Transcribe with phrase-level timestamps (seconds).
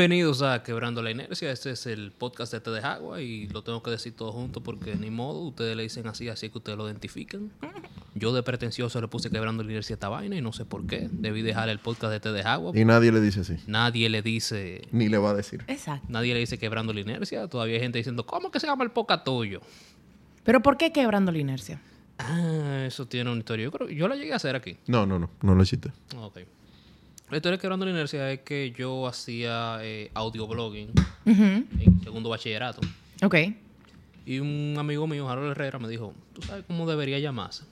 [0.00, 1.52] Bienvenidos a Quebrando la Inercia.
[1.52, 4.62] Este es el podcast de Te de Agua y lo tengo que decir todo junto
[4.62, 7.50] porque ni modo, ustedes le dicen así, así que ustedes lo identifican.
[8.14, 10.86] Yo de pretencioso le puse Quebrando la Inercia a esta vaina y no sé por
[10.86, 11.10] qué.
[11.12, 12.72] Debí dejar el podcast de Te de Agua.
[12.74, 13.58] Y nadie le dice así.
[13.66, 15.64] Nadie le dice, Ni le va a decir.
[15.66, 16.06] Exacto.
[16.08, 17.46] nadie le dice Quebrando la Inercia.
[17.46, 19.60] Todavía hay gente diciendo, ¿cómo que se llama el podcast tuyo?
[20.44, 21.78] Pero ¿por qué quebrando la inercia?
[22.16, 23.64] Ah, eso tiene una historia.
[23.64, 24.78] Yo creo yo la llegué a hacer aquí.
[24.86, 25.28] No, no, no.
[25.42, 25.92] No lo hiciste.
[26.16, 26.38] Ok.
[27.30, 30.90] La historia de Quebrando la Inercia es que yo hacía eh, audioblogging
[31.26, 31.42] Ujú.
[31.78, 32.80] en segundo bachillerato.
[33.22, 33.36] Ok.
[34.26, 37.64] Y un amigo mío, Harold Herrera, me dijo, ¿tú sabes cómo debería llamarse?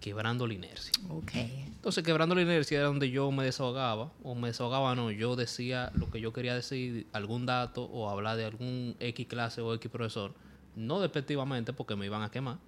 [0.00, 0.92] Quebrando la Inercia.
[1.10, 1.32] Ok.
[1.34, 5.92] Entonces, Quebrando la Inercia era donde yo me desahogaba, o me desahogaba, no, yo decía
[5.94, 9.90] lo que yo quería decir, algún dato, o hablar de algún X clase o X
[9.92, 10.34] profesor.
[10.74, 12.58] No despectivamente, porque me iban a quemar.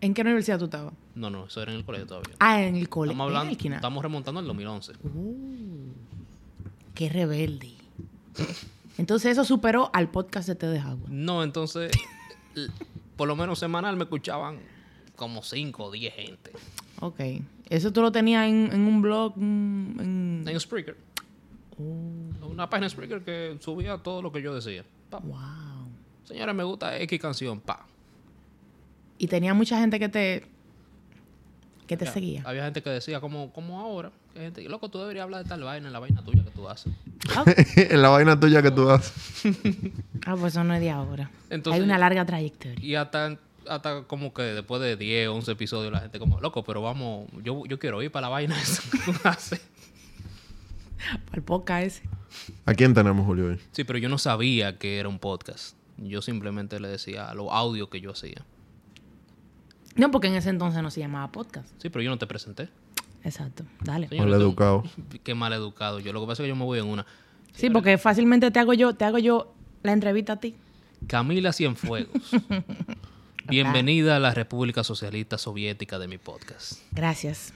[0.00, 0.94] ¿En qué universidad tú estabas?
[1.14, 2.34] No, no, eso era en el colegio todavía.
[2.38, 3.12] Ah, en el colegio.
[3.12, 4.92] Estamos hablando, En el estamos remontando al 2011.
[6.94, 7.72] Qué rebelde.
[8.98, 11.06] Entonces eso superó al podcast de Te de Agua.
[11.08, 11.92] No, entonces,
[13.16, 14.58] por lo menos semanal me escuchaban
[15.16, 16.52] como 5 o 10 gente.
[17.00, 17.20] Ok.
[17.68, 19.34] Eso tú lo tenías en, en un blog.
[19.38, 20.96] en- En Spreaker.
[21.78, 24.84] Una página Spreaker que subía todo lo que yo decía.
[25.10, 25.18] Pa.
[25.18, 25.38] Wow.
[26.24, 27.60] Señores, me gusta X canción.
[27.60, 27.86] Pa.
[29.18, 30.46] Y tenía mucha gente que te.
[31.86, 32.42] que te seguía.
[32.44, 35.62] Había gente que decía, como, como ahora, que gente, loco, tú deberías hablar de tal
[35.62, 36.92] vaina en la vaina tuya que tú haces.
[37.34, 37.44] Ah,
[37.76, 39.12] en la vaina tuya que tú haces.
[40.26, 41.30] ah, pues eso no es de ahora.
[41.50, 42.84] Entonces- Hay una larga trayectoria.
[42.84, 46.82] Y hasta, hasta como que después de 10, 11 episodios, la gente como, loco, pero
[46.82, 49.60] vamos, yo, yo quiero ir para la vaina esa que tú haces.
[51.26, 52.02] Para el podcast ese.
[52.66, 53.60] ¿A quién tenemos, Julio, hoy?
[53.72, 55.76] Sí, pero yo no sabía que era un podcast.
[55.98, 58.44] Yo simplemente le decía los audios que yo hacía.
[59.96, 61.68] No, porque en ese entonces no se llamaba podcast.
[61.80, 62.68] Sí, pero yo no te presenté.
[63.24, 63.64] Exacto.
[63.82, 64.08] Dale.
[64.08, 64.84] Señor, Mal educado.
[65.24, 65.98] Qué mal educado.
[66.00, 67.06] Yo lo que pasa es que yo me voy en una.
[67.52, 70.54] Sí, porque fácilmente te hago yo, te hago yo la entrevista a ti.
[71.06, 72.10] Camila Cienfuegos.
[73.48, 76.80] Bienvenida a la República Socialista Soviética de mi podcast.
[76.92, 77.52] Gracias.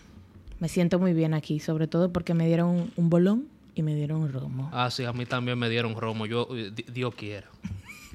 [0.60, 4.22] Me siento muy bien aquí, sobre todo porque me dieron un, bolón y me dieron
[4.22, 4.70] un romo.
[4.72, 6.26] Ah, sí, a mí también me dieron romo.
[6.26, 7.48] Yo, eh, di- Dios quiera.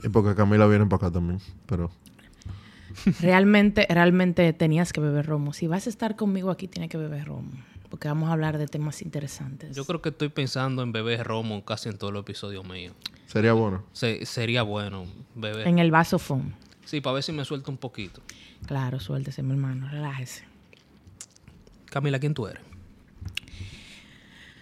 [0.03, 1.39] Y porque Camila viene para acá también.
[1.65, 1.91] Pero
[3.21, 5.53] Realmente, realmente tenías que beber romo.
[5.53, 7.51] Si vas a estar conmigo aquí, tienes que beber romo.
[7.89, 9.75] Porque vamos a hablar de temas interesantes.
[9.75, 12.93] Yo creo que estoy pensando en beber romo casi en todos los episodios míos.
[13.27, 13.83] sería bueno.
[13.93, 15.67] Se- sería bueno beber.
[15.67, 16.51] En el vaso foam.
[16.85, 18.21] Sí, para ver si me suelta un poquito.
[18.67, 20.43] Claro, suéltese, mi hermano, relájese.
[21.85, 22.61] Camila, ¿quién tú eres?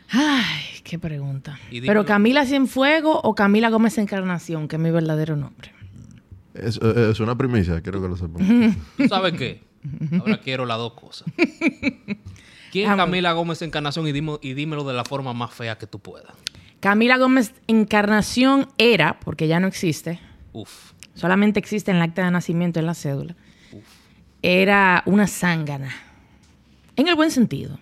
[0.10, 1.60] Ay, qué pregunta.
[1.72, 5.73] Pero Camila Cienfuego o Camila Gómez Encarnación, que es mi verdadero nombre.
[6.54, 8.76] Es, es una primicia, quiero que lo sepan.
[8.98, 9.62] ¿Tú sabes qué?
[10.20, 11.28] Ahora quiero las dos cosas.
[12.72, 12.96] ¿Quién es.
[12.98, 14.08] Camila Gómez Encarnación?
[14.08, 16.34] Y, dimo- y dímelo de la forma más fea que tú puedas.
[16.80, 20.20] Camila Gómez Encarnación era, porque ya no existe,
[20.52, 20.92] Uf.
[21.16, 23.36] solamente existe en el acta de nacimiento, en la cédula,
[24.42, 25.90] era una zángana.
[26.96, 27.80] En el buen sentido.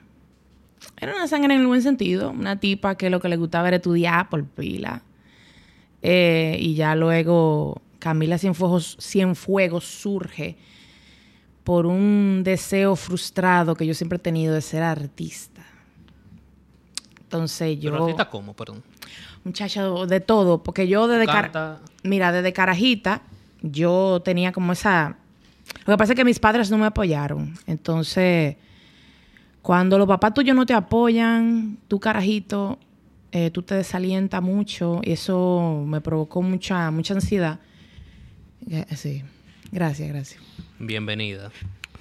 [0.98, 2.30] Era una zángana en el buen sentido.
[2.32, 5.02] Una tipa que lo que le gustaba era estudiar por pila.
[6.04, 10.58] Eh, y ya luego Camila Cienfuegos, Cienfuegos surge
[11.64, 15.62] por un deseo frustrado que yo siempre he tenido de ser artista.
[17.22, 17.92] Entonces yo...
[17.92, 18.84] Pero artista cómo, perdón.
[19.44, 21.80] Muchacho, de todo, porque yo desde Canta.
[22.04, 23.22] mira, desde carajita
[23.62, 25.18] yo tenía como esa
[25.86, 27.54] lo que pasa es que mis padres no me apoyaron.
[27.66, 28.58] Entonces,
[29.62, 32.78] cuando los papás tuyos no te apoyan, tú carajito,
[33.32, 37.60] eh, tú te desalientas mucho y eso me provocó mucha mucha ansiedad.
[38.96, 39.24] Sí.
[39.72, 40.42] Gracias, gracias.
[40.80, 41.52] Bienvenida.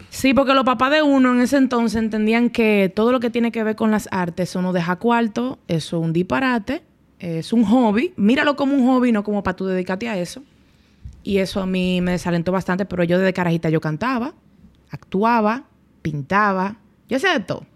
[0.08, 3.52] Sí, porque los papás de uno en ese entonces entendían que todo lo que tiene
[3.52, 6.82] que ver con las artes, eso no deja cuarto, eso es un disparate,
[7.18, 8.12] es un hobby.
[8.16, 10.42] Míralo como un hobby, no como para tú dedicarte a eso.
[11.22, 14.34] Y eso a mí me desalentó bastante, pero yo desde carajita yo cantaba,
[14.90, 15.64] actuaba,
[16.02, 16.76] pintaba,
[17.08, 17.66] yo hacía de todo.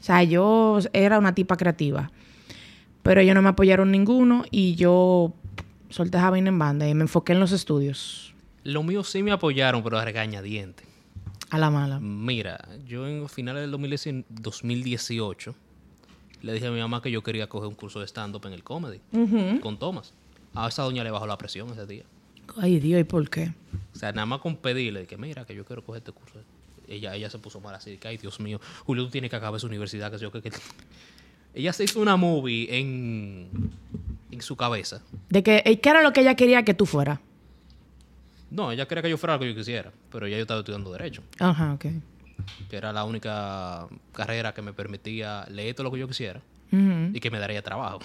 [0.00, 2.10] O sea, yo era una tipa creativa.
[3.02, 5.32] Pero ellos no me apoyaron ninguno y yo
[5.94, 8.34] solté esa vaina en banda y me enfoqué en los estudios.
[8.64, 10.84] Lo mío sí me apoyaron, pero a regañadiente.
[11.50, 12.00] A la mala.
[12.00, 15.54] Mira, yo en finales del 2010 2018
[16.42, 18.62] le dije a mi mamá que yo quería coger un curso de stand-up en el
[18.64, 19.00] comedy
[19.60, 20.12] con Thomas.
[20.54, 22.04] A esa doña le bajó la presión ese día.
[22.56, 23.52] Ay, Dios, ¿y por qué?
[23.94, 26.34] O sea, nada más con pedirle que mira, que yo quiero coger este curso.
[26.88, 29.56] Ella, ella se puso mal así, que ay Dios mío, Julio, tú tienes que acabar
[29.56, 30.50] esa universidad, que yo que, que-
[31.54, 33.48] Ella se hizo una movie en,
[34.30, 35.02] en su cabeza.
[35.28, 37.18] De que, eh, ¿qué era lo que ella quería que tú fueras?
[38.50, 40.92] No, ella quería que yo fuera lo que yo quisiera, pero ya yo estaba estudiando
[40.92, 41.86] Derecho, Ajá, ok.
[42.70, 46.40] que era la única carrera que me permitía leer todo lo que yo quisiera.
[47.12, 48.00] Y que me daría trabajo.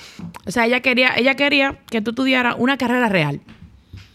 [0.45, 3.41] O sea, ella quería, ella quería que tú estudiaras una carrera real.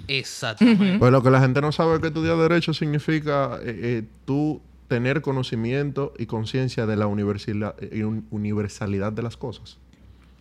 [0.07, 0.99] Exactamente.
[1.01, 4.61] Pues lo que la gente no sabe es que estudiar Derecho significa eh, eh, tú
[4.94, 9.76] tener conocimiento y conciencia de la eh, un- universalidad de las cosas.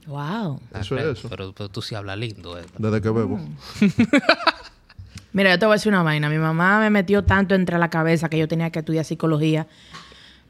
[0.05, 0.59] Wow.
[0.79, 1.27] Eso es eso.
[1.27, 2.63] Pero, pero tú sí hablas lindo, eh.
[2.77, 3.39] Desde que bebo.
[5.33, 6.29] Mira, yo te voy a decir una vaina.
[6.29, 9.65] Mi mamá me metió tanto entre la cabeza que yo tenía que estudiar psicología.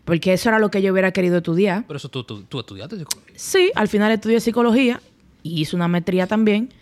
[0.03, 1.85] Porque eso era lo que yo hubiera querido estudiar.
[1.87, 3.33] Pero eso tú, tú, tú estudiaste psicología.
[3.37, 4.99] Sí, al final estudié psicología
[5.43, 6.73] y hice una maestría también.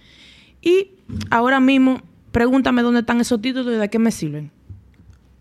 [0.59, 0.89] Y
[1.29, 2.01] ahora mismo,
[2.31, 4.49] pregúntame dónde están esos títulos y de qué me sirven.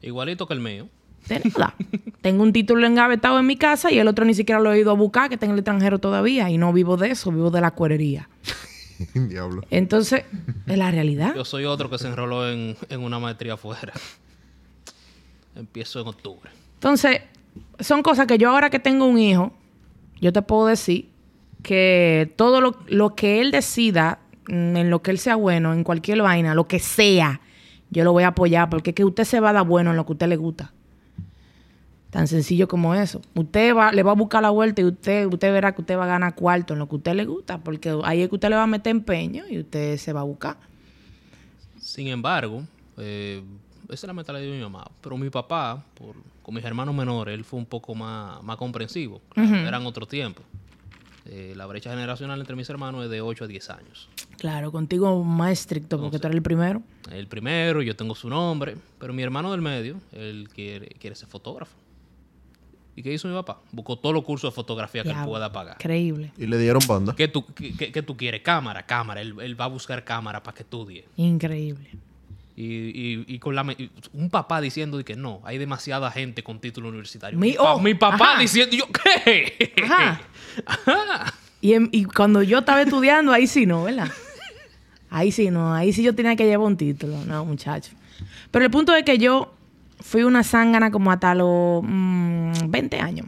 [0.03, 0.89] Igualito que el mío.
[1.31, 1.75] De nada.
[2.21, 4.91] Tengo un título engavetado en mi casa y el otro ni siquiera lo he ido
[4.91, 6.51] a buscar, que está en el extranjero todavía.
[6.51, 8.29] Y no vivo de eso, vivo de la cuerería.
[9.15, 9.63] Diablo.
[9.71, 10.25] Entonces,
[10.67, 11.35] es la realidad.
[11.35, 13.93] Yo soy otro que se enroló en, en una maestría afuera.
[15.55, 16.51] Empiezo en octubre.
[16.75, 17.23] Entonces,
[17.79, 19.53] son cosas que yo ahora que tengo un hijo,
[20.21, 21.09] yo te puedo decir
[21.63, 24.19] que todo lo, lo que él decida,
[24.49, 27.41] mm, en lo que él sea bueno, en cualquier vaina, lo que sea,
[27.91, 29.97] yo lo voy a apoyar porque es que usted se va a dar bueno en
[29.97, 30.73] lo que a usted le gusta.
[32.11, 33.21] Tan sencillo como eso.
[33.35, 36.05] Usted va, le va a buscar la vuelta y usted, usted verá que usted va
[36.05, 38.49] a ganar cuarto en lo que a usted le gusta, porque ahí es que usted
[38.49, 40.57] le va a meter empeño y usted se va a buscar.
[41.79, 42.65] Sin embargo,
[42.97, 43.43] eh,
[43.85, 44.91] esa es la mentalidad de mi mamá.
[45.01, 49.21] Pero mi papá, por, con mis hermanos menores, él fue un poco más, más comprensivo.
[49.33, 50.43] Claro, Eran otro tiempo.
[51.27, 54.09] Eh, la brecha generacional entre mis hermanos es de 8 a 10 años.
[54.39, 56.83] Claro, contigo más estricto porque tú eres el primero.
[57.13, 61.29] El primero, yo tengo su nombre, pero mi hermano del medio, él quiere, quiere ser
[61.29, 61.77] fotógrafo.
[63.01, 63.61] ¿Y qué hizo mi papá?
[63.73, 65.77] Buscó todos los cursos de fotografía que él pueda pagar.
[65.81, 66.33] Increíble.
[66.37, 67.15] Y le dieron banda.
[67.17, 68.43] ¿Qué tú, qué, qué- qué tú quieres?
[68.43, 69.23] Cámara, cámara.
[69.23, 71.07] Él, él va a buscar cámara para que estudie.
[71.17, 71.89] Increíble.
[72.57, 76.43] Y, y- y con la, y un papá diciendo de que no, hay demasiada gente
[76.43, 77.39] con título universitario.
[77.39, 78.41] Mi- oh, mi papá ajá.
[78.41, 79.73] diciendo, yo, ¿qué?
[79.83, 80.21] Ajá.
[81.63, 84.11] Y, en- y cuando yo estaba estudiando, ahí sí no, ¿verdad?
[85.09, 87.93] Ahí sí no, ahí sí yo tenía que llevar un título, no, muchacho.
[88.51, 89.55] Pero el punto es que yo
[90.01, 93.27] fui una zángana como hasta los mm, 20 años.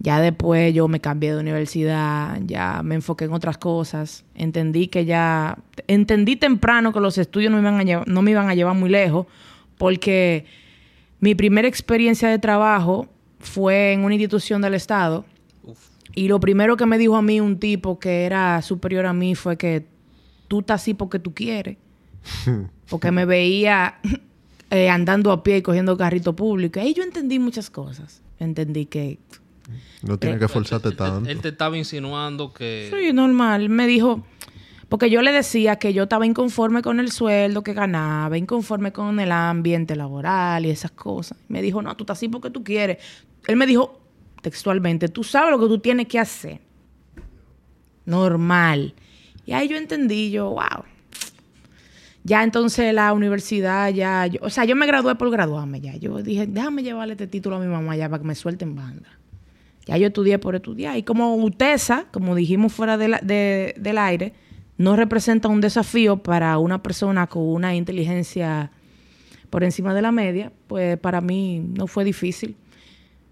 [0.00, 4.24] Ya después yo me cambié de universidad, ya me enfoqué en otras cosas.
[4.36, 5.58] Entendí que ya.
[5.88, 8.76] Entendí temprano que los estudios no me iban a, llevar- no me iban a llevar
[8.76, 9.26] muy lejos,
[9.76, 10.44] porque
[11.18, 13.08] mi primera experiencia de trabajo
[13.40, 15.24] fue en una institución del Estado.
[15.64, 19.12] Uf, Y lo primero que me dijo a mí un tipo que era superior a
[19.12, 19.84] mí fue que
[20.46, 21.76] tú estás así porque tú quieres.
[22.88, 23.96] Porque me veía
[24.70, 26.80] eh, andando a pie y cogiendo carrito público.
[26.80, 28.22] Y yo entendí muchas cosas.
[28.38, 29.18] Entendí que
[30.02, 31.28] No tienes que esforzarte él, te- tanto.
[31.30, 32.90] él te estaba insinuando que...
[32.94, 33.68] Sí, normal.
[33.68, 34.24] Me dijo,
[34.88, 39.18] porque yo le decía que yo estaba inconforme con el sueldo que ganaba, inconforme con
[39.20, 41.36] el ambiente laboral y esas cosas.
[41.48, 42.98] Me dijo, no, tú estás así porque tú quieres.
[43.46, 44.00] Él me dijo
[44.42, 46.60] textualmente, tú sabes lo que tú tienes que hacer.
[48.04, 48.94] Normal.
[49.46, 50.84] Y ahí yo entendí, yo, wow.
[52.28, 55.96] Ya entonces la universidad, ya, yo, o sea, yo me gradué por graduarme ya.
[55.96, 59.08] Yo dije, déjame llevarle este título a mi mamá ya para que me suelten banda.
[59.86, 60.96] Ya yo estudié por estudiar.
[60.98, 64.34] Y como UTESA, como dijimos fuera de la- de- del aire,
[64.76, 68.70] no representa un desafío para una persona con una inteligencia
[69.48, 72.54] por encima de la media, pues para mí no fue difícil.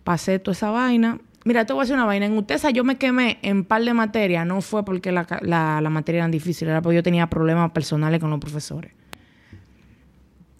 [0.04, 1.20] Pasé toda esa vaina.
[1.46, 2.26] Mira, te voy a decir una vaina.
[2.26, 4.44] En UTESA yo me quemé en par de materias.
[4.44, 8.20] No fue porque la, la, la materia era difícil, era porque yo tenía problemas personales
[8.20, 8.90] con los profesores.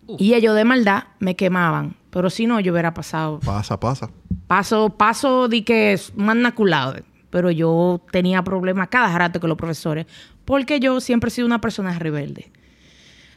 [0.07, 1.97] Y ellos de maldad me quemaban.
[2.11, 4.11] Pero si no, yo hubiera pasado Pasa, pasa.
[4.47, 6.95] Paso, paso de que es maculado.
[7.31, 10.07] Pero yo tenía problemas cada rato con los profesores.
[10.45, 12.53] Porque yo siempre he sido una persona rebelde.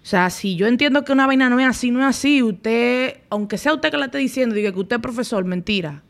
[0.03, 3.21] O sea, si yo entiendo que una vaina no es así, no es así, usted,
[3.31, 6.03] aunque sea usted que la esté diciendo, diga que usted es profesor, mentira.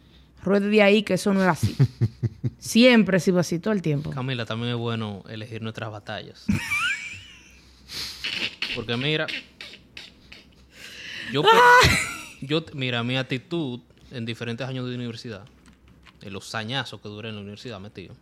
[0.43, 1.75] Ruede de ahí que eso no es así.
[2.59, 4.11] siempre he sido así todo el tiempo.
[4.11, 6.45] Camila, también es bueno elegir nuestras batallas.
[8.75, 9.27] Porque mira,
[11.33, 11.43] yo,
[12.41, 13.81] yo, mira, mi actitud
[14.11, 15.43] en diferentes años de universidad,
[16.21, 18.15] en los añazos que duré en la universidad metido,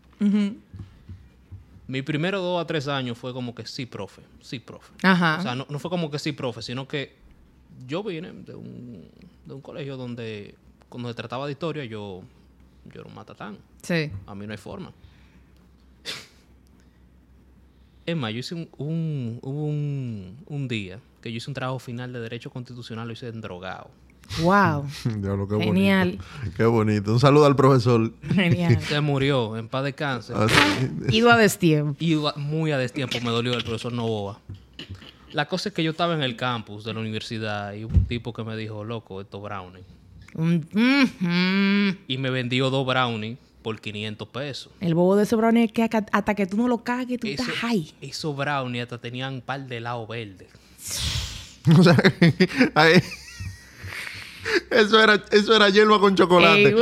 [1.88, 4.92] mi primero dos a tres años fue como que sí, profe, sí, profe.
[5.04, 5.38] Ajá.
[5.40, 7.16] O sea, no, no fue como que sí, profe, sino que
[7.86, 9.06] yo vine de un,
[9.46, 10.56] de un colegio donde
[10.90, 12.22] cuando se trataba de historia yo,
[12.86, 13.58] yo era un matatán.
[13.84, 14.12] sí.
[14.26, 14.92] A mí no hay forma.
[18.06, 21.78] Es más, yo hice un, un, hubo un, un día que yo hice un trabajo
[21.80, 23.90] final de Derecho Constitucional, lo hice en drogado.
[24.42, 24.86] Wow.
[25.18, 26.08] Diablo, qué Genial.
[26.18, 26.24] bonito.
[26.56, 27.12] Qué bonito.
[27.14, 28.14] Un saludo al profesor.
[28.34, 28.80] Genial.
[28.88, 30.38] Se murió en paz de cáncer.
[31.10, 31.98] Ido a destiempo.
[32.00, 34.40] Iba muy a destiempo, me dolió el profesor Novoa.
[35.34, 38.06] La cosa es que yo estaba en el campus de la universidad y hubo un
[38.06, 39.84] tipo que me dijo, loco, esto brownie.
[40.38, 41.90] Mm.
[42.08, 44.72] Y me vendió dos brownies por 500 pesos.
[44.80, 47.44] El bobo de ese brownie es que hasta que tú no lo cagues, tú Eso-
[47.44, 47.92] estás high.
[48.02, 50.48] Esos brownies hasta tenían un par de helado verde.
[51.78, 51.98] O sea,
[52.76, 53.02] ahí-
[54.72, 56.74] eso era, eso era hierba con chocolate.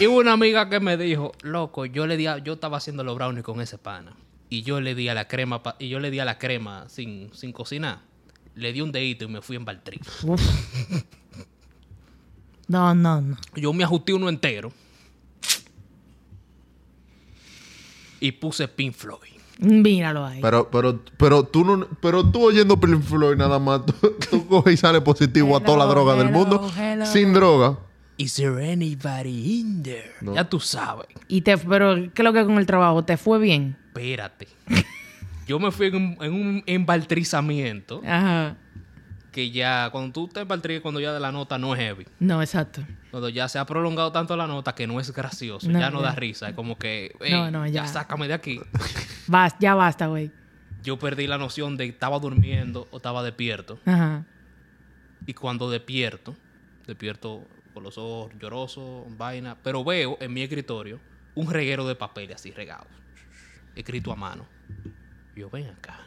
[0.00, 3.04] Y hubo una amiga que me dijo, loco, yo le di a- yo estaba haciendo
[3.04, 4.16] los brownies con ese pana.
[4.50, 6.88] Y yo le di a la crema, pa- y yo le di a la crema
[6.88, 8.00] sin, sin cocinar.
[8.56, 10.00] Le di un dedito y me fui en Baltrí.
[12.68, 13.36] No, no, no.
[13.56, 14.72] Yo me ajusté uno entero.
[18.20, 19.34] Y puse Pink Floyd.
[19.58, 20.40] Míralo ahí.
[20.40, 23.94] Pero, pero, pero tú no, pero tú oyendo Pink Floyd nada más, tú,
[24.30, 27.06] tú coges y sales positivo a toda la Hello, droga del mundo hello.
[27.06, 27.78] sin droga.
[28.16, 30.12] Is there anybody in there?
[30.20, 30.34] No.
[30.34, 31.06] Ya tú sabes.
[31.28, 33.04] Y te, pero, ¿qué es lo que con el trabajo?
[33.04, 33.76] ¿Te fue bien?
[33.88, 34.48] Espérate.
[35.46, 38.56] Yo me fui en en un embaltrizamiento Ajá.
[39.34, 42.06] Que ya, cuando tú te embaltrizas, cuando ya de la nota no es heavy.
[42.20, 42.86] No, exacto.
[43.10, 46.00] Cuando ya se ha prolongado tanto la nota que no es gracioso, No, ya no
[46.02, 46.48] da risa.
[46.48, 47.84] Es como que, "Ey, No, no, ya.
[47.88, 48.60] sácame de aquí.
[49.58, 50.30] Ya basta, güey.
[50.84, 53.80] Yo perdí la noción de estaba durmiendo o estaba despierto.
[53.86, 54.24] Ajá.
[55.26, 56.36] Y cuando despierto,
[56.86, 61.00] despierto con los ojos llorosos, vaina, pero veo en mi escritorio
[61.34, 62.86] un reguero de papeles así regados,
[63.74, 64.46] escrito a mano.
[65.34, 65.98] Yo, ven acá.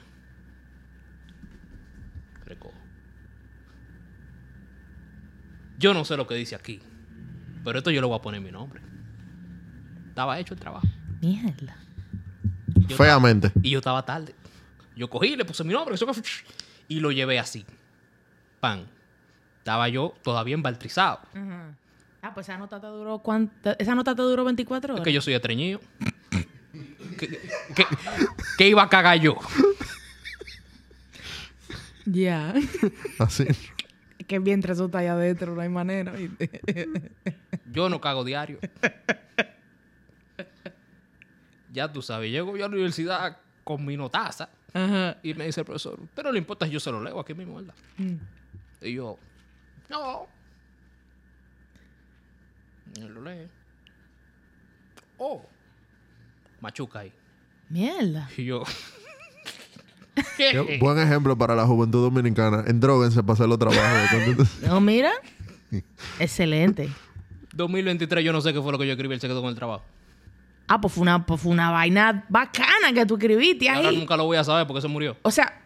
[2.46, 2.87] Recojo.
[5.78, 6.82] Yo no sé lo que dice aquí,
[7.64, 8.82] pero esto yo le voy a poner mi nombre.
[10.10, 10.88] Estaba hecho el trabajo.
[11.22, 11.76] Mierda.
[12.88, 13.52] Yo Feamente.
[13.62, 14.34] y yo estaba tarde.
[14.96, 16.22] Yo cogí, le puse mi nombre, eso que-
[16.88, 17.66] y lo llevé así.
[18.60, 18.86] Pan.
[19.60, 21.20] Estaba yo todavía embaltrizado.
[22.22, 23.76] Ah, pues esa nota te duró cuánto?
[23.78, 25.02] Esa nota te duró 24 horas.
[25.02, 25.80] Es que yo soy estreñido.
[27.20, 27.28] ¿Qué,
[27.76, 27.86] qué-
[28.58, 29.38] qué iba a cagar yo?
[32.06, 32.54] Ya.
[33.20, 33.46] Así.
[34.28, 36.14] Que vientre eso está allá adentro, no hay manera.
[37.72, 38.60] Yo no cago diario.
[41.70, 45.18] Ya tú sabes, llego yo a la universidad con mi notaza Ajá.
[45.22, 47.56] y me dice el profesor, pero no le importa, yo se lo leo aquí mismo,
[47.58, 47.76] ¿verdad?
[47.98, 48.16] Mm.
[48.82, 49.20] Y yo,
[49.90, 50.28] no.
[52.96, 53.48] Y lo lee.
[55.18, 55.46] Oh,
[56.62, 57.14] machuca ahí.
[57.70, 58.28] Mierda.
[58.38, 58.64] Y yo,
[60.80, 62.64] Buen ejemplo para la juventud dominicana.
[62.68, 64.48] Endróguense para hacer los trabajos.
[64.68, 65.12] No, mira.
[66.20, 66.90] Excelente.
[67.54, 69.84] 2023 yo no sé qué fue lo que yo escribí el secreto con el trabajo.
[70.68, 73.98] Ah, pues fue una, pues fue una vaina bacana que tú escribiste Ahora ahí.
[73.98, 75.16] nunca lo voy a saber porque se murió.
[75.22, 75.62] O sea,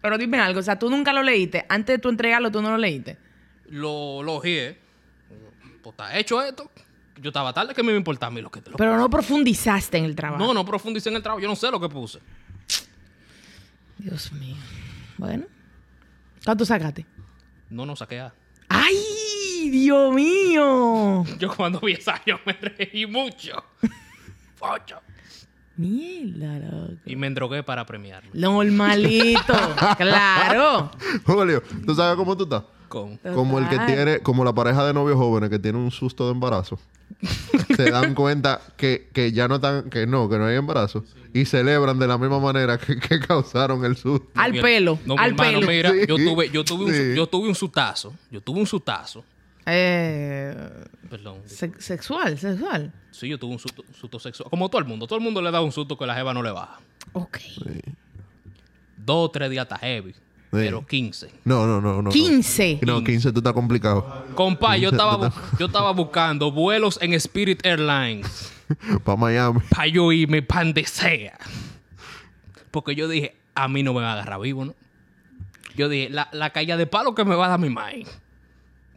[0.00, 1.66] pero dime algo, o sea, tú nunca lo leíste.
[1.68, 3.18] Antes de tú entregarlo, tú no lo leíste.
[3.68, 4.78] Lo logié.
[5.82, 6.70] Pues está hecho esto.
[7.20, 8.96] Yo estaba tarde, que me iba a importar a mí lo que te lo Pero
[8.96, 10.44] no profundizaste en el trabajo.
[10.44, 11.40] No, no profundicé en el trabajo.
[11.40, 12.18] Yo no sé lo que puse.
[14.06, 14.54] Dios mío.
[15.18, 15.46] Bueno.
[16.44, 17.04] ¿Cuánto sacaste?
[17.68, 18.32] No, no saqué A.
[18.68, 21.24] ¡Ay, Dios mío!
[21.40, 23.64] Yo cuando vi esa yo me reí mucho.
[24.60, 25.00] Ocho.
[25.76, 27.00] Mierda, loco.
[27.04, 28.30] Y me endrogué para premiarme.
[28.32, 29.54] Normalito.
[29.98, 30.92] claro.
[31.24, 32.62] Julio, ¿tú sabes cómo tú estás?
[32.88, 33.16] Con...
[33.18, 36.32] Como el que tiene, como la pareja de novios jóvenes que tiene un susto de
[36.32, 36.78] embarazo.
[37.76, 41.04] se dan cuenta que, que ya no están, que no, que no hay embarazo.
[41.32, 44.26] Y celebran de la misma manera que, que causaron el susto.
[44.34, 44.98] Al pelo.
[45.04, 45.66] No, mi al hermano, pelo.
[45.70, 46.06] mira, Sí.
[46.08, 47.14] yo tuve, yo tuve un, Sí.
[47.16, 48.14] yo tuve un sutazo.
[48.30, 49.22] Yo tuve un sutazo.
[49.66, 50.54] Eh,
[51.10, 51.38] Perdón.
[51.46, 52.92] se- sexual, sexual.
[53.10, 54.48] Sí, yo tuve un susto, susto sexual.
[54.48, 55.06] Como todo el mundo.
[55.06, 56.78] Todo el mundo le da un susto que la jeva no le baja.
[57.12, 57.38] Ok.
[58.96, 60.14] Dos o tres días está heavy.
[60.64, 61.30] Pero 15.
[61.44, 62.10] No, no, no, no.
[62.10, 62.80] 15.
[62.86, 64.24] No, 15 tú estás complicado.
[64.34, 68.52] Compa, yo estaba, yo estaba buscando vuelos en Spirit Airlines
[69.04, 69.60] Para Miami.
[69.70, 71.38] para yo irme pan de sea.
[72.70, 74.74] Porque yo dije, a mí no me va a agarrar vivo, ¿no?
[75.76, 78.08] Yo dije, la, la caída de palo que me va a dar mi mind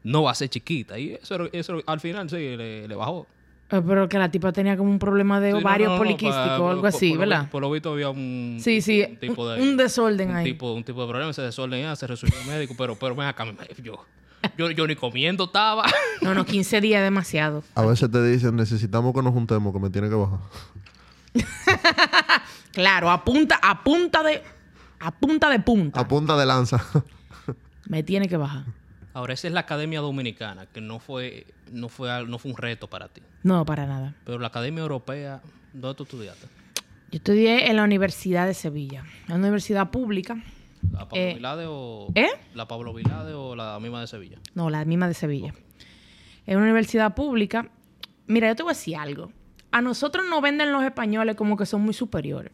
[0.03, 0.97] no va a ser chiquita.
[0.97, 3.27] Y eso, eso al final sí le, le bajó.
[3.71, 5.99] Eh, Pero que la tipa tenía como un problema de Sí, no, ovarios no, no,
[5.99, 7.49] poliquísticos pa- o algo por- así, por ¿verdad?
[7.51, 9.05] Por lo visto había un, Sí, sí.
[9.07, 10.45] un tipo de, un desorden un ahí.
[10.45, 11.29] tipo, un tipo de problema.
[11.31, 13.45] Ese desorden ya se resolvió el médico, pero, pero ven acá,
[13.83, 14.03] yo,
[14.57, 15.85] yo, yo ni comiendo estaba.
[16.21, 17.63] No, no, 15 días es demasiado.
[17.75, 20.39] A veces te dicen, necesitamos que nos juntemos, que me tiene que bajar.
[22.71, 24.43] Claro, a punta, a punta de.
[24.99, 25.99] A punta de punta.
[26.01, 26.83] A punta de lanza.
[27.87, 28.63] Me tiene que bajar.
[29.13, 32.87] Ahora, esa es la Academia Dominicana, que no fue, no fue, no fue un reto
[32.87, 33.21] para ti.
[33.43, 34.15] No, para nada.
[34.25, 35.41] Pero la Academia Europea,
[35.73, 36.47] ¿dónde tú estudiaste?
[37.11, 39.03] Yo estudié en la Universidad de Sevilla.
[39.27, 40.35] Una universidad pública.
[40.91, 42.29] ¿La Pablo Eh, Vilade o ¿eh?
[42.53, 44.37] la Pablo Vilade o la misma de Sevilla?
[44.53, 45.53] No, la misma de Sevilla.
[46.45, 47.69] Es una universidad pública.
[48.27, 49.31] Mira, yo te voy a decir algo.
[49.71, 52.51] A nosotros nos venden los españoles como que son muy superiores.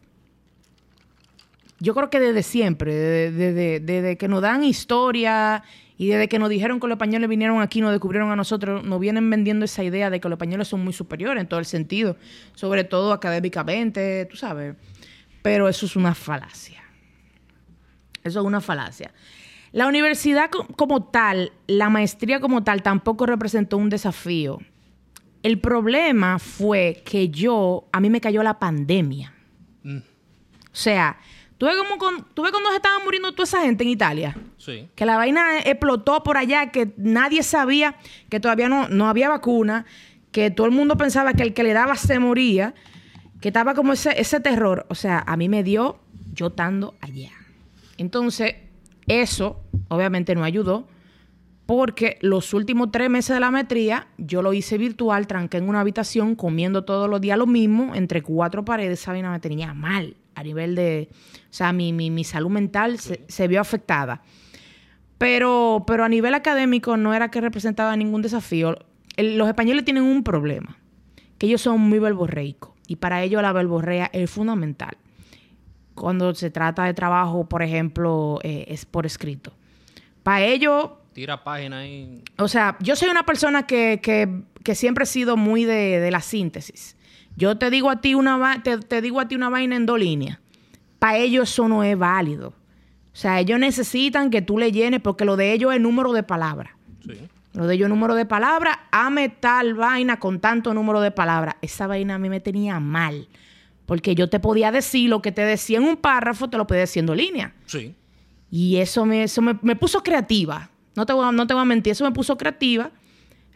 [1.78, 5.62] yo creo que desde siempre, desde, desde- desde que nos dan historia
[5.98, 9.00] y desde que nos dijeron que los españoles vinieron aquí, nos descubrieron a nosotros, nos
[9.00, 12.16] vienen vendiendo esa idea de que los españoles son muy superiores en todo el sentido,
[12.54, 14.74] sobre todo académicamente, tú sabes.
[15.42, 16.82] Pero eso es una falacia.
[18.24, 19.12] Eso es una falacia.
[19.72, 24.58] La universidad co- como tal, la maestría como tal, tampoco representó un desafío.
[25.42, 29.32] El problema fue que yo, a mí me cayó la pandemia.
[29.84, 30.02] Mm, O
[30.72, 31.18] sea,
[31.58, 34.36] tú ves, como con, tú ves cuando se estaban muriendo toda esa gente en Italia.
[34.58, 34.88] sí.
[34.94, 37.96] Que la vaina explotó por allá, que nadie sabía,
[38.28, 39.86] que todavía no, no había vacuna,
[40.32, 42.74] que todo el mundo pensaba que el que le daba se moría,
[43.40, 44.86] que estaba como ese, ese terror.
[44.88, 45.98] O sea, a mí me dio
[46.32, 47.32] yo estando allá.
[47.96, 48.56] Entonces,
[49.06, 50.88] eso obviamente no ayudó,
[51.64, 55.80] porque los últimos tres meses de la maestría yo lo hice virtual, tranqué en una
[55.80, 60.16] habitación, comiendo todos los días lo mismo, entre cuatro paredes, esa vaina me tenía mal
[60.34, 61.08] a nivel de,
[61.56, 64.22] sea, mi, mi, mi salud mental se, se vio afectada.
[65.18, 68.76] Pero, pero a nivel académico no era que representaba ningún desafío.
[69.16, 70.76] El- los españoles tienen un problema,
[71.38, 74.96] que ellos son muy verborreicos, y para ellos la verborrea es fundamental.
[75.94, 79.54] Cuando se trata de trabajo, por ejemplo, eh, es por escrito.
[80.22, 82.22] Para ellos, Tira página ahí.
[82.36, 86.10] o sea, yo soy una persona que, que- que siempre he sido muy de, de
[86.10, 86.96] la síntesis.
[87.36, 89.98] Yo te digo a ti una te, te digo a ti una vaina en dos
[89.98, 90.38] líneas.
[90.98, 92.48] Para ellos eso no es válido.
[92.48, 96.22] O sea, ellos necesitan que tú le llenes porque lo de ellos es número de
[96.22, 96.72] palabras.
[97.04, 97.18] Sí.
[97.54, 98.76] Lo de ellos es número de palabras.
[98.90, 101.56] Ame tal vaina con tanto número de palabras.
[101.62, 103.28] Esa vaina a mí me tenía mal.
[103.86, 106.80] Porque yo te podía decir lo que te decía en un párrafo, te lo podía
[106.80, 107.52] decir en dos líneas.
[107.66, 107.94] Sí.
[108.50, 110.68] Y eso me, eso me, me puso creativa.
[110.94, 112.90] No te, voy a, no te voy a mentir, eso me puso creativa.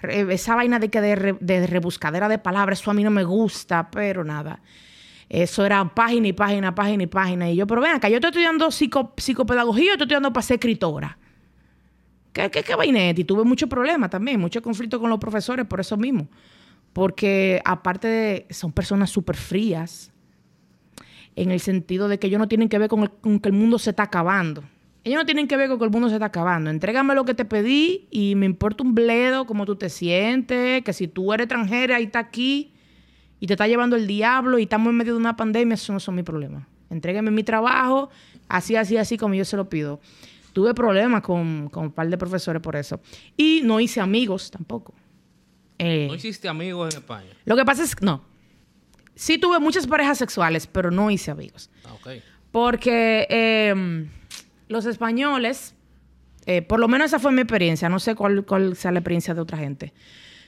[0.00, 3.24] Re- Esa vaina de que de, de rebuscadera de palabras, eso a mí no me
[3.24, 4.60] gusta, pero nada.
[5.30, 7.48] Eso era página y página, página y página.
[7.48, 10.56] Y yo, pero ven acá, yo estoy estudiando psico- psicopedagogía, yo estoy estudiando para ser
[10.56, 11.16] escritora.
[12.32, 13.10] ¿Qué, qué, qué vaina?
[13.10, 16.28] Y tuve muchos problemas también, mucho conflicto con los profesores por eso mismo.
[16.92, 20.12] Porque aparte de, son personas súper frías,
[21.36, 23.78] en el sentido de que ellos no tienen que ver con, con que el mundo
[23.78, 24.64] se está acabando.
[25.04, 26.70] Ellos no tienen que ver con que el mundo se está acabando.
[26.70, 30.92] Entrégame lo que te pedí y me importa un bledo cómo tú te sientes, que
[30.92, 32.74] si tú eres extranjera y está aquí
[33.40, 35.98] y te está llevando el diablo y estamos en medio de una pandemia, eso no
[35.98, 36.66] son mis problemas.
[36.90, 38.10] Entrégame mi trabajo,
[38.48, 40.00] así, así, así como yo se lo pido.
[40.52, 43.00] Tuve problemas con, con un par de profesores por eso.
[43.36, 44.94] Y no hice amigos tampoco.
[45.78, 47.30] Eh, ¿No hiciste amigos en España?
[47.46, 48.22] lo que pasa es que no.
[49.14, 51.70] Sí tuve muchas parejas sexuales, pero no hice amigos.
[51.84, 52.08] Ah, ok.
[52.50, 54.06] Porque eh,
[54.68, 55.74] los españoles,
[56.44, 59.32] eh, por lo menos esa fue mi experiencia, no sé cuál, cuál sea la experiencia
[59.32, 59.94] de otra gente.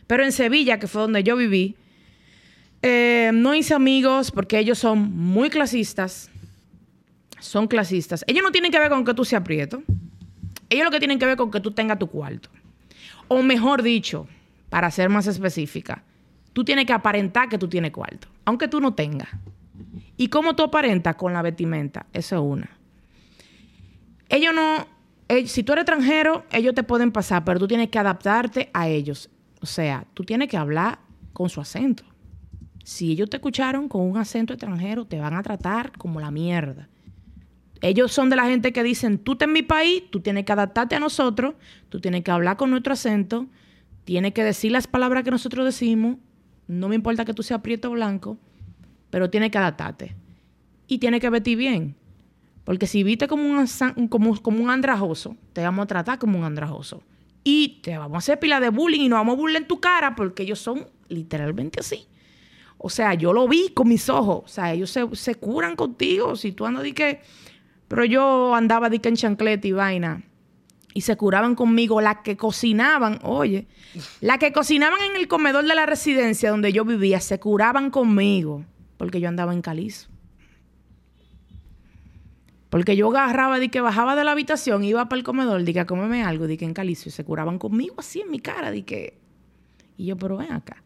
[0.07, 1.77] Pero en Sevilla, que fue donde yo viví,
[2.83, 6.31] eh, no hice amigos porque ellos son muy clasistas.
[7.39, 8.25] Son clasistas.
[8.27, 9.83] Ellos no tienen que ver con que tú seas prieto.
[10.69, 12.49] Ellos lo que tienen que ver con que tú tengas tu cuarto.
[13.29, 14.27] O mejor dicho,
[14.69, 16.03] para ser más específica,
[16.53, 19.29] tú tienes que aparentar que tú tienes cuarto, aunque tú no tengas.
[20.17, 22.07] ¿Y cómo tú aparentas con la vestimenta?
[22.13, 22.71] Eso es una.
[24.29, 24.87] Ellos no,
[25.29, 28.89] eh, si tú eres extranjero, ellos te pueden pasar, pero tú tienes que adaptarte a
[28.89, 29.31] ellos.
[29.61, 30.99] O sea, tú tienes que hablar
[31.33, 32.05] con su acento.
[32.85, 36.89] Si ellos te escucharon con un acento extranjero, te van a tratar como la mierda.
[37.81, 40.53] Ellos son de la gente que dicen, tú estás en mi país, tú tienes que
[40.53, 41.55] adaptarte a nosotros,
[41.89, 43.47] tú tienes que hablar con nuestro acento,
[44.05, 46.17] tienes que decir las palabras que nosotros decimos,
[46.69, 48.39] no me importa que tú seas prieto o blanco,
[49.11, 50.15] pero tienes que adaptarte.
[50.87, 51.97] Y tienes que vestir bien.
[52.65, 57.03] Porque si viste como un, como un andrajoso, te vamos a tratar como un andrajoso.
[57.43, 59.81] Y te vamos a hacer pila de bullying y nos vamos a burlar en tu
[59.81, 62.07] cara porque ellos son literalmente así.
[62.83, 64.43] O sea, yo lo vi con mis ojos.
[64.45, 66.37] O sea, ellos se, se curan contigo.
[66.37, 67.21] Si tú andas de que...
[67.87, 70.25] Pero yo andaba de que en chancleta y vaina.
[70.93, 72.01] Y se curaban conmigo.
[72.01, 73.69] Las que cocinaban, oye,
[74.21, 78.65] las que cocinaban en el comedor de la residencia donde yo vivía, se curaban conmigo.
[78.97, 80.09] Porque yo andaba en calizo.
[82.69, 85.81] Porque yo agarraba de que bajaba de la habitación, iba para el comedor, de que
[85.81, 87.09] a comerme algo, de que en calizo.
[87.11, 89.19] Y se curaban conmigo así en mi cara, de que...
[89.97, 90.83] Y yo, pero ven acá.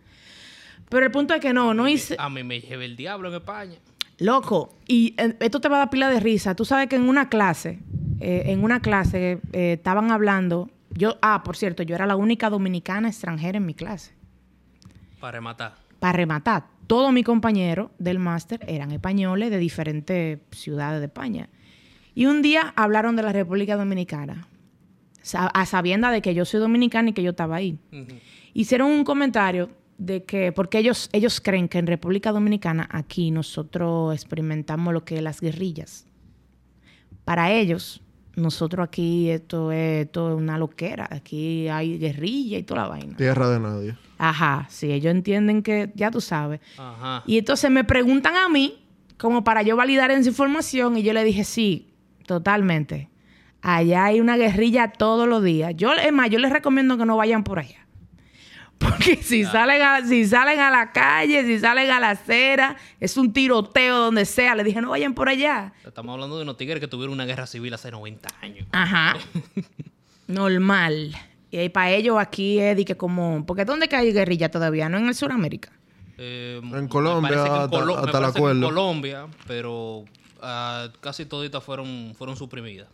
[0.89, 2.17] Pero el punto es que no, no hice...
[2.19, 3.77] A mí me llevé el diablo en España.
[4.19, 6.55] Loco, y eh, esto te va a dar pila de risa.
[6.55, 7.81] Tú sabes que en una clase,
[8.21, 10.71] eh, en una clase eh, estaban hablando.
[10.91, 14.15] Yo, ah, por cierto, yo era la única dominicana extranjera en mi clase.
[15.21, 15.75] Para rematar.
[15.99, 21.49] Para rematar, todos mis compañeros del máster eran españoles de diferentes ciudades de España.
[22.15, 24.47] Y un día hablaron de la República Dominicana,
[25.35, 27.79] a sabienda de que yo soy dominicana y que yo estaba ahí.
[28.55, 29.69] Hicieron un comentario
[29.99, 35.17] de que, porque ellos, ellos creen que en República Dominicana, aquí nosotros experimentamos lo que
[35.17, 36.07] es las guerrillas.
[37.25, 38.03] Para ellos,
[38.37, 41.09] nosotros aquí esto es, esto es una loquera.
[41.11, 43.17] Aquí hay guerrilla y toda la vaina.
[43.17, 43.97] Tierra de nadie.
[44.19, 46.61] Ajá, sí, ellos entienden que, ya tú sabes.
[46.79, 47.23] Ajá.
[47.27, 48.79] Y entonces me preguntan a mí,
[49.17, 51.89] como para yo validar esa información, y yo le dije, sí,
[52.27, 53.09] totalmente.
[53.63, 55.73] Allá hay una guerrilla todos los días.
[55.75, 57.86] Yo, es más, yo les recomiendo que no vayan por allá.
[58.79, 63.17] Porque si, salen a, si salen a la calle, si salen a la acera, es
[63.17, 64.55] un tiroteo donde sea.
[64.55, 65.73] Le dije, no vayan por allá.
[65.85, 68.67] Estamos hablando de unos tigres que tuvieron una guerra civil hace 90 años.
[68.73, 69.17] Ajá.
[70.27, 71.15] Normal.
[71.51, 73.45] Y para ellos aquí es de que como...
[73.47, 74.89] Porque ¿dónde que hay guerrilla todavía?
[74.89, 75.71] ¿No en el Suramérica?
[76.19, 78.57] Eh, En me Colombia, parece que en hasta- me parece que acuerdo.
[78.69, 80.05] En Colombia, pero
[80.43, 82.89] ah, casi toditas fueron, fueron suprimidas.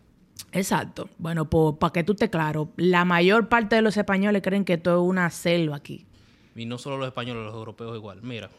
[0.51, 1.09] Exacto.
[1.19, 4.75] Bueno, pues para que tú estés claro, la mayor parte de los españoles creen que
[4.75, 6.07] esto es una selva aquí.
[6.55, 8.21] Y no solo los españoles, los europeos igual.
[8.23, 8.51] Mira,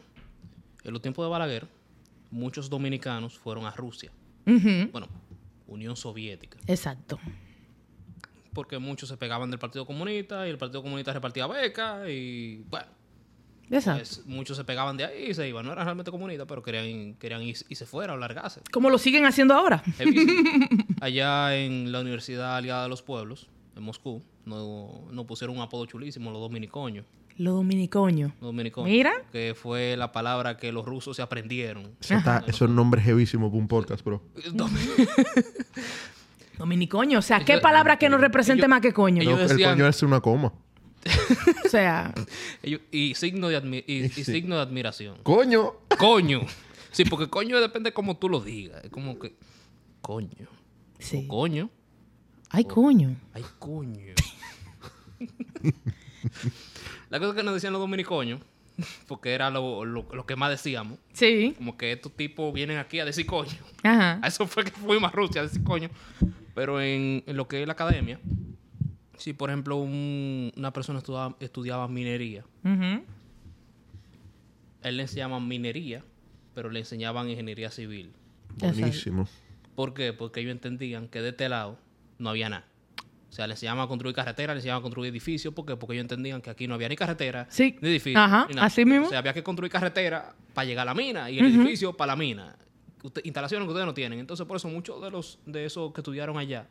[0.82, 1.68] en los tiempos de Balaguer,
[2.30, 4.10] muchos dominicanos fueron a Rusia.
[4.44, 5.08] Bueno,
[5.68, 6.58] Unión Soviética.
[6.66, 7.18] Exacto.
[8.52, 12.86] Porque muchos se pegaban del Partido Comunista y el Partido Comunista repartía becas y, bueno.
[13.68, 15.64] Pues, muchos se pegaban de ahí y se iban.
[15.66, 18.60] No eran realmente comunistas, pero querían, querían ir, irse fuera o largarse.
[18.72, 19.82] Como lo siguen haciendo ahora.
[21.00, 25.86] Allá en la Universidad Aliada de los Pueblos, en Moscú, nos, nos pusieron un apodo
[25.86, 27.04] chulísimo, los dominicoños.
[27.36, 28.30] Los dominicoños.
[28.34, 28.88] Los dominicoños.
[28.90, 29.12] Mira.
[29.32, 31.90] Que fue la palabra que los rusos se aprendieron.
[32.00, 34.22] Eso, está, eso es un nombre jevísimo para un podcast, bro.
[34.52, 34.78] Domi-
[36.58, 37.18] Dominicoño.
[37.18, 39.22] O sea, ¿qué Ellos- palabra que nos represente ellos- más que coño?
[39.24, 40.52] No, el decían- coño es una coma.
[41.64, 42.14] O sea,
[42.90, 44.24] y signo de, admi- y, y Sí.
[44.24, 45.18] signo de admiración.
[45.22, 45.74] ¡Coño!
[45.98, 46.40] Coño.
[46.92, 48.84] Sí, porque coño depende como tú lo digas.
[48.84, 49.34] Es como que.
[50.00, 50.48] Coño.
[50.98, 51.24] sí.
[51.26, 51.70] O coño.
[52.50, 53.16] Ay, coño.
[53.32, 54.14] Ay, coño.
[57.10, 58.40] La cosa que nos decían los dominicoños,
[59.06, 61.54] porque era lo, lo- lo que más decíamos, Sí.
[61.56, 63.52] como que estos tipos vienen aquí a decir coño.
[63.82, 64.18] Ajá.
[64.22, 65.90] A eso fue que fuimos a Rusia a decir coño.
[66.54, 68.20] Pero en, en lo que es la academia,
[69.18, 72.44] si por ejemplo un- una persona estudiaba, estudiaba minería,
[74.82, 76.04] él le enseñaban minería,
[76.54, 78.12] pero le enseñaban ingeniería civil.
[78.58, 79.26] Buenísimo.
[79.74, 80.12] ¿Por qué?
[80.12, 81.78] Porque ellos entendían que de este lado
[82.18, 82.66] no había nada.
[83.30, 85.52] O sea, le enseñaban a construir carreteras, le enseñaban a construir edificios.
[85.52, 85.76] ¿Por qué?
[85.76, 87.76] Porque ellos entendían que aquí no había ni carretera, Sí.
[87.80, 88.20] ni edificio.
[88.20, 88.66] Ajá, ni nada.
[88.68, 89.06] así mismo.
[89.06, 92.12] O sea, había que construir carretera para llegar a la mina y el edificio para
[92.12, 92.56] la mina.
[93.02, 94.20] Usted- instalaciones que ustedes no tienen.
[94.20, 96.68] Entonces, por eso muchos de los de esos que estudiaron allá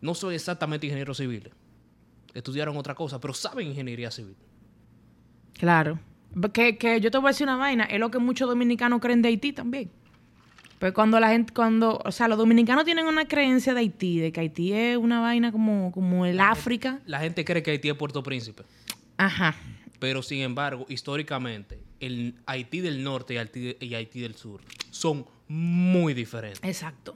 [0.00, 1.52] no son exactamente ingenieros civiles.
[2.34, 4.36] Estudiaron otra cosa, pero saben ingeniería civil.
[5.54, 5.98] Claro.
[6.52, 9.22] Que, que yo te voy a decir una vaina, es lo que muchos dominicanos creen
[9.22, 9.90] de Haití también.
[10.80, 14.32] Pues cuando la gente, cuando, o sea, los dominicanos tienen una creencia de Haití, de
[14.32, 17.00] que Haití es una vaina como, como el África.
[17.06, 18.64] La gente cree que Haití es Puerto Príncipe.
[19.16, 19.54] Ajá.
[20.00, 25.24] Pero sin embargo, históricamente, el Haití del norte y Haití, y Haití del sur son
[25.48, 26.60] muy diferentes.
[26.64, 27.14] Exacto.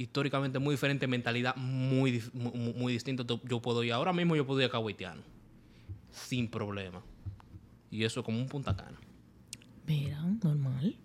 [0.00, 3.22] Históricamente muy diferente, mentalidad muy, dif- mu- mu- muy, distinta.
[3.44, 5.20] Yo puedo ir ahora mismo, yo puedo ir a Cabo Haitiano.
[6.10, 7.02] Sin problema.
[7.90, 8.98] Y eso es como un punta cana.
[9.86, 10.96] Mira, normal.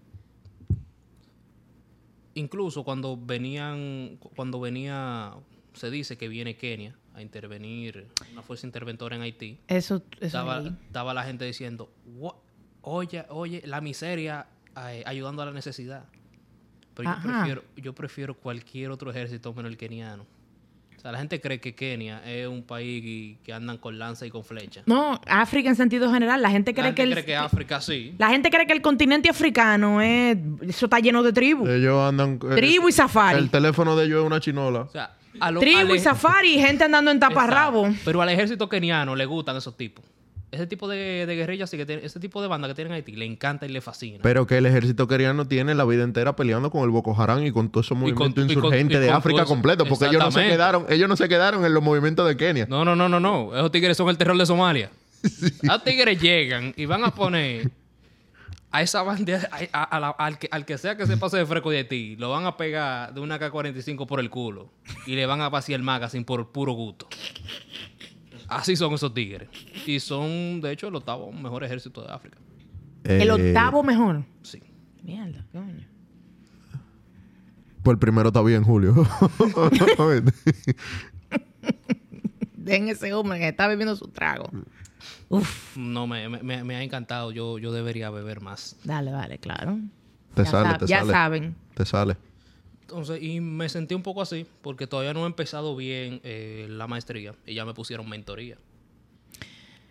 [2.35, 5.33] Incluso cuando venían, cuando venía,
[5.73, 10.59] se dice que viene Kenia a intervenir, una fuerza interventora en Haití, Eso, eso estaba,
[10.59, 12.35] estaba la gente diciendo, "What?
[12.81, 14.47] oye, oye, la miseria
[14.89, 16.05] eh, ayudando a la necesidad.
[16.95, 20.25] Pero yo prefiero, yo prefiero cualquier otro ejército menos el keniano.
[20.97, 24.31] O sea, la gente cree que Kenia es un país que andan con lanza y
[24.31, 24.81] con flecha.
[24.87, 26.41] No, África en sentido general.
[26.41, 28.15] La gente La cree gente que el, cree que África sí.
[28.17, 31.69] la gente cree que el continente africano es, eso está lleno de tribus.
[31.69, 32.39] Ellos andan...
[32.49, 33.37] eh, Tribu y safari.
[33.37, 34.79] El teléfono de ellos es una chinola.
[34.81, 37.87] O sea, a lo- Tribu y safari y gente andando en taparrabo.
[38.03, 40.03] Pero al ejército keniano le gustan esos tipos.
[40.51, 43.11] Ese tipo de, de guerrillas, que tiene- ese tipo de banda que tienen en Haití,
[43.13, 44.19] le encanta y le fascina.
[44.21, 47.51] Pero que el ejército keniano tiene la vida entera peleando con el Boko Haram y
[47.51, 49.85] con todo ese con- movimiento y con- y de con África completo.
[49.85, 52.67] Porque ellos no se quedaron, ellos no se quedaron en los movimientos de Kenia.
[52.69, 53.55] No, no, no, no, no.
[53.55, 54.91] Esos tigres son el terror de Somalia.
[55.69, 57.69] A tigres llegan y van a poner
[58.71, 61.37] a esa banda, a- a- a la- al, que, al que sea que se pase
[61.37, 64.69] de fresco de Haití, lo van a pegar de una K-45 por el culo
[65.07, 67.07] y le van a vaciar el magazine por puro gusto.
[68.47, 69.49] Así son esos tigres.
[69.85, 72.37] Y son, de hecho, el octavo mejor ejército de África.
[73.03, 74.23] El Eh, octavo mejor.
[74.43, 74.59] Sí.
[75.03, 75.87] Mierda, coño.
[77.83, 78.95] Pues el primero está bien, Julio.
[82.55, 84.49] Den ese hombre que está bebiendo su trago.
[85.29, 87.31] Uf, No, me, me- me- ha encantado.
[87.31, 88.75] Yo, yo debería beber más.
[88.83, 89.77] dale, vale, claro.
[90.33, 91.11] te ya sale, sab- te ya sale.
[91.11, 91.55] saben.
[91.75, 92.17] Te sale.
[92.87, 96.85] Entonces, y me sentí un poco así, porque todavía no he empezado bien eh, la
[96.87, 98.57] maestría y ya me pusieron mentoría.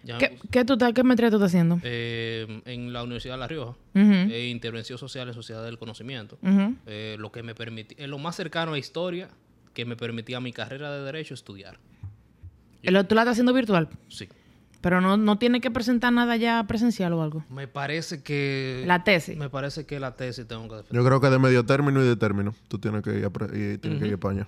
[0.04, 1.80] Ya me ¿Qué, pus- qué, tú qué maestría tú estás haciendo?
[1.82, 6.38] eh, en la Universidad de La Rioja, Ujú, eh, Intervención Social en Sociedad del Conocimiento.
[6.86, 9.28] Eh, lo que me permitió, lo más cercano a historia
[9.72, 11.78] que me permitía mi carrera de derecho estudiar.
[12.82, 13.88] ¿El- ¿Tú la estás haciendo virtual?
[14.08, 14.28] Sí.
[14.84, 17.42] Pero no, no tiene que presentar nada ya presencial o algo.
[17.48, 18.84] Me parece que...
[18.86, 19.34] La tesis.
[19.34, 20.94] Me parece que la tesis tengo que defender.
[21.02, 22.54] Yo creo que de medio término y de término.
[22.68, 24.46] Tú tienes que ir a, pre- y tienes que ir a España.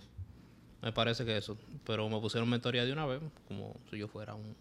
[0.82, 1.56] Me parece que eso.
[1.86, 4.54] Pero me pusieron mentoría de una vez, como si yo fuera un,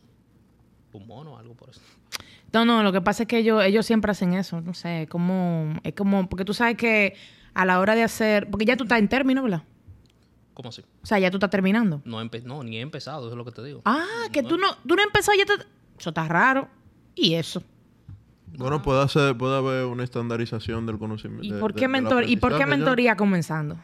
[0.94, 1.82] un mono o algo por eso.
[2.54, 4.62] No, no, lo que pasa es que ellos, ellos siempre hacen eso.
[4.62, 7.16] No sé, como, es como, porque tú sabes que
[7.54, 9.64] a la hora de hacer, porque ya tú estás en término, ¿verdad?
[10.56, 10.82] ¿Cómo así?
[11.04, 12.02] O sea, ya tú estás terminando.
[12.06, 13.82] No, no, ni he empezado, eso es lo que te digo.
[13.86, 15.54] Ah, que tú no, tú no has empezado ya te...
[16.00, 16.68] Eso está raro.
[17.14, 17.62] Y eso.
[18.58, 21.46] Bueno, puede, hacer, puede haber una estandarización del conocimiento.
[21.46, 22.66] ¿Y de- por de- qué mentor, ¿y por qué ya.
[22.66, 23.78] mentoría comenzando?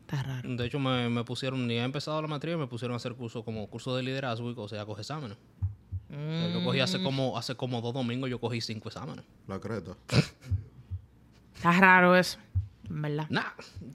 [0.00, 0.48] Está raro.
[0.56, 3.42] De hecho, me, me pusieron, ni he empezado la maestría, me pusieron a hacer cursos
[3.42, 5.36] como curso de liderazgo y o sea, coge exámenes.
[6.10, 9.24] O sea, yo cogí hace como, hace como dos domingos, yo cogí cinco exámenes.
[9.48, 9.92] La creta.
[11.54, 12.38] Está raro eso.
[12.88, 13.26] Verdad.
[13.30, 13.42] Nah,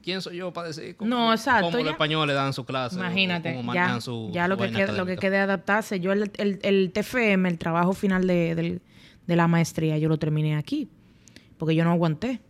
[0.02, 1.90] ¿quién soy yo para decir cómo, No, exacto, cómo los ya.
[1.92, 2.96] españoles dan su clase?
[2.96, 5.98] o Imagínate, cómo ya, manejan su, ya lo, que queda, lo que quede adaptarse.
[6.00, 8.80] Yo el, el, el TFM, el trabajo final de, del-
[9.26, 10.88] de la maestría, yo lo terminé aquí,
[11.58, 12.40] porque yo no aguanté.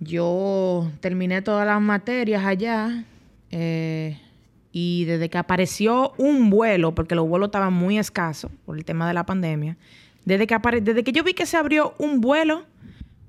[0.00, 3.04] Yo terminé todas las materias allá
[3.50, 4.18] eh,
[4.72, 9.06] y desde que apareció un vuelo, porque los vuelos estaban muy escasos por el tema
[9.06, 9.76] de la pandemia,
[10.24, 12.64] desde que, apare- desde que yo vi que se abrió un vuelo,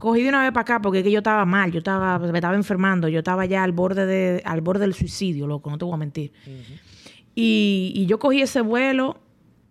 [0.03, 2.37] cogí de una vez para acá porque es que yo estaba mal, yo estaba, me
[2.37, 5.85] estaba enfermando, yo estaba ya al borde, de, al borde del suicidio, loco, no te
[5.85, 6.31] voy a mentir.
[7.35, 9.17] y, y yo cogí ese vuelo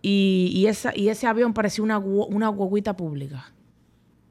[0.00, 3.52] y, y esa, y ese avión parecía una, una guaguita pública.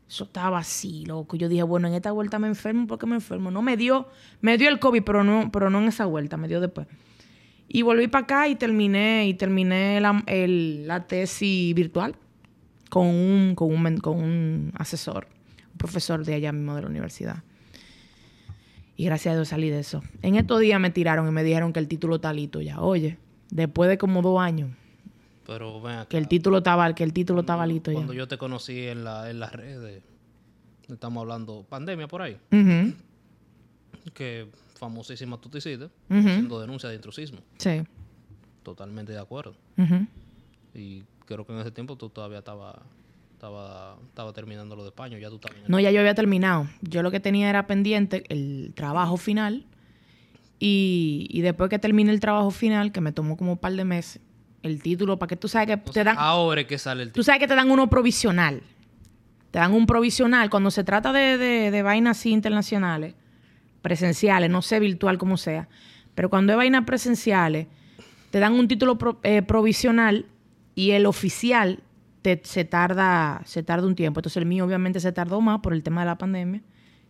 [0.09, 1.37] Eso estaba así, loco.
[1.37, 3.49] Yo dije, bueno, en esta vuelta me enfermo porque me enfermo.
[3.49, 4.07] No me dio,
[4.41, 6.87] me dio el COVID, pero no, pero no en esa vuelta, me dio después.
[7.69, 12.15] Y volví para acá y terminé, y terminé la, el- la tesis virtual
[12.89, 15.27] con un, con, un, men- con un asesor,
[15.81, 17.43] profesor de allá mismo de la universidad.
[18.97, 20.03] Y gracias a Dios salí de eso.
[20.21, 22.79] En estos días me tiraron y me dijeron que el título está listo ya.
[22.81, 23.17] Oye,
[23.49, 24.69] después de como dos años,
[25.47, 27.95] Pero ven acá, que el título estaba, que el título estaba listo ya.
[27.95, 30.03] cuando yo te conocí en, la, en las redes,
[30.87, 32.37] estamos hablando pandemia por ahí,
[34.13, 37.39] que famosísima tú te hiciste, haciendo denuncia de intrusismo.
[37.57, 37.81] Sí.
[38.63, 39.55] Totalmente de acuerdo.
[40.75, 42.83] Y creo que en ese tiempo tú todavía estaba,
[43.41, 46.67] estaba, estaba terminando lo de España, ya tú el- No, ya yo había terminado.
[46.81, 49.65] Yo lo que tenía era pendiente el trabajo final.
[50.59, 53.83] Y, y después que terminé el trabajo final, que me tomó como un par de
[53.83, 54.21] meses,
[54.61, 57.13] el título, para que tú sabes que te dan, Ahora es que sale el tú
[57.13, 57.23] título.
[57.23, 58.61] sabes que te dan uno provisional.
[59.49, 63.15] Te dan un provisional cuando se trata de, de, de vainas así internacionales,
[63.81, 65.67] presenciales, no sé virtual como sea.
[66.13, 67.65] Pero cuando es vainas presenciales,
[68.29, 70.27] te dan un título pro- eh, provisional
[70.75, 71.79] y el oficial
[72.21, 74.19] te- se, tarda, se tarda un tiempo.
[74.19, 76.61] Entonces el mío obviamente se tardó más por el tema de la pandemia.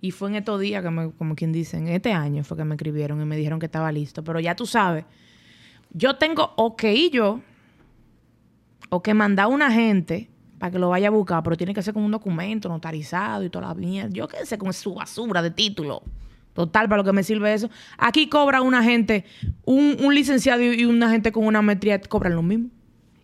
[0.01, 2.63] Y fue en estos días que me, como quien dice, en este año fue que
[2.63, 4.23] me escribieron y me dijeron que estaba listo.
[4.23, 5.05] Pero ya tú sabes,
[5.93, 7.39] yo tengo o que yo
[8.89, 11.81] o que mandar a una gente para que lo vaya a buscar, pero tiene que
[11.81, 14.09] ser con un documento notarizado y toda la mierda.
[14.11, 16.03] Yo qué sé, con su basura de título.
[16.53, 17.69] Total, para lo que me sirve eso.
[17.97, 19.23] Aquí cobra una gente,
[19.63, 22.69] un, un licenciado y y una gente con una maestría cobran lo mismo.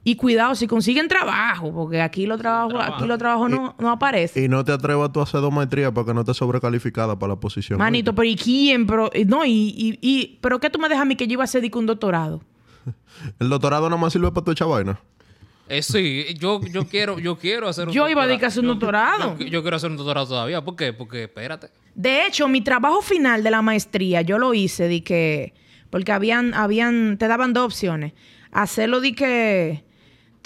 [0.09, 2.95] Y cuidado, si consiguen trabajo, porque aquí los trabajos, trabajo.
[2.95, 4.41] aquí los trabajos no, no aparecen.
[4.45, 7.33] Y no te atrevas tú a hacer dos maestrías para que no estés sobrecalificada para
[7.33, 7.77] la posición.
[7.77, 8.87] Manito, pero ¿y quién?
[8.87, 11.33] Pero, y- no, y, y, y- ¿pero qué tú me dejas a mí que yo
[11.33, 12.41] iba a hacer un doctorado?
[13.39, 14.97] El doctorado nada más sirve para tu echar vaina.
[15.67, 18.27] Eh, sí, yo, yo quiero, yo quiero hacer un Yo iba a doctorado.
[18.29, 19.37] dedicar a hacer un Yo- doctorado.
[19.39, 20.63] Yo, yo quiero hacer un doctorado todavía.
[20.63, 20.93] ¿Por qué?
[20.93, 21.67] Porque, espérate.
[21.95, 25.53] De hecho, mi trabajo final de la maestría, yo lo hice de que,
[25.89, 28.13] porque habían, habían, te daban dos opciones.
[28.53, 29.83] Hacerlo de que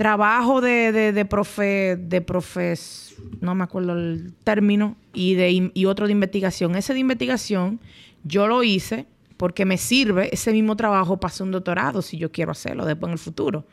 [0.02, 5.86] trabajo de, de, de profe, de profes, no me acuerdo el término, y, de, y
[5.86, 6.76] otro de investigación.
[6.76, 7.80] Ese de investigación,
[8.24, 9.06] yo lo hice
[9.38, 13.10] porque me sirve ese mismo trabajo para hacer un doctorado, si yo quiero hacerlo después
[13.10, 13.66] en el futuro.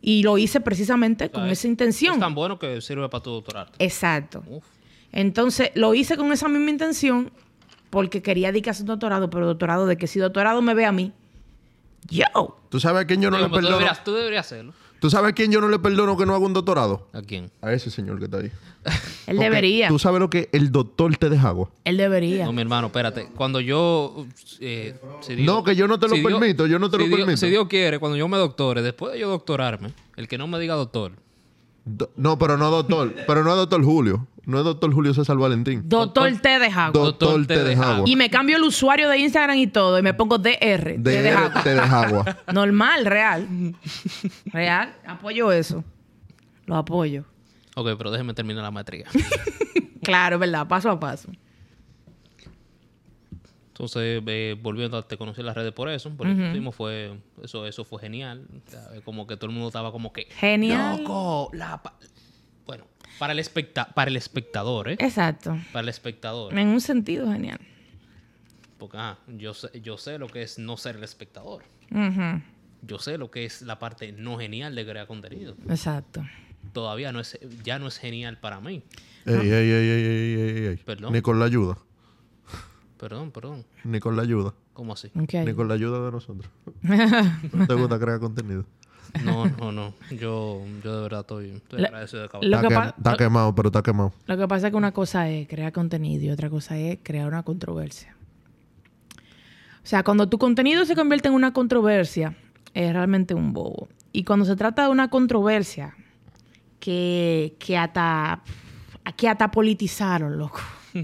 [0.00, 2.20] Y lo hice precisamente con O sea, esa Es intención.
[2.20, 3.72] tan bueno que sirve para tu doctorado.
[3.80, 4.44] Exacto.
[4.46, 4.64] Uf.
[5.10, 7.32] Entonces, lo hice con esa misma intención
[7.90, 10.92] porque quería dedicarse a un doctorado, pero doctorado de que si doctorado me ve a
[10.92, 11.12] mí,
[12.08, 12.56] yo.
[12.68, 14.72] ¿Tú sabes a quién yo no Digo, le deberías, tú deberías hacerlo.
[15.00, 17.08] ¿Tú sabes a quién yo no le perdono que no haga un doctorado?
[17.12, 17.50] ¿A quién?
[17.62, 18.50] A ese señor que está ahí.
[18.84, 19.88] Él Porque debería.
[19.88, 21.70] ¿Tú sabes lo que el doctor te deja agua?
[21.84, 22.44] Él debería.
[22.44, 23.28] No, mi hermano, espérate.
[23.34, 24.26] Cuando yo...
[24.60, 26.98] eh, si Dios- No, que yo no te lo si Dios- permito, yo no te
[26.98, 27.36] si lo Dios- permito.
[27.38, 30.58] Si Dios quiere, cuando yo me doctore, después de yo doctorarme, el que no me
[30.58, 31.12] diga doctor,
[31.84, 33.14] Do- no, pero no doctor.
[33.26, 34.26] pero no es doctor Julio.
[34.46, 35.82] No es doctor Julio César Valentín.
[35.88, 36.92] Doctor T de Jago.
[36.98, 38.04] doctor deja agua.
[38.08, 40.58] Y me cambio el usuario de Instagram y todo y me pongo DR.
[40.58, 41.60] T de De Jago.
[41.62, 42.36] te deja agua.
[42.52, 43.46] Normal, real.
[44.46, 44.94] Real.
[45.06, 45.84] Apoyo eso.
[46.66, 47.24] Lo apoyo.
[47.76, 49.06] ok, pero déjeme terminar la maestría.
[50.02, 50.66] Claro, es verdad.
[50.66, 51.28] Paso a paso.
[53.68, 57.18] Entonces, eh, volviendo a te conocí en las redes por eso, por eso hicimos, fue,
[57.42, 58.46] eso, eso fue genial.
[58.66, 60.98] O sea, como que todo el mundo estaba como que Genial.
[61.02, 61.94] loco, la pa-".
[61.98, 62.14] bueno,
[63.20, 64.96] para el especta para el espectador, ¿eh?
[64.98, 65.54] Exacto.
[65.72, 66.58] Para el espectador.
[66.58, 67.60] En un sentido genial.
[68.78, 71.62] Porque ah, yo sé, yo sé lo que es no ser el espectador.
[71.90, 72.40] Ujú.
[72.80, 75.54] Yo sé lo que es la parte no genial de crear contenido.
[75.68, 76.24] Exacto.
[76.72, 78.82] Todavía no es, ya no es genial para mí.
[79.26, 80.76] Ey, ey, ey, ey, ey, ey, ey.
[80.78, 81.12] Perdón.
[81.12, 81.76] Ni con la ayuda.
[82.98, 83.66] Perdón, perdón.
[83.84, 84.54] Ni con la ayuda.
[84.72, 85.10] ¿Cómo así?
[85.12, 86.50] Ni con la ayuda de nosotros.
[87.52, 88.64] ¿No te gusta crear contenido?
[89.24, 89.94] No, no, no.
[90.10, 92.26] Yo, yo de verdad estoy, estoy La- agradecido de.
[92.26, 94.12] Está, que quem- pa- está quemado, pero está quemado.
[94.26, 97.26] Lo que pasa es que una cosa es crear contenido y otra cosa es crear
[97.28, 98.14] una controversia.
[99.82, 102.34] O sea, cuando tu contenido se convierte en una controversia,
[102.74, 103.88] es realmente un bobo.
[104.12, 105.94] Y cuando se trata de una controversia
[106.78, 108.42] que, que hasta
[109.16, 110.60] que hasta politizaron, loco.
[110.94, 111.00] o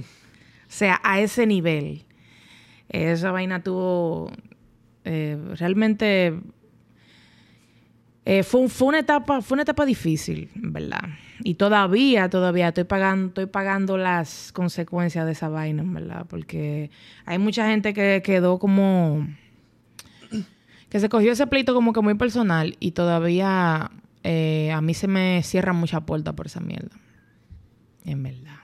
[0.69, 2.05] sea, a ese nivel.
[2.89, 4.31] Esa vaina tuvo
[5.05, 6.39] eh, realmente
[8.29, 11.05] eh, fue, fue una etapa, fue una etapa difícil, ¿verdad?
[11.45, 16.27] Y todavía, todavía estoy pagando, estoy pagando las consecuencias de esa vaina, ¿verdad?
[16.29, 16.91] Porque
[17.25, 19.29] hay mucha gente que quedó como
[20.89, 23.93] que se cogió ese pleito como que muy personal y todavía
[24.25, 26.97] eh, a mí se me cierran muchas puertas por esa mierda.
[28.05, 28.59] En verdad.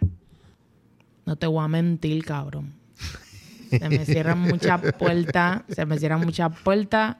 [1.25, 2.75] No te voy a mentir, cabrón.
[3.70, 7.16] Se me cierran muchas puertas, se me cierran muchas puertas.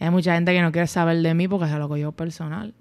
[0.00, 2.74] Hay mucha gente que no quiere saber de mí porque se lo cogió personal.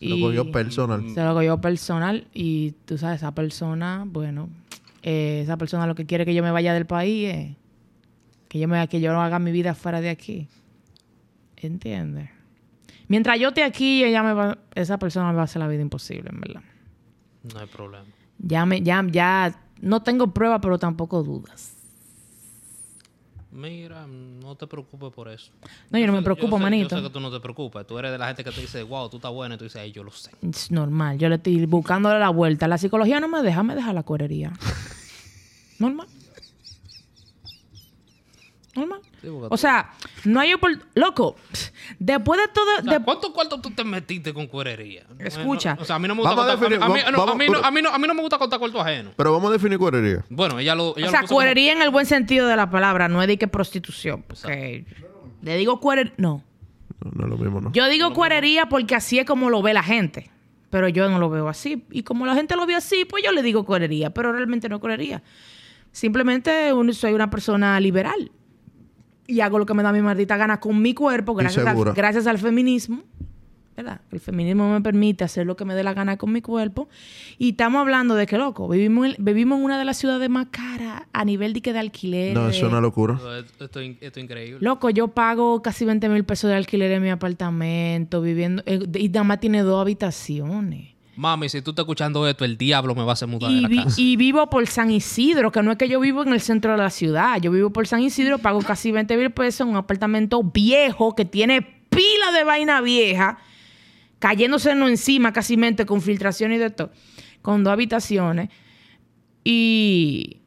[0.00, 1.10] Lo cogió personal.
[1.10, 4.48] Se lo cogió personal y tú sabes, esa persona, bueno,
[5.02, 7.56] eh, esa persona lo que quiere que yo me vaya del país es
[8.48, 10.48] que yo, me, que yo no haga mi vida fuera de aquí.
[11.56, 12.30] ¿Entiendes?
[13.08, 15.82] Mientras yo esté aquí, ella me va, esa persona me va a hacer la vida
[15.82, 16.62] imposible, en verdad.
[17.54, 18.04] No hay problema.
[18.38, 21.75] Ya, me, ya, ya no tengo pruebas, pero tampoco dudas.
[23.52, 25.50] Mira, no te preocupes por eso.
[25.90, 26.88] No, yo no me preocupo, sé- manito.
[26.90, 27.86] Yo sé que tú no te preocupes.
[27.86, 29.54] Tú eres de la gente que te dice, wow, tú estás buena.
[29.54, 30.30] Y tú dices, ay, yo lo sé.
[30.42, 31.16] Es normal.
[31.18, 32.68] Yo le estoy buscándole la vuelta.
[32.68, 34.52] La psicología no me deja, me deja la cuerería.
[35.78, 36.06] normal.
[38.74, 39.00] Normal.
[39.26, 39.90] Sí, O sea,
[40.24, 41.34] no hay opor- Loco,
[41.98, 42.64] después de todo...
[42.78, 45.04] O sea, de- ¿Cuántos cuartos tú te metiste con cuerería?
[45.18, 45.74] Escucha.
[45.74, 47.18] No, o sea, a mí no me gusta contar, definir- a mí, a mí no,
[47.18, 49.14] vamos- a mí no- a mí no- a mí no me gusta contar cuartos ajenos.
[49.16, 50.24] Pero vamos a definir cuerería.
[50.30, 50.96] Bueno, ella lo.
[50.96, 53.26] Ella o lo sea, como- cuerería en el buen sentido de la palabra, no es
[53.28, 54.22] de que prostitución.
[54.22, 54.84] Porque
[55.42, 56.12] le digo cuerería...
[56.18, 56.42] No.
[57.04, 57.72] No, no es lo mismo, ¿no?
[57.72, 60.30] Yo digo cuerería porque así es como lo ve la gente.
[60.70, 61.84] Pero yo no lo veo así.
[61.90, 64.10] Y como la gente lo ve así, pues yo le digo cuerería.
[64.10, 65.22] Pero realmente no cuerería.
[65.92, 68.30] Simplemente un- soy una persona liberal.
[69.26, 72.26] Y hago lo que me da mi maldita gana con mi cuerpo, gracias al, gracias
[72.26, 73.02] al feminismo.
[73.76, 74.00] ¿Verdad?
[74.10, 76.88] El feminismo me permite hacer lo que me dé la gana con mi cuerpo.
[77.36, 80.46] Y estamos hablando de que, loco, vivimos en, vivimos en una de las ciudades más
[80.50, 82.32] caras a nivel de que de alquiler.
[82.34, 83.14] No, eso es una locura.
[83.38, 84.58] Esto, esto es- esto es increíble.
[84.62, 89.10] Loco, yo pago casi 20 mil pesos de alquiler en mi apartamento, viviendo, eh, y
[89.10, 90.95] nada más tiene dos habitaciones.
[91.16, 93.60] Mami, si tú estás escuchando esto, el diablo me va a hacer mudar de Y,
[93.62, 94.00] la vi- casa.
[94.00, 96.78] y vivo por San Isidro, que no es que yo vivo en el centro de
[96.78, 100.42] la ciudad, yo vivo por San Isidro, pago casi 20 mil pesos en un apartamento
[100.42, 103.38] viejo que tiene pila de vaina vieja,
[104.18, 106.90] cayéndoselo encima casi mente con filtración y de todo,
[107.42, 108.50] con dos habitaciones.
[109.44, 110.38] Y,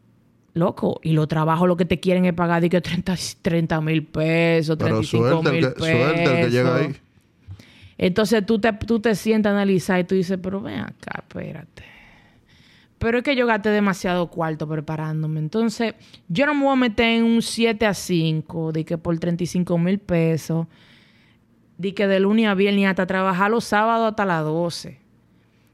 [0.54, 4.76] loco, y los trabajos lo que te quieren es pagar de que 30 mil pesos,
[4.78, 6.96] Pero 35 suerte el, mil que, suerte el que llega ahí.
[8.02, 11.84] Entonces tú te, tú te sientas a analizar y tú dices, pero ven acá, espérate.
[12.98, 15.42] Pero es que yo gasté demasiado cuarto preparándome.
[15.42, 15.96] Entonces,
[16.30, 19.78] yo no me voy a meter en un 7 a 5, de que por 35
[19.78, 20.68] mil pesos,
[21.78, 24.98] de que de lunes a viernes hasta trabajar los sábados hasta las 12.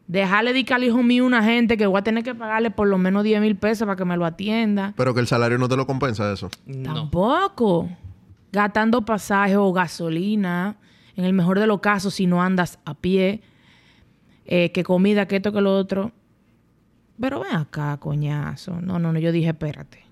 [0.07, 2.87] Dejarle de que al hijo mío una gente que voy a tener que pagarle por
[2.87, 4.93] lo menos 10 mil pesos para que me lo atienda.
[4.97, 6.49] Pero que el salario no te lo compensa eso.
[6.65, 6.93] No.
[6.93, 7.87] Tampoco.
[8.51, 10.77] Gastando pasaje o gasolina.
[11.17, 13.41] En el mejor de los casos, si no andas a pie.
[14.45, 16.11] eh, que comida, que esto, que lo otro.
[17.19, 18.79] Pero ven acá, coñazo.
[18.81, 19.19] No, no, no.
[19.19, 20.03] Yo dije, espérate.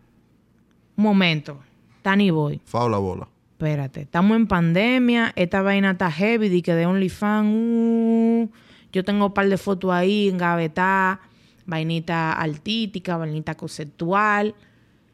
[0.95, 1.59] Un momento.
[2.01, 2.61] Tani voy.
[2.65, 3.27] Fao la bola.
[3.51, 4.01] Espérate.
[4.01, 5.33] Estamos en pandemia.
[5.35, 6.49] Esta vaina está heavy.
[6.49, 7.47] Di que de OnlyFans.
[7.51, 8.49] uh,
[8.91, 11.19] yo tengo un par de fotos ahí engavetadas.
[11.65, 14.55] Vainita artística, vainita conceptual.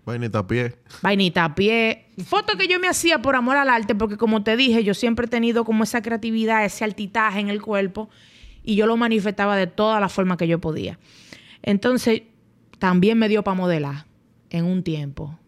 [0.09, 0.75] Vainita a pie.
[1.01, 2.05] Vainita a pie.
[2.25, 5.27] Fotos que yo me hacía por amor al arte, porque como te dije, yo siempre
[5.27, 8.09] he tenido como esa creatividad, ese altitaje en el cuerpo,
[8.63, 10.99] y yo lo manifestaba de todas las formas que yo podía.
[11.61, 12.23] Entonces,
[12.77, 14.05] también me dio para modelar
[14.49, 15.38] en un tiempo.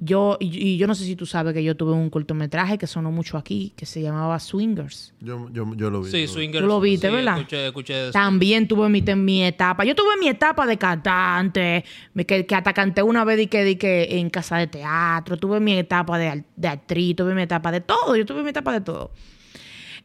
[0.00, 2.86] Yo, y, y yo no sé si tú sabes que yo tuve un cortometraje que
[2.86, 5.12] sonó mucho aquí, que se llamaba Swingers.
[5.20, 6.10] Yo, yo, yo lo vi.
[6.10, 6.28] Sí, lo vi.
[6.28, 6.60] Swinger.
[6.62, 7.38] Tú lo viste, sí, ¿verdad?
[7.38, 8.12] Escuché, escuché de eso.
[8.12, 9.84] También tuve mi, mi etapa.
[9.84, 11.84] Yo tuve mi etapa de cantante,
[12.14, 15.36] me- que, que hasta canté una vez di que, di que en casa de teatro.
[15.36, 18.14] Tuve mi etapa de, de actriz, tuve mi etapa de todo.
[18.16, 19.10] Yo tuve mi etapa de todo.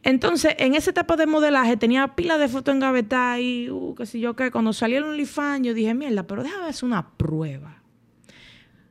[0.02, 4.20] Entonces, en esa etapa de modelaje tenía pila de fotos engavetadas y, uh, qué sé
[4.20, 4.50] yo qué.
[4.50, 7.80] Cuando salí el OnlyFans, yo dije, mierda, pero déjame hacer una prueba.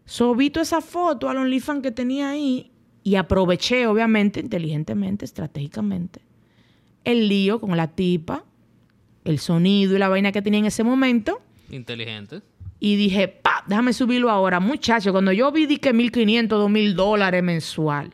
[0.05, 2.71] Sobito esa foto al OnlyFans que tenía ahí
[3.03, 6.21] y aproveché, obviamente, inteligentemente, estratégicamente,
[7.03, 8.43] el lío con la tipa,
[9.23, 11.41] el sonido y la vaina que tenía en ese momento.
[11.69, 12.41] Inteligente.
[12.79, 14.59] Y dije, pa, déjame subirlo ahora.
[14.59, 18.13] Muchacho, cuando yo vi di que 1.500, 2.000 dólares mensual,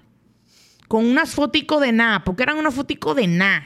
[0.88, 3.66] con unas foticos de nada, porque eran unas foticos de nada.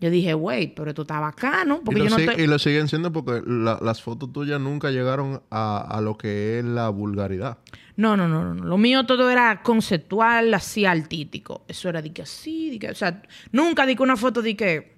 [0.00, 2.44] Yo dije, wey, pero esto está bacano, Y porque lo, yo no estoy...
[2.44, 6.60] y lo siguen siendo porque la- las fotos tuyas nunca llegaron a, a lo que
[6.60, 7.58] es la vulgaridad.
[7.96, 8.64] No, no, no, no.
[8.64, 11.64] Lo mío todo era conceptual, así artístico.
[11.66, 14.56] Eso era de que así, de que, o sea, nunca di que una foto de
[14.56, 14.96] que,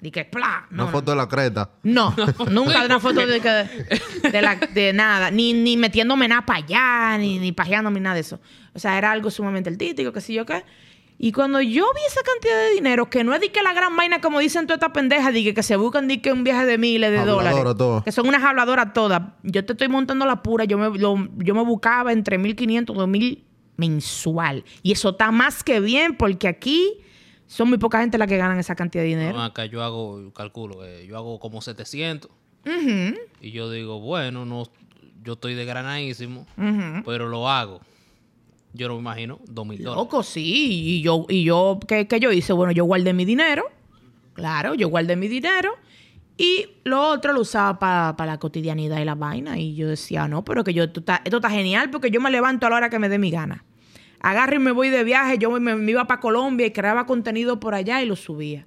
[0.00, 0.66] de que, pla.
[0.70, 0.90] No, Una no.
[0.98, 1.70] foto de la creta.
[1.84, 2.12] No,
[2.50, 7.16] nunca una foto de, que, de, la- de nada, ni, ni metiéndome nada para allá,
[7.18, 8.40] ni, ni pajeándome, nada de eso.
[8.74, 10.64] O sea, era algo sumamente artístico, qué sé yo qué.
[11.18, 13.96] Y cuando yo vi esa cantidad de dinero, que no es de que la gran
[13.96, 16.66] vaina, como dicen todas estas pendejas, de que, que se buscan de que un viaje
[16.66, 18.02] de miles de Habladora dólares, toda.
[18.04, 19.22] que son unas habladoras todas.
[19.42, 22.98] Yo te estoy montando la pura, yo me, lo- yo me buscaba entre 1.500 y
[22.98, 23.44] 2.000
[23.76, 24.64] mensual.
[24.82, 26.98] Y eso está más que bien, porque aquí
[27.46, 29.38] son muy poca gente la que ganan esa cantidad de dinero.
[29.38, 32.30] No, acá yo hago, yo calculo, eh, yo hago como 700.
[33.40, 34.64] Y yo digo, bueno, no,
[35.22, 36.46] yo estoy de granadísimo,
[37.04, 37.80] pero lo hago.
[38.76, 39.96] Yo no me imagino, dos mil dólares.
[39.96, 40.42] Loco, sí.
[40.44, 42.52] Y yo, y yo ¿qué, qué yo hice?
[42.52, 43.64] Bueno, yo guardé mi dinero.
[44.34, 45.72] Claro, yo guardé mi dinero.
[46.36, 49.58] Y lo otro lo usaba para la cotidianidad y la vaina.
[49.58, 52.30] Y yo decía, no, pero que yo, esto está, esto está genial porque yo me
[52.30, 53.64] levanto a la hora que me dé mi gana.
[54.20, 55.38] Agarro y me voy de viaje.
[55.38, 58.66] Yo me, me iba para Colombia y creaba contenido por allá y lo subía.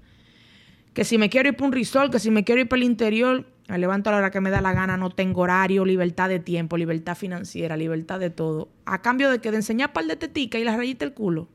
[0.93, 2.85] Que si me quiero ir para un resort, que si me quiero ir para el
[2.87, 6.27] interior, me levanto a la hora que me da la gana, no tengo horario, libertad
[6.27, 8.69] de tiempo, libertad financiera, libertad de todo.
[8.85, 11.47] A cambio de que de enseñar par de tetica y las rayitas del culo.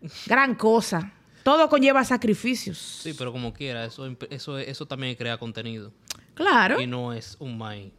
[0.26, 1.12] Gran cosa.
[1.42, 2.78] Todo conlleva sacrificios.
[2.78, 5.92] Sí, pero como quiera, eso, eso, eso también crea contenido.
[6.34, 6.80] Claro.
[6.80, 7.92] Y no es un maíz.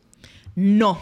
[0.55, 0.99] No.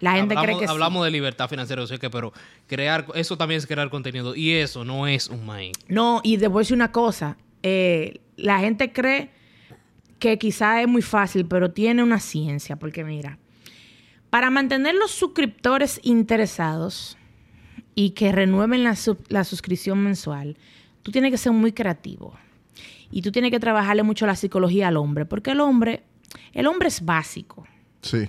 [0.00, 0.70] La gente hablamos, cree que sí.
[0.70, 2.32] hablamos de libertad financiera, yo sé que, pero
[2.66, 4.34] crear, eso también es crear contenido.
[4.34, 5.72] Y eso no es un maíz.
[5.88, 7.36] No, y te voy a decir una cosa.
[7.62, 9.30] Eh, la gente cree
[10.18, 12.76] que quizá es muy fácil, pero tiene una ciencia.
[12.76, 13.38] Porque mira,
[14.30, 17.16] para mantener los suscriptores interesados
[17.94, 18.96] y que renueven la,
[19.28, 20.56] la suscripción mensual,
[21.02, 22.34] tú tienes que ser muy creativo.
[23.10, 25.24] Y tú tienes que trabajarle mucho la psicología al hombre.
[25.24, 26.04] Porque el hombre,
[26.52, 27.66] el hombre es básico.
[28.02, 28.28] Sí.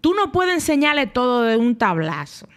[0.00, 2.48] Tú no puedes enseñarle todo de un tablazo.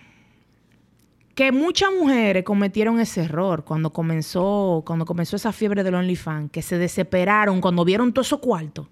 [1.36, 6.62] Que muchas mujeres cometieron ese error cuando comenzó, cuando comenzó esa fiebre del OnlyFans, que
[6.62, 8.88] se desesperaron cuando vieron todo esos cuartos.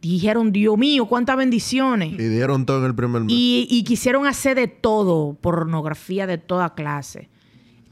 [0.00, 2.14] Dijeron, Dios mío, cuántas bendiciones.
[2.14, 3.32] Y dieron todo en el primer mes.
[3.32, 7.28] Y, y quisieron hacer de todo, pornografía de toda clase.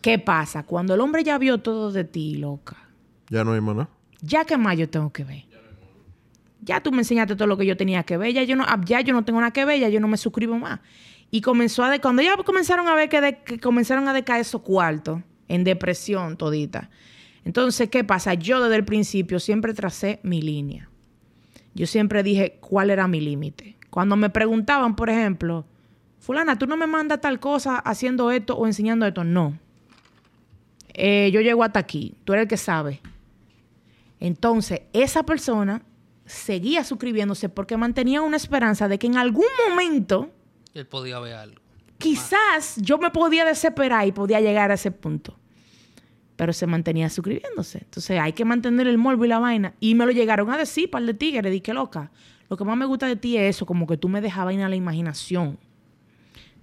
[0.03, 0.65] ¿Qué pasa?
[0.65, 2.77] Cuando el hombre ya vio todo de ti, loca,
[3.29, 3.91] Ya no hay más nada.
[4.21, 5.45] ya que más yo tengo que ver.
[6.63, 9.01] Ya tú me enseñaste todo lo que yo tenía que ver, ya yo no, ya
[9.01, 10.81] yo no tengo nada que ver, ya yo no me suscribo más.
[11.31, 14.41] Y comenzó a de, cuando ya comenzaron a ver que, de- que comenzaron a decaer
[14.41, 16.91] esos cuartos, en depresión todita.
[17.45, 18.35] Entonces, ¿qué pasa?
[18.35, 20.89] Yo desde el principio siempre tracé mi línea.
[21.75, 23.77] Yo siempre dije cuál era mi límite.
[23.91, 25.65] Cuando me preguntaban, por ejemplo,
[26.21, 29.25] fulana, tú no me mandas tal cosa haciendo esto o enseñando esto.
[29.25, 29.59] No.
[30.95, 32.15] Eh, yo llego hasta aquí.
[32.25, 33.01] Tú eres el que sabe.
[34.19, 35.83] Entonces, esa persona
[36.27, 40.31] seguía suscribiéndose porque mantenía una esperanza de que en algún momento
[40.75, 41.61] Él podía ver algo.
[41.99, 45.37] quizás yo me podía desesperar y podía llegar a ese punto.
[46.37, 47.79] Pero se mantenía suscribiéndose.
[47.85, 49.75] Entonces hay que mantener el morbo y la vaina.
[49.81, 51.53] Y me lo llegaron a decir, par de tigres.
[51.53, 52.11] Dije, loca,
[52.49, 54.63] lo que más me gusta de ti es eso, como que tú me dejabas ir
[54.63, 55.59] a la imaginación.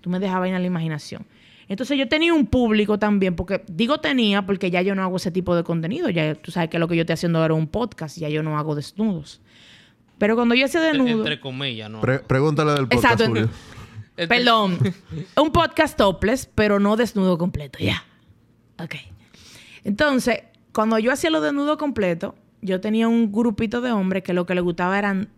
[0.01, 1.27] Tú me dejabas ir a la imaginación.
[1.67, 5.29] Entonces yo tenía un público también, porque digo tenía porque ya yo no hago ese
[5.31, 6.09] tipo de contenido.
[6.09, 8.57] Ya tú sabes que lo que yo estoy haciendo era un podcast, ya yo no
[8.57, 9.41] hago desnudos.
[10.17, 11.23] Pero cuando yo hacía Entre, desnudo...
[11.23, 12.01] entre comillas, ¿no?
[12.01, 13.27] Pre- pregúntale del podcast, Exacto.
[13.27, 13.49] Julio.
[14.25, 14.79] Perdón.
[15.37, 17.77] un podcast topless, pero no desnudo completo.
[17.79, 18.03] Ya.
[18.79, 18.95] Ok.
[19.83, 20.43] Entonces,
[20.73, 24.55] cuando yo hacía los desnudos completos, yo tenía un grupito de hombres que lo que
[24.55, 25.29] les gustaba eran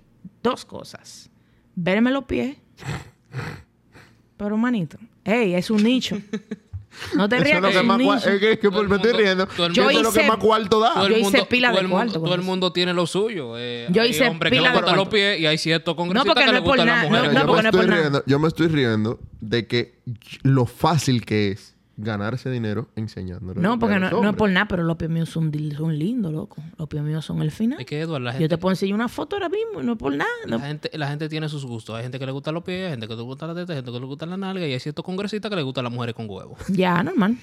[0.41, 1.29] dos cosas.
[1.75, 2.57] Verme los pies.
[4.37, 6.17] Pero, manito, hey, es un nicho.
[7.15, 8.69] No te Eso rías es lo que que es más cua- es que, es que
[8.69, 9.47] me estoy riendo.
[9.47, 10.93] todo el Yo Eso es lo que hice- más cuarto da.
[10.93, 12.49] Todo el Yo hice pila de todo el mundo- cuarto con todo el eso.
[12.49, 13.53] mundo tiene lo suyo.
[13.57, 15.15] Eh, Yo hay hice hombres que pila le de gustan los cuarto.
[15.15, 17.33] pies y hay ciertos congresistas porque que no le es por gustan las nada, mujeres.
[17.33, 18.01] no, yo, porque me no es por estoy nada.
[18.01, 19.99] riendo, yo me estoy riendo de que
[20.43, 23.61] lo fácil que es ganar ese dinero enseñándolo.
[23.61, 26.63] No, porque no, no es por nada, pero los pies míos son, son lindos, loco.
[26.77, 27.79] Los pies míos son el final.
[27.79, 29.97] Es que, Eduardo, la Yo te puedo enseñar una foto ahora mismo, y no es
[29.97, 30.29] por nada.
[30.47, 31.95] no- la, gente, la gente tiene sus gustos.
[31.95, 33.77] Hay gente que le gustan los pies, hay gente que le gusta la teta, hay
[33.79, 36.15] gente que le gusta la nalga y hay ciertos congresistas que le gustan las mujeres
[36.15, 36.57] con huevos.
[36.69, 37.37] Ya, normal.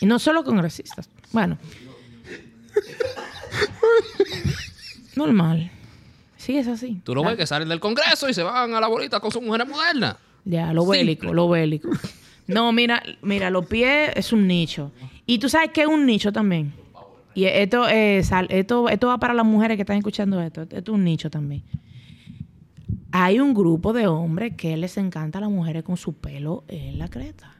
[0.00, 1.08] Y no solo congresistas.
[1.30, 1.56] Bueno.
[5.16, 5.70] normal.
[6.36, 7.00] Sí, es así.
[7.04, 9.42] Tú lo ves que salen del Congreso y se van a la bolita con sus
[9.42, 10.16] mujeres modernas.
[10.44, 11.88] Ya, lo bélico, lo bélico.
[12.46, 14.90] No, mira, mira, los pies es un nicho.
[15.26, 16.72] Y tú sabes que es un nicho también.
[17.34, 20.62] Y esto, eh, sal- esto, esto va para las mujeres que están escuchando esto.
[20.62, 21.62] Esto es un nicho también.
[23.12, 26.98] Hay un grupo de hombres que les encanta a las mujeres con su pelo en
[26.98, 27.54] la creta.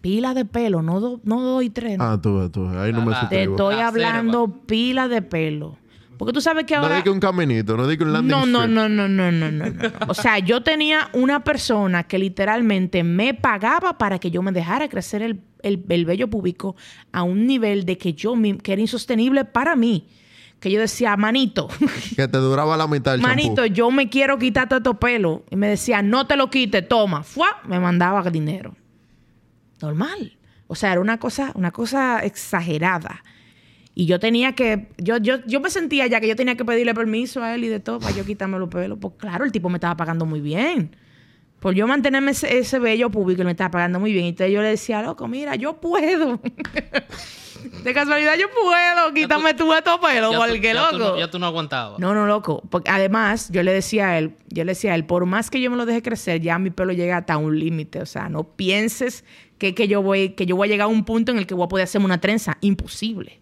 [0.00, 1.98] Pila de pelo, no, do- no dos y tres.
[1.98, 2.04] no.
[2.04, 2.68] Ah, tú, tú.
[2.68, 5.76] Ahí no me Te estoy La hablando pila de pelo.
[6.18, 6.96] Porque tú sabes que No ahora...
[6.96, 9.50] di que un caminito, no di que un landing No, no, no, no, no, no,
[9.50, 9.90] no, no.
[10.08, 14.88] O sea, yo tenía una persona que literalmente me pagaba para que yo me dejara
[14.88, 16.74] crecer el, el, el vello púbico
[17.12, 20.08] a un nivel de que yo que era insostenible para mí.
[20.58, 21.68] Que yo decía, manito,
[22.16, 25.42] Que te duraba la mitad el manito, yo me quiero quitar todo estos pelos.
[25.50, 27.22] Y me decía, no te lo quites, toma.
[27.22, 28.74] Fua, me mandaba dinero.
[29.80, 30.36] Normal.
[30.66, 33.22] O sea, era una cosa, una cosa exagerada.
[34.00, 36.94] Y yo tenía que, yo, yo, yo me sentía ya que yo tenía que pedirle
[36.94, 38.96] permiso a él y de todo para yo quitarme los pelos.
[39.00, 40.94] Pues claro, el tipo me estaba pagando muy bien.
[41.58, 44.26] Por yo mantenerme ese, ese bello público, él me estaba pagando muy bien.
[44.26, 46.40] Y entonces yo le decía, loco, mira, yo puedo.
[47.82, 51.10] de casualidad yo puedo, quítame tú estos pelos, Ya tú- porque ya tú loco.
[51.14, 51.98] no- ya tú no aguantabas.
[51.98, 52.62] No, no, loco.
[52.70, 55.60] Porque además, yo le decía a él, yo le decía a él, por más que
[55.60, 58.00] yo me lo deje crecer, ya mi pelo llega hasta un límite.
[58.00, 59.24] O sea, no pienses
[59.58, 61.54] que, que yo voy, que yo voy a llegar a un punto en el que
[61.54, 62.58] voy a poder hacerme una trenza.
[62.60, 63.37] Imposible.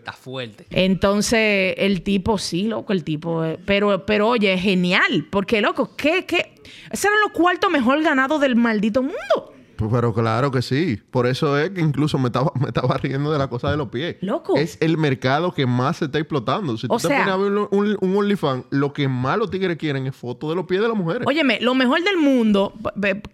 [0.00, 0.66] Está fuerte.
[0.70, 3.44] Entonces, el tipo, sí, loco, el tipo.
[3.44, 5.26] eh, Pero, pero oye, es genial.
[5.30, 6.54] Porque, loco, ¿qué, qué?
[6.90, 9.54] Ese eran los cuartos mejor ganados del maldito mundo.
[9.76, 10.98] Pues, Pero claro que sí.
[11.10, 13.88] Por eso es que incluso me estaba, me estaba riendo de la cosa de los
[13.88, 14.16] pies.
[14.20, 14.56] Loco.
[14.56, 16.76] Es el mercado que más se está explotando.
[16.76, 19.38] Si tú O te sea- pones a ver un, un, un OnlyFans, lo que más
[19.38, 21.26] los tigres quieren es fotos de los pies de las mujeres.
[21.26, 22.74] Óyeme, lo mejor del mundo,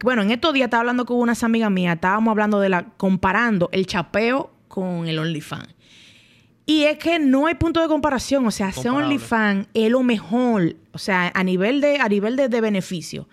[0.05, 3.69] bueno, en estos días estaba hablando con unas amigas mías, estábamos hablando de la, comparando
[3.73, 5.75] el chapeo con el OnlyFans.
[6.69, 8.91] Y es que no hay punto de comparación, o sea, hacer.
[9.05, 13.29] OnlyFans es lo mejor, o sea, a nivel de, a nivel de, de beneficio,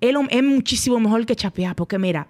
[0.00, 2.28] es, lo- es muchísimo mejor que chapear, porque mira,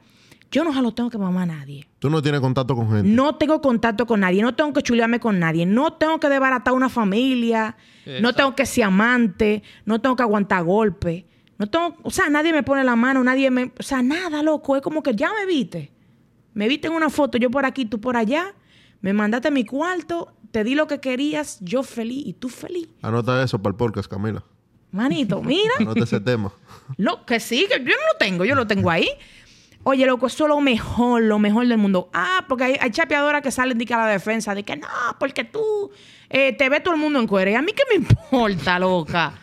[0.51, 1.87] yo no lo tengo que mamar a nadie.
[1.99, 3.07] Tú no tienes contacto con gente.
[3.11, 6.73] No tengo contacto con nadie, no tengo que chulearme con nadie, no tengo que desbaratar
[6.73, 7.77] una familia,
[8.23, 11.25] no tengo que ser amante, no tengo que aguantar golpes,
[11.59, 14.77] no tengo, o sea, nadie me pone la mano, nadie me, o sea, nada, loco,
[14.77, 15.93] es como que ya me viste.
[16.55, 18.55] Me viste en una foto, yo por aquí, tú por allá,
[19.03, 22.89] me mandaste a mi cuarto, te di lo que querías, yo feliz y tú feliz.
[23.03, 24.43] Anota eso para el podcast, Camila.
[24.91, 26.53] Manito, mira, Anota ese tema.
[26.97, 29.09] lo que sí, que yo no lo tengo, yo lo tengo ahí.
[29.85, 32.11] Oye, loco, eso es lo mejor, lo mejor del mundo.
[32.13, 34.87] Ah, porque hay, hay chapeadoras que salen de que a la defensa, de que no,
[35.19, 35.91] porque tú
[36.29, 37.51] eh, te ve todo el mundo en cuero.
[37.51, 39.35] ¿Y a mí qué me importa, loca?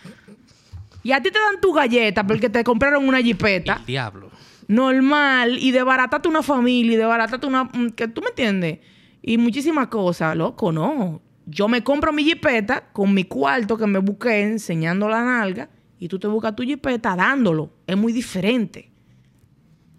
[1.04, 4.30] Y a ti te dan tu galleta porque te compraron una jipeta El diablo.
[4.68, 7.64] normal y desbaratarte una familia y desbaratarte una...
[7.66, 8.80] mm, que ¿Tú me entiendes?
[9.28, 11.20] Y muchísimas cosas, loco, no.
[11.48, 16.08] Yo me compro mi jipeta con mi cuarto que me busqué enseñando la nalga y
[16.08, 17.72] tú te buscas tu jipeta dándolo.
[17.88, 18.92] Es muy diferente.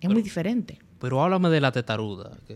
[0.00, 0.78] Es muy diferente.
[1.00, 2.30] Pero háblame de la tetaruda.
[2.46, 2.54] que-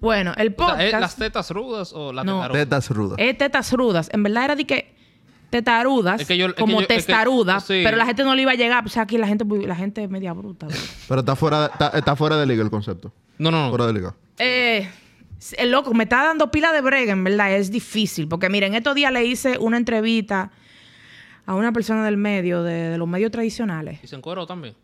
[0.00, 0.80] Bueno, el O sea, podcast...
[0.82, 2.36] ¿es ¿Las tetas rudas o la No.
[2.42, 2.58] tetaruda?
[2.60, 3.18] Tetas rudas.
[3.18, 4.08] Es tetas rudas.
[4.12, 4.94] En verdad era de que
[5.50, 7.80] tetarudas, Es que yo- es que como es que- sí.
[7.84, 8.84] pero la gente no le iba a llegar.
[8.86, 10.66] O sea, aquí la gente, la gente es media bruta.
[10.66, 10.76] bro.
[11.08, 13.12] Pero está fuera, de, está, está fuera de liga el concepto.
[13.38, 13.68] No, no, no.
[13.70, 14.14] Fuera de liga.
[14.38, 14.88] Eh,
[15.56, 18.28] el loco, me está dando pila de brega, en verdad, es difícil.
[18.28, 20.50] Porque miren, estos días le hice una entrevista
[21.46, 24.00] a una persona del medio, de, de los medios tradicionales.
[24.02, 24.74] ¿Y se encueró también?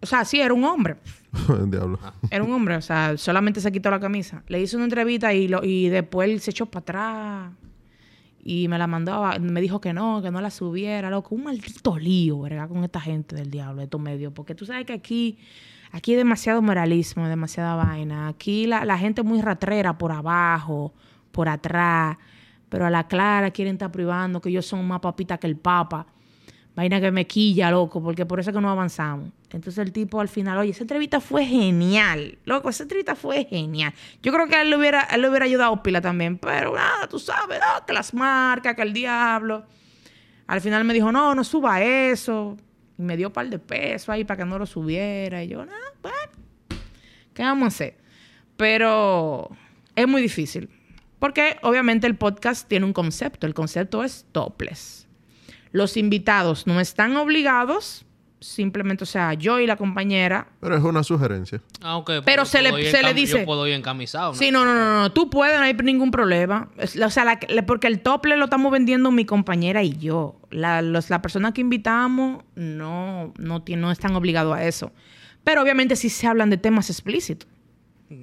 [0.00, 0.96] O sea, sí, era un hombre.
[1.66, 1.98] Diablo.
[2.30, 4.42] Era un hombre, o sea, solamente se quitó la camisa.
[4.48, 7.52] Le hice una entrevista y, lo, y después él se echó para atrás.
[8.44, 11.34] Y me la mandó, a- me dijo que no, que no la subiera, loco.
[11.36, 12.68] Un maldito lío, ¿verdad?
[12.68, 14.32] Con esta gente del diablo, de estos medios.
[14.32, 15.38] Porque tú sabes que aquí,
[15.92, 18.28] aquí hay demasiado moralismo, demasiada vaina.
[18.28, 20.92] Aquí la, la gente muy ratrera por abajo,
[21.30, 22.16] por atrás.
[22.68, 26.06] Pero a la clara quieren estar privando que ellos son más papitas que el papa.
[26.74, 29.28] Vaina que me quilla, loco, porque por eso es que no avanzamos.
[29.50, 32.38] Entonces el tipo al final, oye, esa entrevista fue genial.
[32.46, 33.92] Loco, esa entrevista fue genial.
[34.22, 36.38] Yo creo que él le hubiera, a él le hubiera ayudado pila también.
[36.38, 37.84] Pero nada, tú sabes, ¿no?
[37.84, 39.64] que las marcas, que el diablo.
[40.46, 42.56] Al final me dijo, no, no suba eso.
[43.02, 45.42] Me dio un par de pesos ahí para que no lo subiera.
[45.42, 46.18] Y yo, nada, bueno.
[47.34, 47.96] ¿Qué vamos a hacer?
[48.56, 49.50] Pero
[49.96, 50.68] es muy difícil.
[51.18, 53.46] Porque obviamente el podcast tiene un concepto.
[53.46, 55.06] El concepto es topless.
[55.70, 58.04] Los invitados no están obligados,
[58.42, 60.48] simplemente, o sea, yo y la compañera.
[60.60, 61.60] Pero es una sugerencia.
[61.80, 64.32] Aunque Pero yo se le- se le dice- Yo puedo ir encamisado.
[64.32, 64.38] ¿no?
[64.38, 65.12] Sí, no, no, no, no.
[65.12, 66.68] Tú puedes, no hay ningún problema.
[67.04, 70.40] O sea, la- la- porque el topless lo estamos vendiendo mi compañera y yo.
[70.50, 74.92] La, los, la persona que invitamos no, no, tiene- no están obligados a eso.
[75.44, 77.48] Pero obviamente sí se hablan de temas explícitos.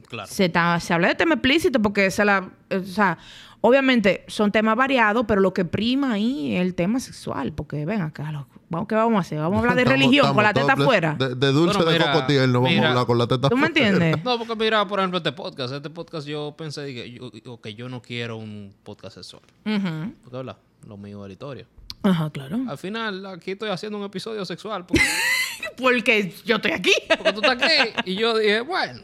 [0.07, 0.29] Claro.
[0.31, 3.17] Se, ta- se habla de tema explícito porque se la, o sea,
[3.61, 7.53] obviamente son temas variados, pero lo que prima ahí es el tema sexual.
[7.53, 8.58] Porque ven acá, loco.
[8.69, 9.39] Vamos, ¿qué vamos a hacer?
[9.39, 11.15] Vamos a hablar de Estamos- religión con la teta afuera.
[11.17, 12.85] De, de dulce Bueno, de mira, coco tierno, vamos mira.
[12.87, 13.87] a hablar con la teta ¿Tú me afuera.
[13.89, 14.23] entiendes?
[14.23, 15.73] No, porque mira, por ejemplo, este podcast.
[15.73, 19.41] Este podcast yo pensé que yo, que yo no quiero un podcast sexual.
[19.65, 20.13] Ujú.
[20.23, 20.57] Porque, ¿verdad?
[20.87, 21.65] Lo mío historia.
[22.03, 22.59] Ajá, claro.
[22.67, 24.85] Al final, aquí estoy haciendo un episodio sexual.
[24.85, 25.01] Porque,
[25.77, 26.93] Porque yo estoy aquí.
[27.07, 27.89] porque tú estás aquí.
[28.05, 29.01] Y yo dije, bueno,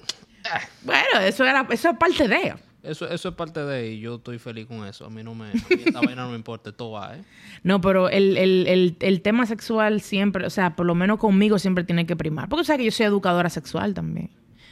[0.84, 2.53] Bueno, eso era, eso es parte de.
[2.88, 5.06] Eso, eso es parte de y yo estoy feliz con eso.
[5.06, 5.46] A mí no me...
[5.50, 6.72] A mí esta vaina no me importa.
[6.72, 7.22] Todo va, ¿eh?
[7.64, 11.60] No, pero el, el, el, el tema sexual siempre, o sea, por lo menos conmigo
[11.60, 12.50] siempre tiene que primar.
[12.50, 14.30] Porque o sea que yo soy educadora sexual también.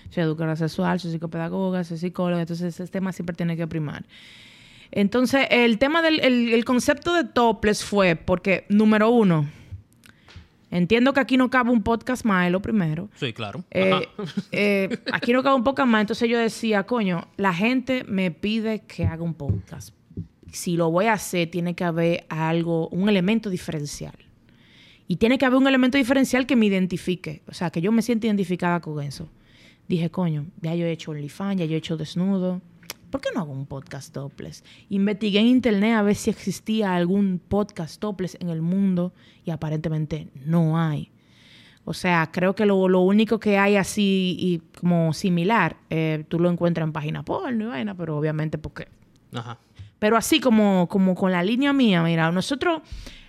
[0.10, 4.06] Soy educadora sexual, soy psicopedagoga, soy psicóloga, entonces ese tema siempre tiene que primar.
[4.92, 9.50] Entonces, el tema del el, el concepto de topless fue porque, número uno,
[10.78, 13.10] entiendo que aquí no cabe un podcast más, es lo primero.
[13.16, 13.64] Sí, claro.
[13.72, 14.08] Eh,
[14.52, 18.82] eh, aquí no cabe un podcast más, entonces yo decía, coño, la gente me pide
[18.82, 19.94] que haga un podcast.
[20.52, 24.14] Si lo voy a hacer, tiene que haber algo, un elemento diferencial.
[25.08, 27.42] Y tiene que haber un elemento diferencial que me identifique.
[27.48, 29.30] O sea, que yo me sienta identificada con eso.
[29.88, 32.62] Dije, coño, ya yo he hecho OnlyFans, ya yo he hecho desnudo.
[33.14, 34.64] ¿Por qué no hago un podcast topless?
[34.90, 39.14] Investigué en internet a ver si existía algún podcast topless en el mundo
[39.46, 41.12] y aparentemente no hay.
[41.86, 46.40] O sea, creo que lo, lo único que hay así y como similar, eh, tú
[46.40, 48.88] lo encuentras en página porno y vaina, pero obviamente porque...
[49.32, 49.60] Ajá.
[50.00, 52.82] Pero así como, como con la línea mía, mira, nosotros,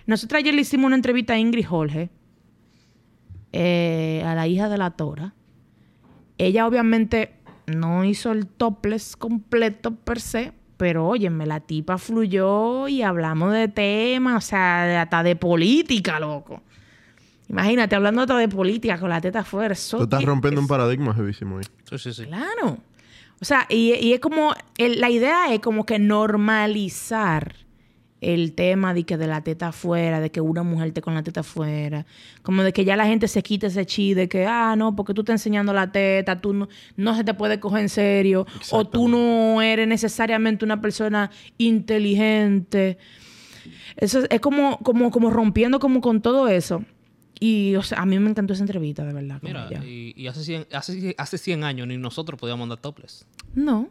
[0.07, 2.09] nosotros ayer le hicimos una entrevista a Ingrid Jorge,
[3.51, 5.35] eh, a la hija de la Tora.
[6.39, 7.34] Ella obviamente
[7.67, 13.67] no hizo el topless completo per se, pero óyeme, la tipa fluyó y hablamos de
[13.67, 16.61] temas, o sea, de- hasta de política, loco.
[17.47, 19.73] Imagínate, hablando hasta de política con la teta afuera.
[19.73, 21.63] eso Tú estás es- rompiendo un paradigma jevísimo ahí.
[21.89, 22.25] Sí, sí, sí.
[22.25, 22.77] Claro.
[23.41, 27.55] O sea, y, y es como, el- la idea es como que normalizar
[28.21, 31.23] el tema de que de la teta afuera, de que una mujer esté con la
[31.23, 32.05] teta afuera,
[32.41, 35.13] como de que ya la gente se quite ese chi de que, ah, no, porque
[35.13, 38.85] tú estás enseñando la teta, tú no, no se te puede coger en serio, o
[38.85, 42.97] tú no eres necesariamente una persona inteligente.
[43.97, 46.83] Eso es, es como, como, como rompiendo como con todo eso.
[47.39, 49.39] Y, o sea, a mí me encantó esa entrevista, de verdad.
[49.41, 53.27] Mira, y hace, 100, hace, hace 100 años ni nosotros podíamos andar topless.
[53.53, 53.89] No.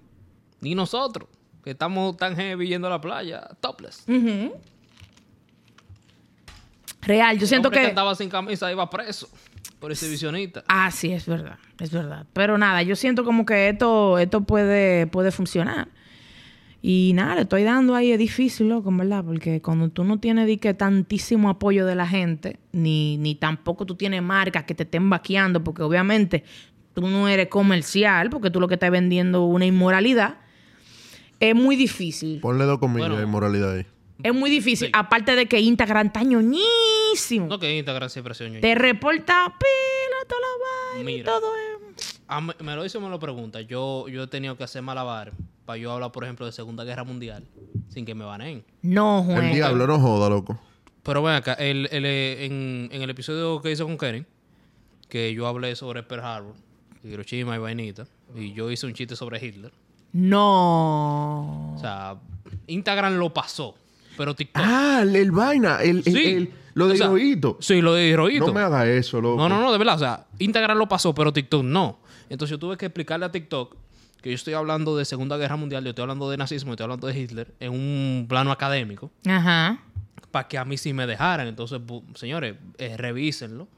[0.61, 1.29] Ni nosotros,
[1.65, 4.05] que estamos tan heavy yendo a la playa, topless.
[7.01, 7.89] Real, yo siento hombre que...
[7.89, 9.29] andaba sin camisa iba preso
[9.81, 10.63] por exhibicionista.
[10.69, 12.27] Ah, sí, es verdad, es verdad.
[12.35, 15.89] Pero nada, yo siento como que esto, esto puede, puede funcionar.
[16.83, 20.21] Y nada, le estoy dando ahí, es difícil, loco, en verdad, porque cuando tú no
[20.21, 24.75] tienes di que tantísimo apoyo de la gente, ni, ni tampoco tú tienes marcas que
[24.75, 26.45] te estén vaqueando, porque obviamente
[26.93, 30.44] tú no eres comercial, porque tú lo que estás vendiendo es una inmoralidad,
[31.51, 32.41] es muy difícil.
[32.41, 33.21] Ponle dos comillas Bueno.
[33.21, 33.87] de moralidad ahí.
[34.23, 34.87] Es muy difícil.
[34.89, 34.93] Sí.
[34.95, 37.47] Aparte de que Instagram está ñoñísimo.
[37.47, 38.61] No que Instagram siempre ha sido.
[38.61, 42.21] Te reporta pila, toda la vaina y todo es...
[42.27, 43.61] Ah, me, me lo hizo, me lo pregunta.
[43.61, 45.33] Yo, yo he tenido que hacer malabar
[45.67, 47.45] para yo hablar, por ejemplo, de Segunda Guerra Mundial
[47.89, 48.65] sin que me baneen.
[48.83, 49.53] No, El Juan.
[49.53, 50.59] diablo no joda, loco.
[51.03, 54.27] Pero ven acá, el, el, eh, en, en el episodio que hice con Karen,
[55.09, 56.55] que yo hablé sobre Pearl Harbor,
[57.05, 59.71] Hiroshima y vainita, y yo hice un chiste sobre Hitler.
[60.15, 61.75] No.
[61.75, 62.17] O sea,
[62.67, 63.75] Instagram lo pasó,
[64.17, 64.63] pero TikTok.
[64.65, 66.25] Ah, el, el vaina, el, el- Sí.
[66.35, 67.57] el- lo de O sea, Hirohito.
[67.61, 68.47] Sí, lo de Hirohito.
[68.49, 69.37] No me haga eso, loco.
[69.37, 69.95] No, no, no, de verdad.
[69.95, 71.99] O sea, Instagram lo pasó, pero TikTok no.
[72.29, 73.77] Entonces yo tuve que explicarle a TikTok
[74.21, 76.85] que yo estoy hablando de Segunda Guerra Mundial, yo estoy hablando de nazismo, yo estoy
[76.85, 79.79] hablando de Hitler en un plano académico Ajá.
[80.33, 81.47] para que a mí sí me dejaran.
[81.47, 81.81] Entonces,
[82.15, 83.69] señores, eh, revísenlo.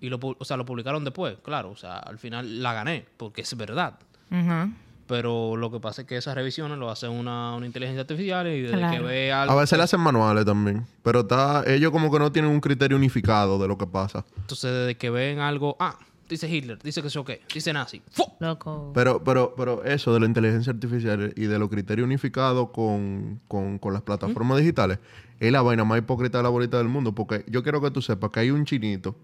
[0.00, 1.70] Y lo, o sea, lo publicaron después, claro.
[1.72, 3.98] O sea, al final la gané, porque es verdad.
[4.30, 4.70] Ajá.
[5.10, 8.60] Pero lo que pasa es que esas revisiones lo hace una, una inteligencia artificial y
[8.62, 8.96] desde Claro.
[8.96, 9.52] que ve algo...
[9.52, 10.86] A veces le hacen manuales también.
[11.02, 14.24] Pero está, ellos como que no tienen un criterio unificado de lo que pasa.
[14.36, 15.76] Entonces, desde que ven algo...
[15.80, 15.98] Ah,
[16.28, 18.00] dice Hitler, dice que sé qué, dice nazi.
[18.12, 18.22] ¡Fu!
[18.38, 18.92] Loco.
[18.94, 23.80] Pero, pero, pero eso de la inteligencia artificial y de los criterios unificados con, con-
[23.80, 25.00] con las plataformas digitales
[25.40, 27.16] es la vaina más hipócrita de la bolita del mundo.
[27.16, 29.16] Porque yo quiero que tú sepas que hay un chinito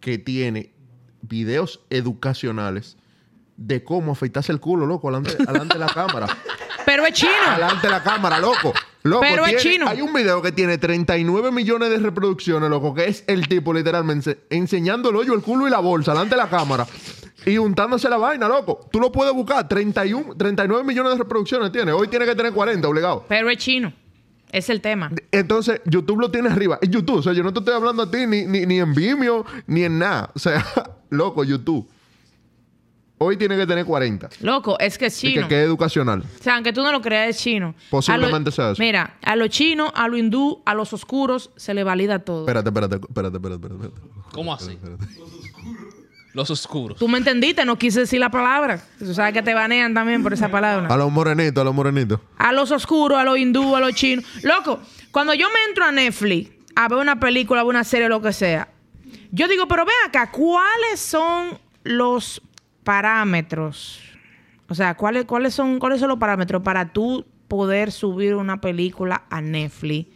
[0.00, 0.72] que tiene
[1.20, 2.96] videos educacionales
[3.58, 6.26] de cómo afeitarse el culo, loco, alante, alante de la cámara.
[6.86, 7.32] Pero es chino.
[7.46, 8.72] Alante de la cámara, loco.
[9.02, 9.86] Loco, Pero es chino.
[9.86, 14.46] Hay un video que tiene 39 millones de reproducciones, loco, que es el tipo literalmente
[14.48, 16.86] enseñando el hoyo, el culo y la bolsa delante de la cámara
[17.44, 18.88] y untándose la vaina, loco.
[18.90, 21.92] Tú lo puedes buscar, 31, 39 millones de reproducciones tiene.
[21.92, 23.24] Hoy tiene que tener 40, obligado.
[23.28, 23.92] Pero es chino.
[24.50, 25.10] Es el tema.
[25.30, 26.78] Entonces, YouTube lo tiene arriba.
[26.80, 27.18] Es YouTube.
[27.18, 29.84] O sea, yo no te estoy hablando a ti ni, ni, ni en Vimeo, ni
[29.84, 30.30] en nada.
[30.34, 30.64] O sea,
[31.10, 31.88] loco, YouTube.
[33.20, 34.28] Hoy tiene que tener 40.
[34.42, 35.42] Loco, es que es Y chino.
[35.42, 36.22] que, que es educacional.
[36.38, 37.74] O sea, aunque tú no lo creas, es chino.
[37.90, 38.80] Posiblemente A lo- sea eso.
[38.82, 42.42] Mira, a los chinos, a los hindú, a los oscuros, se le valida todo.
[42.42, 43.86] Espérate, espérate, espérate, espérate, espérate.
[43.96, 44.30] espérate.
[44.32, 44.78] ¿Cómo así?
[46.34, 46.98] Los oscuros.
[46.98, 48.80] Tú me entendiste, no quise decir la palabra.
[48.98, 50.86] Tú sabes que te banean también por esa palabra.
[50.92, 52.20] A los morenitos, a los morenitos.
[52.36, 54.24] A los oscuros, a los hindú, a los chinos.
[54.42, 54.78] Loco,
[55.10, 58.68] cuando yo me entro a Netflix a ver una película, una serie, lo que sea,
[59.32, 62.40] yo digo, pero ven acá, ¿cuáles son los
[62.88, 64.00] parámetros?
[64.68, 69.24] O sea, ¿cuáles, cuáles, son, ¿cuáles son los parámetros para tú poder subir una película
[69.30, 70.08] a Netflix?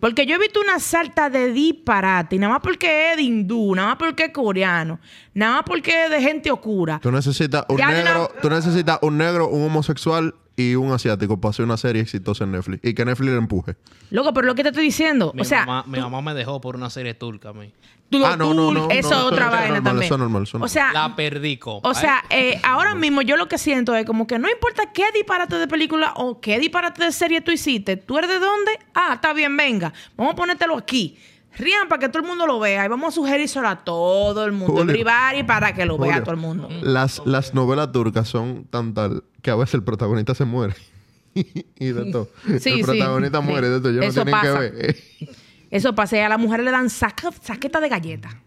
[0.00, 3.74] Porque yo he visto una salta de disparate, y nada más porque es de hindú,
[3.74, 4.98] nada más porque es coreano,
[5.34, 6.98] nada más porque es de gente oscura.
[7.00, 11.38] Tú necesitas un Ya negro, una- tú necesitas un negro, un homosexual y un asiático
[11.40, 12.82] para hacer una serie exitosa en Netflix.
[12.84, 13.76] Y que Netflix le empuje.
[14.10, 16.60] Loco, pero lo que te estoy diciendo, Mi, o sea, mamá, mi mamá me dejó
[16.60, 17.72] por una serie turca a mí.
[18.08, 20.04] Tú- Ah, no, no, Eso es otra vaina normal, también.
[20.04, 21.88] eso es normal, eso es O sea, La perdí, compa.
[21.90, 22.52] o sea, ¿eh?
[22.54, 25.66] eh, ahora mismo yo lo que siento es como que no importa qué disparate de
[25.66, 28.78] película o qué disparate de serie tú hiciste, ¿tú eres de dónde?
[28.94, 31.18] Ah, está bien, venga, vamos a ponértelo aquí.
[31.58, 34.52] Rían para que todo el mundo lo vea y vamos a sugerírselo a todo el
[34.52, 34.74] mundo.
[34.74, 34.94] Julio.
[34.94, 36.68] Everybody para que lo vea todo el mundo.
[36.82, 40.74] Las, las novelas turcas son tan tal que a veces el protagonista se muere.
[41.34, 42.28] y de todo.
[42.60, 43.46] Sí, el protagonista sí.
[43.46, 43.92] muere de todo.
[43.92, 44.60] No Eso tienen pasa.
[44.60, 44.96] que ver.
[45.70, 48.42] Eso pasa y a las mujeres le dan saca, saqueta de galleta.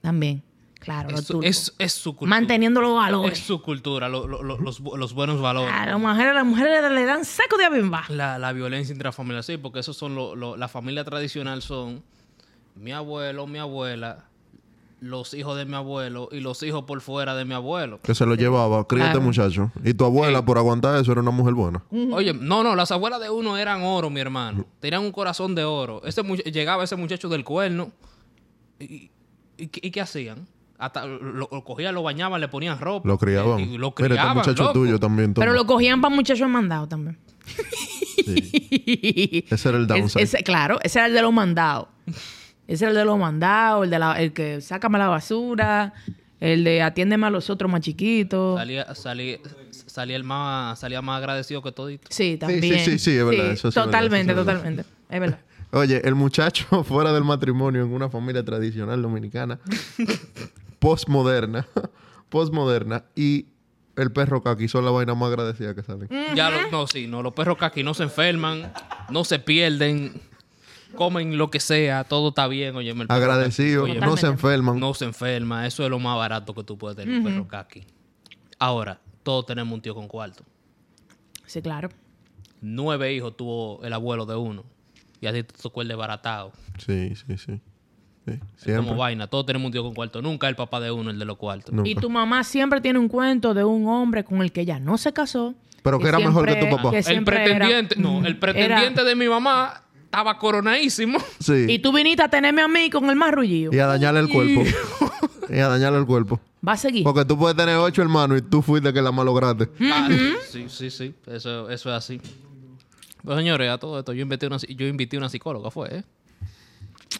[0.00, 0.42] También.
[0.90, 1.46] Claro, los Es, turcos.
[1.46, 2.30] es, es su cultura.
[2.40, 3.38] Manteniendo los Es valores.
[3.38, 5.72] su cultura, lo- lo- lo- los, los buenos valores.
[5.72, 8.04] A las mujeres, las mujeres le dan saco de abimba.
[8.08, 12.02] La, la violencia intrafamiliar, sí, porque esos son lo, lo- la familia tradicional son
[12.74, 14.24] mi abuelo, mi abuela,
[15.00, 18.00] los hijos de mi abuelo y los hijos por fuera de mi abuelo.
[18.02, 18.86] Que se lo llevaba.
[18.86, 19.20] Críate, Claro.
[19.24, 19.70] muchacho.
[19.84, 21.82] Y tu abuela, por aguantar eso, era una mujer buena.
[22.12, 24.66] Oye, no, no, las abuelas de uno eran oro, mi hermano.
[24.80, 26.02] Tenían un corazón de oro.
[26.04, 27.92] Ese much- llegaba ese muchacho del cuerno
[28.78, 29.10] y,
[29.56, 30.46] y, ¿qué- y qué hacían?
[30.80, 33.06] Hasta lo, lo cogían, lo bañaban, le ponían ropa.
[33.06, 33.60] Lo criaban.
[33.60, 34.72] Y lo Mira, este criaban, muchacho loco.
[34.72, 35.34] tuyo también.
[35.34, 35.44] toma.
[35.44, 37.18] Pero lo cogían para muchachos mandados también.
[38.24, 39.44] Sí.
[39.50, 40.22] Ese era el downside.
[40.22, 41.88] Es- ese- claro, ese era el de los mandados.
[42.66, 45.92] Ese era el de los mandados, el, de la, el que sácame la basura,
[46.38, 48.58] el de atiéndeme a los otros más chiquitos.
[48.58, 49.38] Salía, salía,
[49.86, 52.06] salía el más, salía más agradecido que todito.
[52.10, 52.84] Sí, sí, también.
[52.84, 54.54] sí, sí, es verdad, eso sí es verdad, totalmente, eso sí es verdad.
[54.54, 54.84] totalmente.
[55.10, 55.38] Es verdad.
[55.72, 59.58] Oye, el muchacho fuera del matrimonio en una familia tradicional dominicana,
[60.80, 61.66] postmoderna,
[62.28, 63.46] postmoderna, y
[63.96, 66.08] el perro caqui son la vaina más agradecida que salen.
[66.34, 68.72] Ya lo- no, sí, no, los perros caqui no se enferman,
[69.10, 70.20] no se pierden,
[70.96, 72.94] comen lo que sea, todo está bien, oye.
[73.08, 74.80] Agradecidos, Oye, no se enferman.
[74.80, 77.84] No se enferma, eso es lo más barato que tú puedes tener, un perro caqui.
[78.58, 80.44] Ahora, todos tenemos un tío con cuarto.
[81.46, 81.88] Sí, claro.
[82.62, 84.64] Nueve hijos tuvo el abuelo de uno.
[85.20, 86.52] Y a ti te tocó el desbaratado.
[86.78, 87.60] Sí, sí, sí.
[88.56, 89.26] Sí, como vaina.
[89.26, 90.22] Todos tenemos un tío con cuarto.
[90.22, 91.72] Nunca el papá de uno, el de los cuartos.
[91.74, 91.88] Nunca.
[91.88, 94.98] Y tu mamá siempre tiene un cuento de un hombre con el que ella no
[94.98, 95.54] se casó.
[95.82, 96.90] Pero que era mejor que tu papá.
[96.90, 101.18] que El era- pretendiente, no, el pretendiente Era- de mi mamá estaba coronadísimo.
[101.40, 101.64] Sí.
[101.68, 103.70] Y tú viniste a tenerme a mí con el más rullillo.
[103.72, 104.62] Y a dañarle el cuerpo.
[105.48, 106.38] y a dañarle el cuerpo.
[106.66, 107.02] Va a seguir.
[107.04, 109.68] Porque tú puedes tener ocho hermanos y tú fuiste que la malograste.
[109.90, 110.08] Ah,
[110.50, 111.14] sí, sí, sí.
[111.26, 112.20] Eso, eso es así.
[113.24, 116.04] Pues señores, a todo esto, yo invité una, yo invité una psicóloga, fue, ¿eh?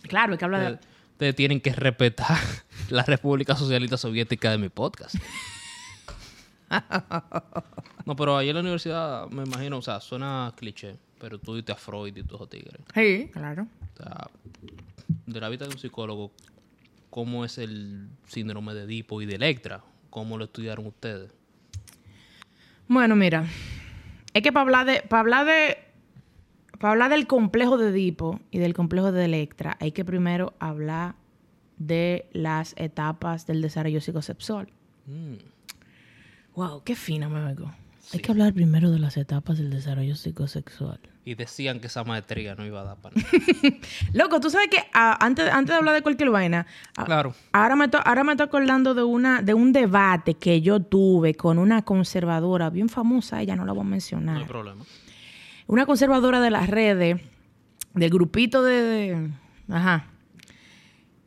[0.02, 0.78] Claro, hay que hablar de...
[1.12, 2.38] Ustedes, tienen que respetar
[2.90, 5.16] la República Socialista Soviética de mi podcast.
[8.06, 11.72] No, pero ahí en la universidad, me imagino, o sea, suena cliché, pero tú diste
[11.72, 12.80] a Freud y todos esos tigres.
[12.94, 13.66] Sí, claro.
[13.94, 14.30] O sea,
[15.26, 16.32] de la vista de un psicólogo,
[17.10, 19.82] ¿cómo es el síndrome de Edipo y de Electra?
[20.10, 21.32] ¿Cómo lo estudiaron ustedes?
[22.88, 23.46] Bueno, mira.
[24.32, 25.02] Es que para hablar de...
[25.02, 25.78] Para hablar de...
[26.80, 31.14] Para hablar del complejo de Edipo y del complejo de Electra, hay que primero hablar
[31.76, 34.68] de las etapas del desarrollo psicosexual.
[35.06, 35.34] Mm.
[36.56, 37.70] Wow, qué fina me vengo.
[38.14, 40.98] Hay que hablar primero de las etapas del desarrollo psicosexual.
[41.24, 43.28] Y decían que esa maestría no iba a dar para nada.
[44.14, 46.66] Loco, tú sabes que ah, antes, antes de hablar de cualquier vaina,
[46.96, 47.34] ah, Claro.
[47.52, 51.34] ahora me, to- ahora me estoy acordando de, una, de un debate que yo tuve
[51.34, 54.38] con una conservadora bien famosa, ella no la voy a No mencionar.
[54.38, 54.82] hay problema.
[55.70, 57.20] Una conservadora de las redes,
[57.94, 59.30] del grupito de...
[59.68, 60.06] ajá.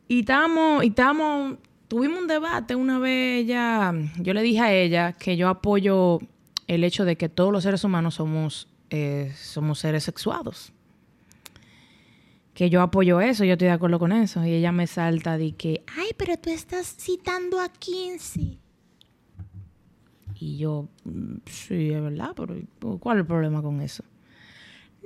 [0.09, 5.13] Y estábamos, y estábamos tuvimos un debate una vez, ella, yo le dije a ella
[5.13, 6.19] que yo apoyo
[6.67, 10.73] el hecho de que todos los seres humanos somos, eh, somos seres sexuados.
[12.53, 14.45] Que yo apoyo eso, yo estoy de acuerdo con eso.
[14.45, 18.59] Y ella me salta de que, ay, pero tú estás citando a 15.
[20.37, 22.57] Y yo, "Mm, sí, es verdad, pero
[22.99, 24.03] ¿cuál es el problema con eso?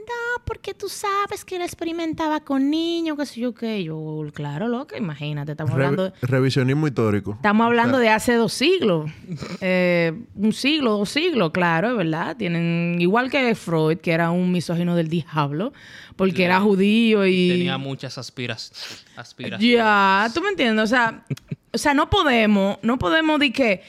[0.08, 3.84] No, porque tú sabes que él experimentaba con niños, qué sé yo qué.
[3.84, 6.14] Yo, claro, loca, imagínate, estamos Re- hablando...
[6.22, 7.34] revisionismo histórico.
[7.34, 9.12] Estamos hablando de hace dos siglos.
[9.60, 12.38] Eh, un siglo, dos siglos, claro, es verdad.
[12.38, 15.74] Tienen, igual que Freud, que era un misógino del diablo,
[16.16, 17.50] porque era judío y.
[17.50, 19.78] Tenía muchas aspiras, aspiraciones.
[19.78, 20.86] Ya, tú me entiendes.
[20.86, 21.26] O sea,
[21.74, 23.84] o sea, no podemos, no podemos de que,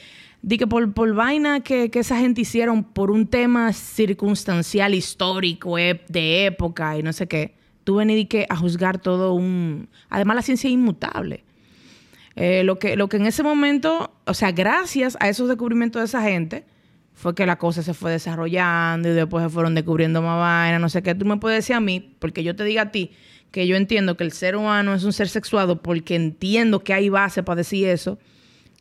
[0.47, 6.45] que por, por vaina que, que esa gente hicieron por un tema circunstancial, histórico, de
[6.45, 9.89] época y no sé qué, tú venís que a juzgar todo un.
[10.09, 11.43] Además, la ciencia es inmutable.
[12.35, 16.05] Eh, lo, que, lo que en ese momento, o sea, gracias a esos descubrimientos de
[16.05, 16.63] esa gente,
[17.13, 20.87] fue que la cosa se fue desarrollando y después se fueron descubriendo más vainas, no
[20.87, 21.15] sé qué.
[21.15, 23.11] Tú me puedes decir a mí, porque yo te diga a ti
[23.51, 27.09] que yo entiendo que el ser humano es un ser sexuado porque entiendo que hay
[27.09, 28.19] base para decir eso.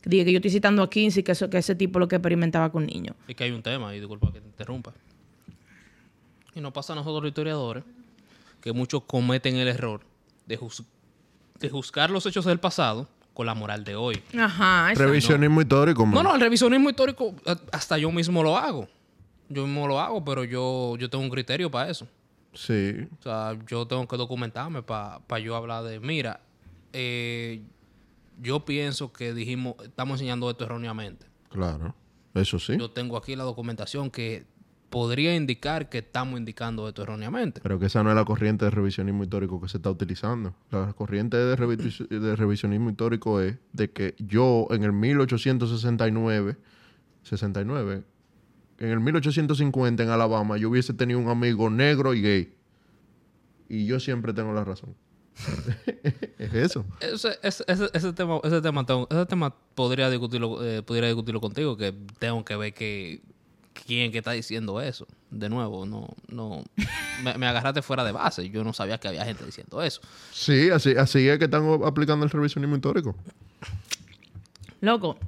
[0.05, 2.71] Diga que yo estoy citando a Kinsey, que, eso, que ese tipo lo que experimentaba
[2.71, 3.17] con niños.
[3.27, 4.93] Y que hay un tema, y disculpa que te interrumpa.
[6.55, 7.85] Y nos pasa a nosotros los historiadores
[8.61, 10.01] que muchos cometen el error
[10.47, 10.85] de, juz-
[11.61, 14.21] de juzgar los hechos del pasado con la moral de hoy.
[14.37, 15.05] Ajá, exacto.
[15.11, 16.25] Revisionismo histórico, No, man.
[16.25, 17.35] no, el revisionismo histórico
[17.73, 18.89] hasta yo mismo lo hago.
[19.49, 22.07] Yo mismo lo hago, pero yo, yo tengo un criterio para eso.
[22.53, 22.95] Sí.
[23.21, 26.41] O sea, yo tengo que documentarme para yo hablar de, mira,
[26.93, 27.63] eh,
[28.41, 31.27] yo pienso que dijimos, estamos enseñando esto erróneamente.
[31.51, 31.95] Claro.
[32.35, 32.77] Eso sí.
[32.79, 34.47] Yo tengo aquí la documentación que
[34.91, 37.61] podría indicar que estamos indicando esto erróneamente.
[37.63, 40.55] Pero que esa no es la corriente de revisionismo histórico que se está utilizando.
[40.71, 46.57] La corriente de, revi- de revisionismo histórico es de que yo en el 1869,
[47.23, 48.05] 69,
[48.79, 52.55] en el 1850 en Alabama, yo hubiese tenido un amigo negro y gay.
[53.69, 54.95] Y yo siempre tengo la razón.
[56.39, 56.85] es eso.
[57.01, 61.41] Ese, ese, ese, ese tema, ese tema, tengo- ese tema podría discutirlo, eh, podría discutirlo
[61.41, 63.21] contigo, que tengo que ver que
[63.87, 65.07] quién que está diciendo eso.
[65.31, 66.65] De nuevo, no, no,
[67.23, 68.49] me, me agarraste fuera de base.
[68.51, 70.01] Yo no sabía que había gente diciendo eso.
[70.33, 73.15] Sí, así, así es que están aplicando el revisionismo histórico.
[74.81, 75.19] Loco,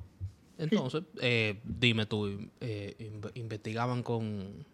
[0.59, 2.29] Entonces, eh, dime tú,
[2.61, 4.65] eh, inve- investigaban con,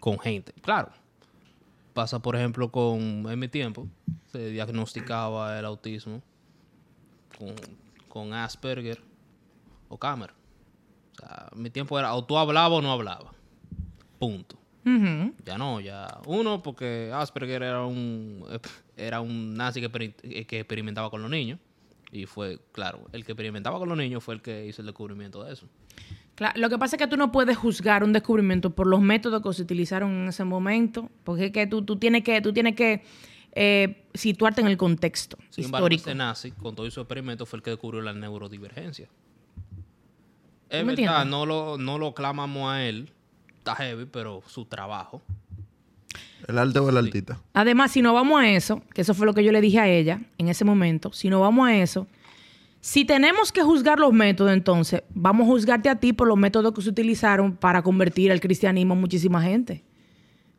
[0.00, 0.52] con gente.
[0.62, 0.90] Claro,
[2.00, 3.86] pasa por ejemplo con, en mi tiempo,
[4.32, 6.22] se diagnosticaba el autismo
[7.36, 7.54] con,
[8.08, 9.02] con Asperger
[9.90, 10.30] o Camer.
[10.30, 13.34] O sea, en mi tiempo era o tú hablabas o no hablabas.
[14.18, 14.56] Punto.
[15.44, 18.46] Ya no, ya uno porque Asperger era un
[18.96, 21.58] era un nazi que, que experimentaba con los niños
[22.12, 25.44] y fue claro, el que experimentaba con los niños fue el que hizo el descubrimiento
[25.44, 25.66] de eso.
[26.54, 29.52] Lo que pasa es que tú no puedes juzgar un descubrimiento por los métodos que
[29.52, 33.02] se utilizaron en ese momento, porque es que tú, tú tienes que, tú tienes que
[33.52, 36.00] eh, situarte en el contexto Sin embargo, histórico.
[36.08, 39.08] este nazi con todo su experimento fue el que descubrió la neurodivergencia.
[40.70, 41.26] Es ¿Tú me verdad, entiendes?
[41.26, 43.10] no lo, no lo clamamos a él,
[43.58, 45.20] está heavy, pero su trabajo.
[46.48, 47.38] El arte o el artista.
[47.52, 49.88] Además, si no vamos a eso, que eso fue lo que yo le dije a
[49.88, 52.06] ella en ese momento, si no vamos a eso,
[52.80, 56.72] si tenemos que juzgar los métodos, entonces vamos a juzgarte a ti por los métodos
[56.72, 59.84] que se utilizaron para convertir al cristianismo a muchísima gente.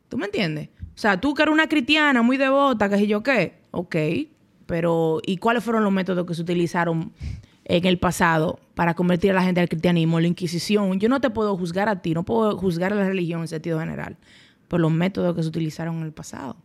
[0.08, 0.70] ¿Tú me entiendes?
[0.94, 3.96] O sea, tú que eres una cristiana muy devota, que sé yo qué, ok,
[4.68, 7.12] pero ¿y cuáles fueron los métodos que se utilizaron
[7.66, 11.00] en el pasado para convertir a la gente al cristianismo, la Inquisición?
[11.00, 13.80] Yo no te puedo juzgar a ti, no puedo juzgar a la religión en sentido
[13.80, 14.18] general
[14.68, 16.56] por los métodos que se utilizaron en el pasado.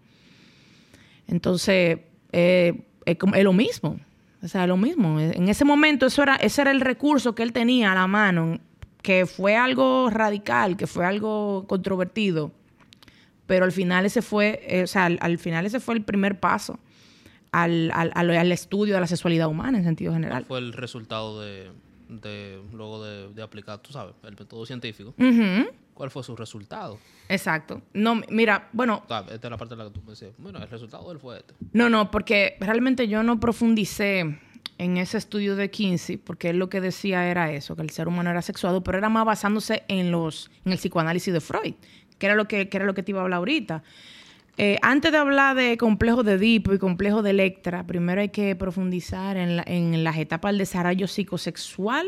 [1.27, 2.01] Entonces,
[2.33, 3.99] eh, es lo mismo.
[4.47, 5.19] O sea, lo mismo.
[5.21, 8.61] En ese momento, eso era, ese era el recurso que él tenía a la mano,
[9.03, 12.53] que fue algo radical, que fue algo controvertido.
[13.47, 16.39] Pero al final ese fue, eh, o sea, al, al final ese fue el primer
[16.39, 16.79] paso
[17.51, 20.45] al, al- al- estudio de la sexualidad humana en sentido general.
[20.45, 21.71] Fue el resultado de,
[22.09, 25.13] de luego de, de aplicar, tú sabes, el método científico.
[25.19, 25.67] Ujú,
[25.97, 26.99] ¿Cuál fue su resultado?
[27.29, 27.81] Exacto.
[27.95, 30.69] No, mira, bueno, esta es la parte en la que tú me decías, bueno, el
[30.69, 31.55] resultado de él fue este.
[31.73, 34.39] No, no, porque realmente yo no profundicé
[34.77, 38.09] en ese estudio de Kinsey, porque él lo que decía era eso, que el ser
[38.09, 41.75] humano era sexuado, pero era más basándose en los, en el psicoanálisis de Freud,
[42.19, 43.83] que era lo que, que era lo que te iba a hablar ahorita.
[44.59, 48.55] Eh, antes de hablar de complejo de Edipo y complejo de Electra, primero hay que
[48.55, 52.07] profundizar en, la- en las etapas del desarrollo psicosexual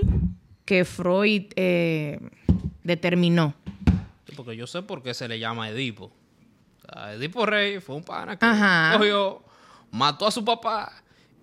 [0.67, 2.21] que Freud eh,
[2.85, 3.55] determinó.
[4.37, 6.05] Porque yo sé por qué se le llama Edipo.
[6.87, 8.97] O sea, Edipo Rey fue un pana que Ajá.
[8.97, 9.43] cogió,
[9.91, 10.93] mató a su papá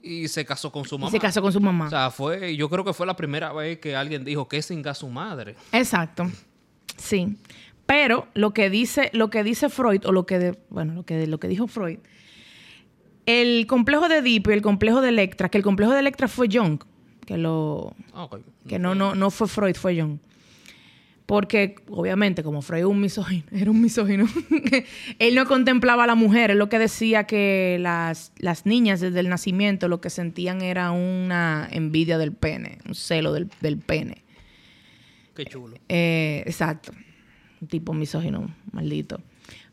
[0.01, 1.09] y se casó con su mamá.
[1.09, 1.87] Y se casó con su mamá.
[1.87, 4.93] O sea, fue, yo creo que fue la primera vez que alguien dijo que singa
[4.93, 5.55] su madre.
[5.71, 6.29] Exacto.
[6.97, 7.35] Sí.
[7.85, 11.27] Pero lo que dice, lo que dice Freud, o lo que de- bueno, lo que,
[11.27, 11.99] lo que dijo Freud,
[13.25, 16.47] el complejo de Edipo y el complejo de Electra, que el complejo de Electra fue
[16.51, 16.79] Jung,
[17.25, 18.27] que lo, Ah,
[18.67, 20.19] que no, no, no fue Freud, fue Jung.
[21.25, 24.27] Porque, obviamente, como Freud era un misógino, era un misógino,
[25.19, 26.51] él no contemplaba a la mujer.
[26.51, 30.91] Él lo que decía que las, las niñas desde el nacimiento lo que sentían era
[30.91, 34.23] una envidia del pene, un celo del, del pene.
[35.35, 35.77] Qué chulo.
[35.89, 36.93] Eh, exacto.
[37.59, 39.19] Un tipo misógino, maldito.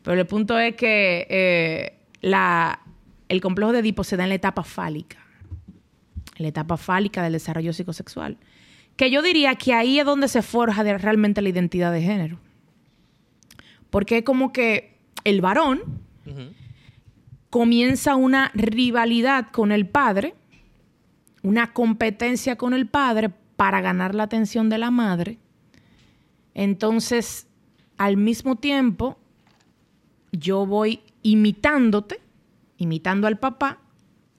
[0.02, 2.80] Pero el punto es que eh, la,
[3.28, 5.18] el complejo de Edipo se da en la etapa fálica.
[6.36, 8.38] En la etapa fálica del desarrollo psicosexual.
[8.96, 12.38] Que yo diría que ahí es donde se forja de- realmente la identidad de género.
[13.90, 15.80] Porque es como que el varón
[17.50, 20.34] comienza una rivalidad con el padre,
[21.42, 25.38] una competencia con el padre para ganar la atención de la madre.
[26.54, 27.46] Entonces,
[27.98, 29.18] al mismo tiempo,
[30.32, 32.20] yo voy imitándote,
[32.78, 33.78] imitando al papá,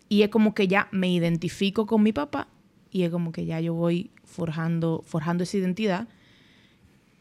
[0.10, 2.48] y es como que ya me identifico con mi papá,
[2.92, 6.08] y es como que ya yo voy forjando, forjando esa identidad.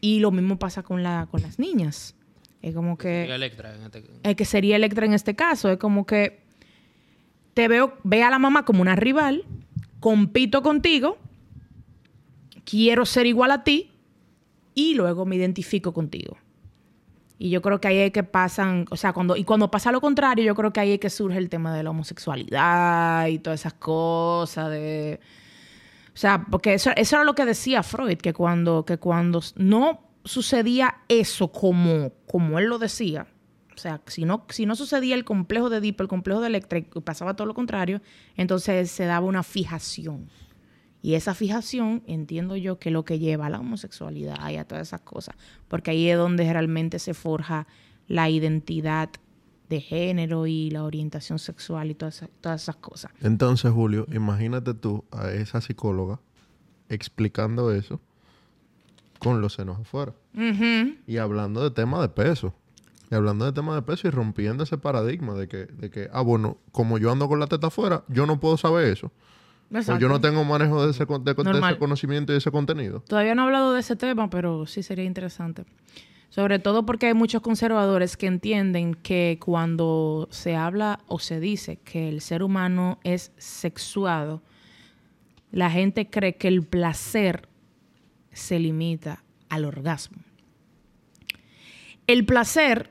[0.01, 2.17] Y lo mismo pasa con, la, con las niñas.
[2.61, 5.71] Es como que Y Electra en este- el que sería Electra en este caso.
[5.71, 6.41] Es como que
[7.55, 9.45] te veo, ve a la mamá como una rival,
[10.01, 11.19] compito contigo,
[12.65, 13.91] quiero ser igual a ti
[14.75, 16.39] y luego me identifico contigo.
[17.39, 20.01] Y yo creo que ahí es que pasan, o sea, cuando, y cuando pasa lo
[20.01, 23.61] contrario, yo creo que ahí es que surge el tema de la homosexualidad y todas
[23.61, 25.19] esas cosas de...
[26.15, 30.01] O sea, porque eso, eso era lo que decía Freud, que cuando, que cuando no
[30.25, 33.27] sucedía eso como, como él lo decía,
[33.75, 36.79] o sea, si no, si no sucedía el complejo de Edipo, el complejo de Electra,
[36.79, 38.03] y pasaba todo lo contrario,
[38.37, 40.29] entonces se daba una fijación.
[41.01, 44.65] Y esa fijación, entiendo yo, que es lo que lleva a la homosexualidad y a
[44.65, 45.35] todas esas cosas.
[45.67, 47.67] Porque ahí es donde realmente se forja
[48.07, 49.11] la identidad
[49.73, 53.11] de género y la orientación sexual y todas esas, todas esas cosas.
[53.23, 56.21] Entonces, Julio, imagínate tú a esa psicóloga
[56.91, 57.99] explicando eso
[59.19, 60.13] con los senos afuera.
[61.07, 62.55] Y hablando de temas de peso.
[63.11, 66.21] Y hablando de temas de peso y rompiendo ese paradigma de que, de que, ah,
[66.21, 69.11] bueno, como yo ando con la teta afuera, yo no puedo saber eso.
[69.71, 70.09] Pues yo Exacto.
[70.09, 73.03] no tengo manejo de ese, de, de ese conocimiento y ese contenido.
[73.09, 75.65] Todavía no he hablado de ese tema, pero sí sería interesante.
[76.33, 81.77] Sobre todo porque hay muchos conservadores que entienden que cuando se habla o se dice
[81.85, 84.43] que el ser humano es sexuado,
[85.51, 87.51] la gente cree que el placer
[88.33, 90.23] se limita al orgasmo.
[92.07, 92.91] El placer,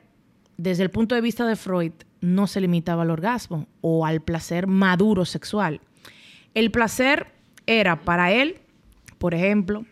[0.56, 4.68] desde el punto de vista de Freud, no se limitaba al orgasmo o al placer
[4.68, 5.80] maduro sexual.
[6.54, 7.26] El placer
[7.66, 8.60] era para él,
[9.18, 9.84] por ejemplo,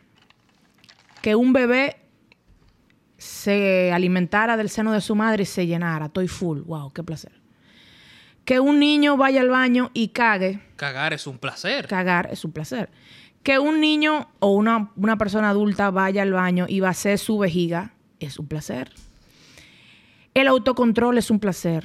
[1.20, 1.99] que un bebé
[3.20, 6.06] se alimentara del seno de su madre y se llenara.
[6.06, 6.60] Estoy full.
[6.62, 7.32] Wow, qué placer.
[8.46, 10.60] Que un niño vaya al baño y cague.
[10.76, 11.86] Cagar es un placer.
[11.86, 12.90] Cagar es un placer.
[13.42, 17.92] Que un niño o una, una persona adulta vaya al baño y vacíe su vejiga
[18.20, 18.90] es un placer.
[20.32, 21.84] El autocontrol es un placer.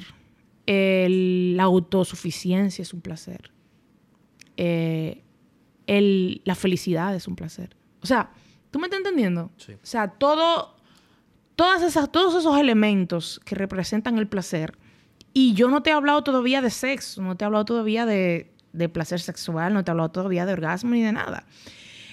[0.64, 3.50] El- la autosuficiencia es un placer.
[4.56, 5.22] Eh,
[5.86, 7.76] el- la felicidad es un placer.
[8.02, 8.30] O sea,
[8.70, 9.50] ¿tú me estás entendiendo?
[9.58, 9.72] Sí.
[9.74, 10.75] O sea, todo,
[11.56, 14.76] todas esas, todos esos elementos que representan el placer.
[15.32, 18.50] Y yo no te he hablado todavía de sexo, no te he hablado todavía de,
[18.72, 21.46] de placer sexual, no te he hablado todavía de orgasmo ni de nada.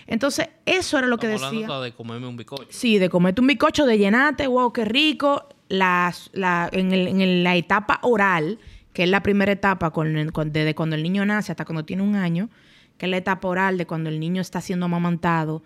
[0.08, 1.80] Entonces, eso era lo que decía.
[1.80, 2.66] de comerme un bizcocho.
[2.70, 5.48] Sí, de comerte un bizcocho, de llenarte, wow, qué rico.
[5.70, 8.60] Las- la- en, el- en el- la etapa oral,
[8.92, 11.86] que es la primera etapa, con el- con- desde cuando el niño nace hasta cuando
[11.86, 12.50] tiene un año,
[12.98, 15.64] que es la etapa oral de cuando el niño está siendo amamantado,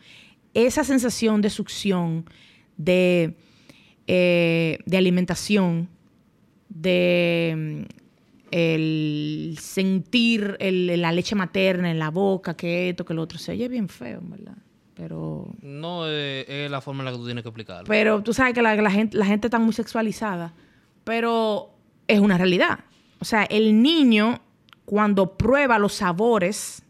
[0.54, 2.26] esa sensación de succión,
[2.78, 3.36] de,
[4.08, 5.90] eh, de alimentación,
[6.70, 7.82] de mm,
[8.52, 13.52] el sentir el- la leche materna en la boca, que esto, que lo otro, se
[13.52, 14.56] oye bien feo, en verdad.
[14.96, 17.86] Pero No eh, es la forma en la que tú tienes que explicarlo.
[17.88, 20.54] pero tú sabes que la, la gente, la gente está muy sexualizada.
[21.04, 21.70] Pero
[22.08, 22.80] es una realidad.
[23.20, 24.42] O sea, el niño,
[24.86, 26.84] cuando prueba los sabores,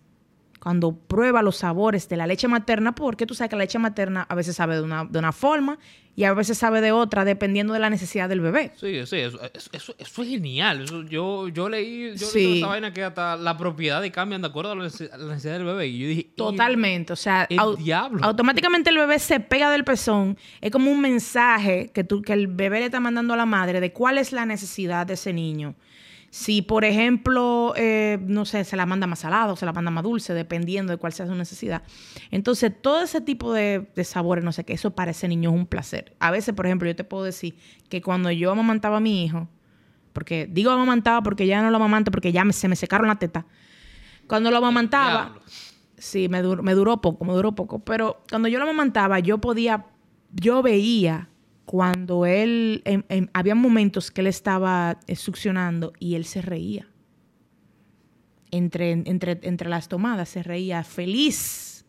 [0.67, 4.25] cuando prueba los sabores de la leche materna, porque tú sabes que la leche materna
[4.27, 5.79] a veces sabe de una, de una forma
[6.13, 8.73] y a veces sabe de otra, dependiendo de la necesidad del bebé.
[8.75, 10.81] Sí, sí, eso, eso, eso- eso es genial.
[10.81, 12.39] Eso- yo, yo leí, yo Sí.
[12.43, 15.17] leí esa vaina que hasta la propiedad y cambian de acuerdo a la nece- a
[15.17, 15.87] la necesidad del bebé.
[15.87, 18.25] Y yo dije, Totalmente, o sea, el au- diablo.
[18.25, 20.37] automáticamente el bebé se pega del pezón.
[20.59, 23.79] Es como un mensaje que, tú, que el bebé le está mandando a la madre
[23.79, 25.75] de cuál es la necesidad de ese niño.
[26.29, 30.03] Si, por ejemplo, eh, no sé, se la manda más salado, se la manda más
[30.03, 31.83] dulce, dependiendo de cuál sea su necesidad.
[32.31, 35.55] Entonces, todo ese tipo de, de sabores, no sé qué, eso para ese niño es
[35.55, 36.15] un placer.
[36.19, 37.57] A veces, por ejemplo, yo te puedo decir
[37.89, 39.47] que cuando yo amamantaba a mi hijo,
[40.13, 43.15] porque digo amamantaba porque ya no lo amamanta, porque ya me- se me secaron la
[43.19, 43.45] teta.
[44.27, 45.41] Cuando lo amamantaba, Diablo.
[45.97, 47.79] sí, me, dur- me duró poco, me duró poco.
[47.79, 49.85] Pero cuando yo lo amamantaba, yo podía,
[50.33, 51.29] yo veía
[51.67, 52.81] cuando él,
[53.33, 56.87] había momentos que él estaba eh, succionando y él se reía.
[58.51, 61.85] Entre, entre, entre las tomadas se reía feliz,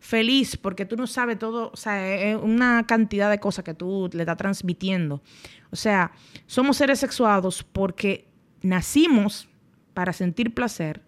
[0.00, 4.10] feliz, porque tú no sabes todo, o sea, es una cantidad de cosas que tú
[4.12, 5.22] le estás transmitiendo.
[5.70, 6.10] O sea,
[6.46, 8.26] somos seres sexuados porque
[8.62, 9.48] nacimos
[9.94, 11.02] para sentir placer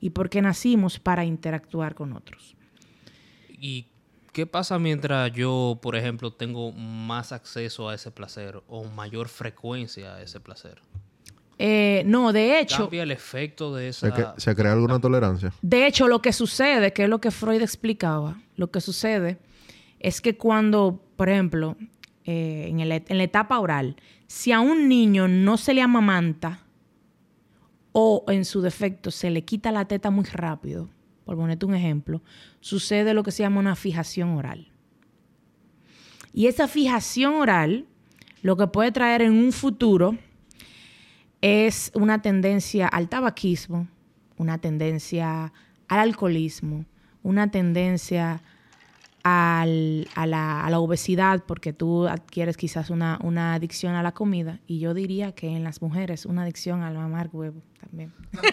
[0.00, 2.56] y porque nacimos para interactuar con otros.
[3.50, 3.86] ¿Y
[4.36, 10.16] qué pasa mientras yo, por ejemplo, tengo más acceso a ese placer o mayor frecuencia
[10.16, 10.78] a ese placer?
[11.58, 14.34] Eh, no, de hecho, ¿Cambia el efecto de ¿Se, esa...
[14.34, 15.54] que- se crea alguna tolerancia?
[15.62, 19.38] de hecho, lo que sucede, que es lo que Freud explicaba, lo que sucede
[20.00, 21.74] es que cuando, por ejemplo,
[22.26, 26.60] eh, en, el- en la etapa oral, si a un niño no se le amamanta
[27.92, 30.90] o en su defecto se le quita la teta muy rápido,
[31.26, 32.22] por ponerte un ejemplo,
[32.60, 34.68] sucede lo que se llama una fijación oral.
[36.32, 37.86] Y esa fijación oral
[38.42, 40.16] lo que puede traer en un futuro
[41.40, 43.88] es una tendencia al tabaquismo,
[44.36, 45.52] una tendencia
[45.88, 46.84] al alcoholismo,
[47.24, 48.40] una tendencia
[49.28, 49.64] a,
[50.26, 55.32] la, obesidad, porque tú adquieres quizás una, una adicción a la comida, y yo diría
[55.32, 58.12] que en las mujeres una adicción al mamar huevo también.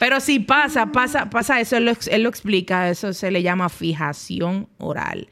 [0.00, 1.92] Pero sí pasa, pasa, pasa eso, él lo,
[2.28, 5.28] explica, eso se le llama fijación oral.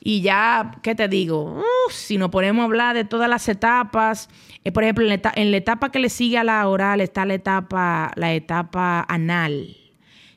[0.00, 1.58] Y ya, ¿qué te digo?
[1.60, 4.28] Uf, si nos ponemos a hablar de todas las etapas,
[4.64, 7.00] eh, por ejemplo, en la, eta- en la etapa que le sigue a la oral
[7.00, 9.76] está la etapa, la etapa anal,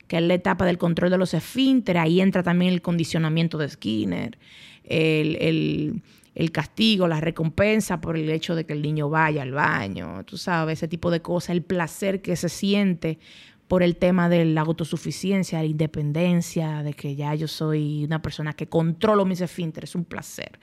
[0.09, 2.01] que es la etapa del control de los esfínteres.
[2.01, 4.37] Ahí entra también el condicionamiento de Skinner,
[4.83, 6.01] el,
[6.35, 10.37] el- castigo, la recompensa por el hecho de que el niño vaya al baño, tú
[10.37, 13.19] sabes, ese tipo de cosas, el placer que se siente
[13.67, 18.53] por el tema de la autosuficiencia, la independencia, de que ya yo soy una persona
[18.53, 20.59] que controlo mis esfínteres, es un placer.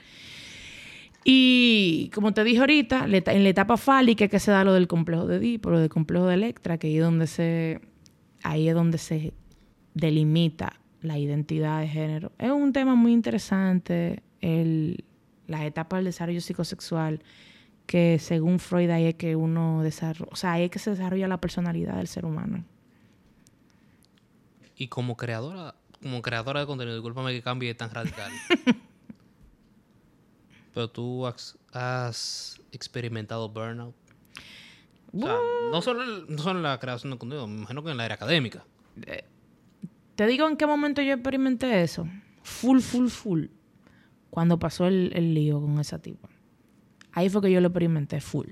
[1.23, 5.27] Y como te dije ahorita, en la etapa fálica que se da lo del complejo
[5.27, 7.81] de Edipo, lo del complejo de Electra, que ahí es donde se,
[8.51, 9.33] ahí es donde se
[9.95, 12.33] delimita la identidad de género.
[12.39, 15.05] Es un tema muy interesante, el,
[15.47, 17.23] las etapas del desarrollo psicosexual,
[17.87, 21.29] que según Freud ahí es que uno desarrolla, o sea, ahí es que se desarrolla
[21.29, 22.65] la personalidad del ser humano.
[24.77, 28.31] Y como creadora, como creadora de contenido, discúlpame que cambie tan radical.
[30.75, 33.95] Pero tú has, has experimentado burnout.
[35.25, 35.37] O sea,
[35.73, 38.15] no solo, no solo en la creación de contenido, me imagino que en la era
[38.15, 38.65] académica.
[40.15, 42.07] Te digo en qué momento yo experimenté eso.
[42.43, 43.45] Full, full, full.
[44.31, 46.29] Cuando pasó el, el lío con esa tipa.
[47.13, 48.49] Ahí fue que yo lo experimenté full.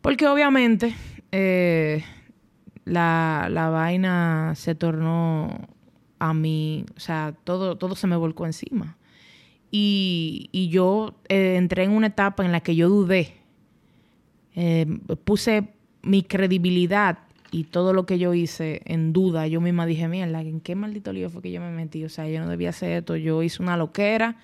[0.00, 0.94] Porque obviamente
[1.32, 2.04] eh,
[2.84, 5.68] la, la vaina se tornó
[6.18, 8.96] a mí, o sea, todo, todo se me volcó encima.
[9.70, 13.36] Y, y yo eh, entré en una etapa en la que yo dudé.
[14.56, 14.86] Eh,
[15.24, 15.68] puse
[16.02, 17.18] mi credibilidad
[17.50, 19.46] y todo lo que yo hice en duda.
[19.46, 22.04] Yo misma dije, mierda, ¿en qué maldito lío fue que yo me metí?
[22.04, 23.16] O sea, yo no debía hacer esto.
[23.16, 24.36] Yo hice una loquera.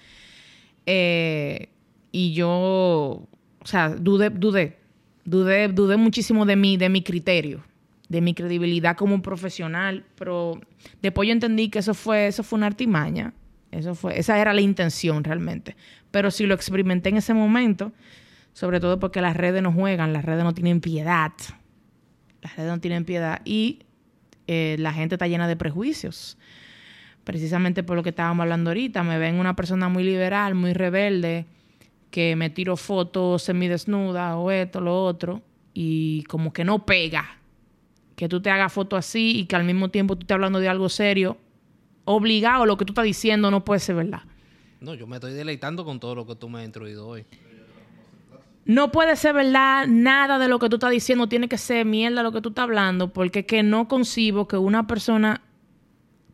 [0.86, 1.68] Eh,
[2.12, 4.78] y yo, o sea, dudé, dudé.
[5.24, 7.64] Dudé, dudé muchísimo de mí, de mi criterio,
[8.08, 10.04] de mi credibilidad como profesional.
[10.18, 10.60] Pero
[11.00, 13.32] después yo entendí que eso fue, eso fue una artimaña.
[13.70, 15.76] Eso fue, esa era la intención realmente.
[16.10, 17.92] Pero si lo experimenté en ese momento,
[18.52, 21.32] sobre todo porque las redes no juegan, las redes no tienen piedad.
[22.42, 23.80] Las redes no tienen piedad y
[24.46, 26.36] eh, la gente está llena de prejuicios.
[27.24, 31.46] Precisamente por lo que estábamos hablando ahorita, me ven una persona muy liberal, muy rebelde,
[32.10, 35.40] que me tiro fotos semidesnuda o esto, lo otro,
[35.72, 37.38] y como que no pega.
[38.16, 40.68] Que tú te hagas fotos así y que al mismo tiempo tú estés hablando de
[40.68, 41.38] algo serio,
[42.04, 44.22] obligado, lo que tú estás diciendo no puede ser verdad.
[44.80, 47.24] No, yo me estoy deleitando con todo lo que tú me has introducido hoy.
[48.64, 52.22] No puede ser verdad nada de lo que tú estás diciendo, tiene que ser mierda
[52.22, 55.42] lo que tú estás hablando, porque es que no concibo que una persona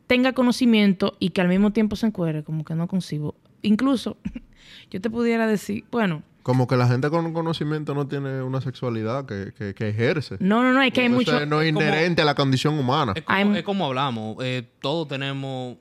[0.07, 3.35] tenga conocimiento y que al mismo tiempo se encuere, como que no concibo.
[3.63, 4.17] Incluso,
[4.91, 9.25] yo te pudiera decir, bueno, Como que la gente con conocimiento no tiene una sexualidad
[9.27, 10.37] que, que, que ejerce.
[10.41, 11.47] no, no, no, es que hay Eso mucho...
[11.47, 13.13] no es como- inherente a la condición humana.
[13.17, 15.77] Es como, I'm- es como hablamos, eh, todos tenemos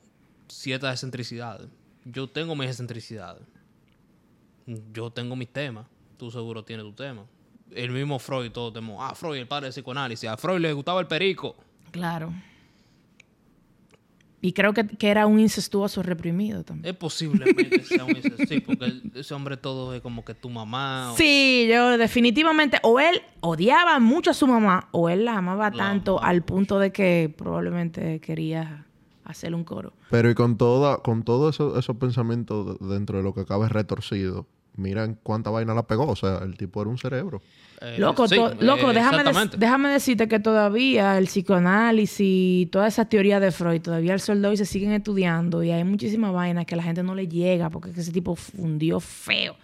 [0.48, 1.68] ciertas excentricidades.
[2.06, 3.44] Yo tengo mis excentricidades.
[4.94, 5.86] Yo tengo mis temas.
[6.18, 7.24] Tú seguro tienes tu tema.
[7.72, 9.04] El mismo Freud, todo temo.
[9.04, 10.30] Ah, Freud, el padre del psicoanálisis.
[10.30, 11.56] A Freud le gustaba el perico.
[11.92, 12.34] Claro.
[14.40, 16.94] Y creo que, que era un incestuoso reprimido también.
[16.94, 21.12] Es posiblemente sea un incesto, Sí, porque ese hombre todo es como que tu mamá.
[21.12, 25.72] o- Sí, yo definitivamente, o él odiaba mucho a su mamá, o él la amaba
[25.72, 28.86] La tanto al punto de que probablemente quería
[29.26, 29.92] hacerle un coro.
[30.12, 33.68] Pero y con toda, con todos eso- esos pensamientos de- dentro de lo que cabe
[33.70, 34.46] retorcido,
[34.78, 36.08] miran cuánta vaina la pegó.
[36.08, 37.42] O sea, el tipo era un cerebro.
[37.82, 39.24] eh, Loco, sí, to- loco eh, déjame,
[39.58, 44.42] déjame decirte que todavía el psicoanálisis y toda esa teoría de Freud, todavía el sol
[44.42, 47.28] de hoy se siguen estudiando y hay muchísimas vainas que a la gente no le
[47.28, 49.56] llega porque es que ese tipo fundió feo.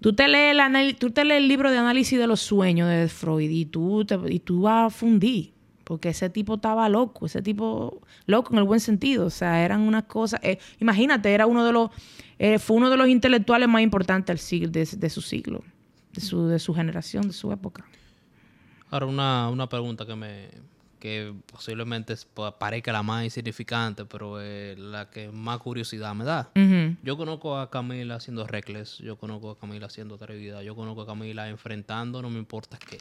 [0.00, 2.88] Tú te, lees el anal- tú te lees el libro de análisis de los sueños
[2.88, 5.52] de Freud y tú, te- y tú vas a fundir.
[5.84, 9.26] Porque ese tipo estaba loco, ese tipo loco en el buen sentido.
[9.26, 10.40] O sea, eran unas cosas.
[10.42, 11.90] eh, imagínate, era uno de los.
[12.38, 15.62] Eh, fue uno de los intelectuales más importantes del siglo, de, de su siglo,
[16.12, 17.84] de su, de su generación, de su época.
[18.90, 20.48] Ahora, una, una pregunta que me
[20.98, 26.24] que posiblemente es- pa- parezca la más insignificante, pero es la que más curiosidad me
[26.24, 26.50] da.
[27.02, 31.06] Yo conozco a Camila haciendo reckless, yo conozco a Camila haciendo atrevida, yo conozco a
[31.06, 32.98] Camila enfrentando, no me importa qué.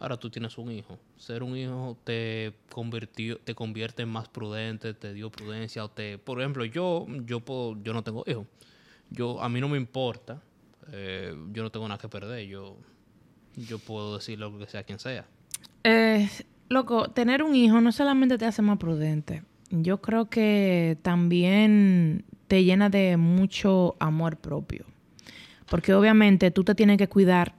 [0.00, 0.98] Ahora tú tienes un hijo.
[1.18, 5.84] Ser un hijo te convirtió, te convierte en más prudente, te dio prudencia.
[6.24, 8.46] Por ejemplo, yo, yo puedo, yo no tengo hijo.
[9.10, 10.40] Yo, a mí no me importa.
[10.92, 12.46] eh, yo no tengo nada que perder.
[12.48, 12.76] Yo,
[13.56, 15.26] yo puedo decir lo que sea quien sea.
[15.84, 16.28] Eh,
[16.68, 22.64] loco, tener un hijo no solamente te hace más prudente, yo creo que también te
[22.64, 24.84] llena de mucho amor propio.
[25.68, 27.54] Porque obviamente tú te tienes que cuidar,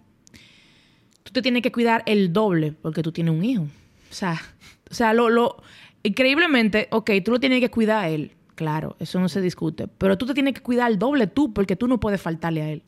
[1.24, 3.64] tú te tienes que cuidar el doble porque tú tienes un hijo.
[3.64, 4.42] O sea,
[4.90, 5.62] o sea, lo, lo,
[6.04, 10.18] increíblemente, ok, tú lo tienes que cuidar a él, claro, eso no se discute, pero
[10.18, 12.84] tú te tienes que cuidar el doble tú porque tú no puedes faltarle a él.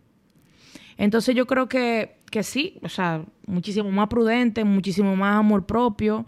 [0.97, 6.25] Entonces yo creo que, que sí, o sea, muchísimo más prudente, muchísimo más amor propio,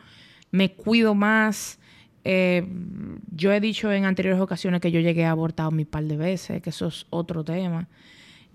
[0.52, 1.80] me cuido más.
[2.24, 2.66] Eh,
[3.32, 6.62] yo he dicho en anteriores ocasiones que yo llegué a abortar mi par de veces,
[6.62, 7.88] que eso es otro tema.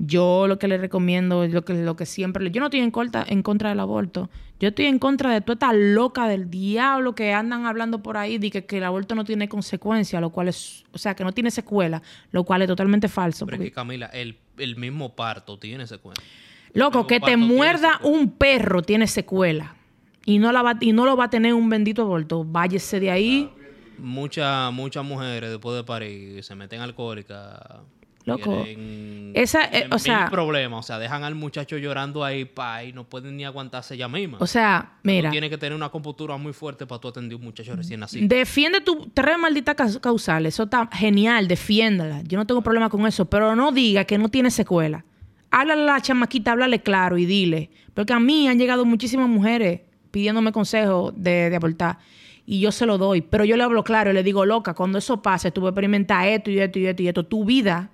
[0.03, 2.43] Yo lo que le recomiendo, lo que, lo que siempre...
[2.43, 4.31] le- Yo no estoy en contra, en contra del aborto.
[4.59, 8.39] Yo estoy en contra de toda esta loca del diablo que andan hablando por ahí
[8.39, 10.85] de que, que el aborto no tiene consecuencia, lo cual es...
[10.93, 12.01] O sea, que no tiene secuela,
[12.33, 13.45] lo cual es totalmente falso.
[13.45, 16.25] Pero es porque- que Camila, el, el mismo parto tiene secuencia.
[16.73, 18.17] Loco, que te muerda secuela.
[18.19, 19.75] un perro tiene secuela.
[20.25, 22.45] Y no, la va, y no lo va a tener un bendito aborto.
[22.45, 23.51] Váyese de ahí.
[23.99, 27.59] Muchas muchas mujeres después de parir se meten alcohólicas.
[28.27, 28.65] Loco,
[29.35, 30.81] esa, eh, o sea- mil problemas.
[30.81, 34.39] O sea, dejan al muchacho llorando ahí, pa, y no pueden ni aguantarse ella misma.
[34.41, 35.31] O sea, mira.
[35.31, 38.01] Tú tienes que tener una compostura muy fuerte para tú atender a un muchacho recién
[38.01, 38.27] nacido.
[38.29, 40.55] Defiende tu tres malditas causales.
[40.55, 42.23] Eso está genial, defiéndala.
[42.23, 45.05] Yo no tengo problema con eso, pero no diga que no tiene secuela.
[45.51, 47.71] Háblale a la chamaquita, háblale claro y dile.
[47.95, 49.81] Porque a mí han llegado muchísimas mujeres
[50.11, 51.99] pidiéndome consejo de, de abortar.
[52.47, 53.21] Y yo se lo doy.
[53.23, 55.71] Pero yo le hablo claro y le digo, loca, cuando eso pase, tú vas a
[55.71, 57.25] experimentar esto y esto y esto y esto.
[57.25, 57.91] Tu vida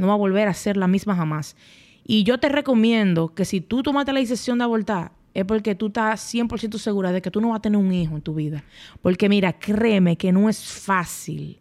[0.00, 1.56] no va a volver a ser la misma jamás.
[2.04, 5.88] Y yo te recomiendo que si tú tomaste la decisión de abortar, es porque tú
[5.88, 8.64] estás 100% segura de que tú no vas a tener un hijo en tu vida.
[9.02, 11.60] Porque mira, créeme que no es fácil.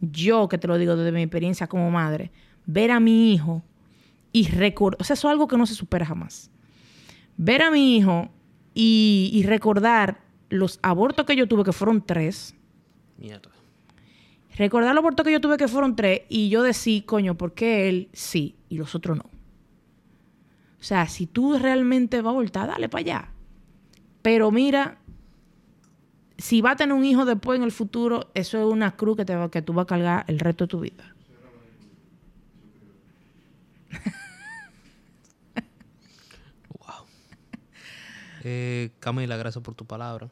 [0.00, 2.30] Yo, que te lo digo desde mi experiencia como madre,
[2.66, 3.62] ver a mi hijo
[4.32, 6.50] y recordar, o sea, eso es algo que no se supera jamás.
[7.38, 8.28] Ver a mi hijo
[8.74, 12.54] y, y recordar los abortos que yo tuve, que fueron tres,
[13.18, 13.50] Mierda.
[14.56, 17.88] Recordar los abortos que yo tuve, que fueron tres, y yo decir, coño, ¿por qué
[17.88, 19.24] él sí y los otros no?
[19.24, 23.32] O sea, si tú realmente vas a abortar, dale para allá.
[24.22, 24.98] Pero mira,
[26.38, 29.24] si va a tener un hijo después en el futuro, eso es una cruz que,
[29.24, 31.14] te va, que tú vas a cargar el resto de tu vida.
[36.78, 37.06] Wow.
[38.44, 40.28] Eh, Camila, gracias por tu palabra.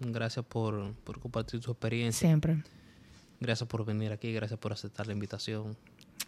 [0.00, 2.28] Gracias por, por compartir tu experiencia.
[2.28, 2.62] Siempre.
[3.40, 4.32] Gracias por venir aquí.
[4.32, 5.76] Gracias por aceptar la invitación.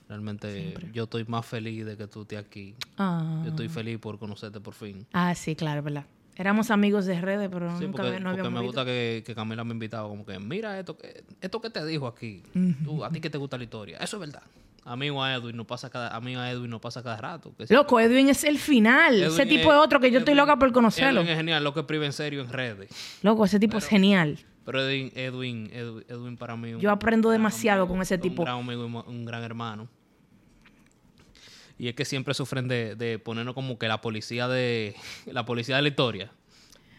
[0.08, 2.74] Realmente yo estoy más feliz de que tú estés aquí.
[2.98, 3.42] Ah.
[3.44, 5.06] Yo estoy feliz por conocerte por fin.
[5.12, 6.04] Ah, sí, claro, verdad.
[6.36, 9.62] Éramos amigos de redes, pero Sí, nunca porque, no porque me gusta que, que Camila
[9.62, 10.08] me ha invitado.
[10.08, 12.42] Como que, mira esto que, esto que te dijo aquí.
[12.84, 13.98] Tú, a ti que te gusta la historia.
[13.98, 14.42] Eso es verdad.
[14.84, 17.18] A mí o a Edwin no pasa cada, a mí a Edwin no pasa cada
[17.18, 17.54] rato.
[17.56, 17.74] que sí.
[17.74, 19.22] Loco, Edwin es el final.
[19.22, 21.20] ese tipo es otro que yo estoy loca por conocerlo.
[21.20, 22.90] Edwin es genial, lo que priva en serio en redes.
[23.22, 24.38] Loco, ese tipo es genial.
[24.70, 26.74] Pero Edwin, Edwin, Edwin, Edwin para mí.
[26.74, 28.42] un Yo aprendo demasiado amigo, con ese un tipo.
[28.44, 29.88] gran amigo un gran hermano.
[31.78, 34.94] Y es que siempre sufren de, de ponernos como que la policía de
[35.26, 36.30] la policía de la historia.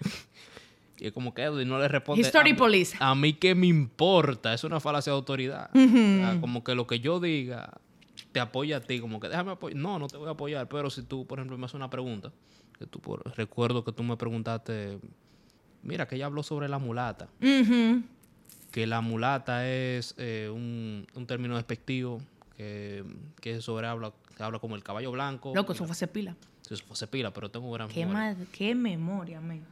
[1.00, 2.22] y es como que Edwin no le responde.
[2.22, 2.98] History a mí- police.
[3.00, 5.70] A mí que me importa, es una falacia de autoridad.
[5.74, 7.78] O sea, como que lo que yo diga
[8.32, 9.78] te apoya a ti, como que déjame apoyar.
[9.78, 12.32] No, no te voy a apoyar, pero si tú, por ejemplo, me haces una pregunta,
[12.80, 15.00] que tú por- recuerdo que tú me preguntaste,
[15.84, 17.28] mira, que ella habló sobre la mulata,
[18.72, 22.22] que la mulata es eh, un, un término despectivo
[22.56, 23.04] que,
[23.42, 25.52] que sobre habla, que habla como el caballo blanco.
[25.56, 26.36] Loco, eso fue hace pila.
[26.70, 28.34] Eso fuese pila, pero tengo gran Qué, memoria.
[28.36, 29.66] mal- qué memoria, amigo.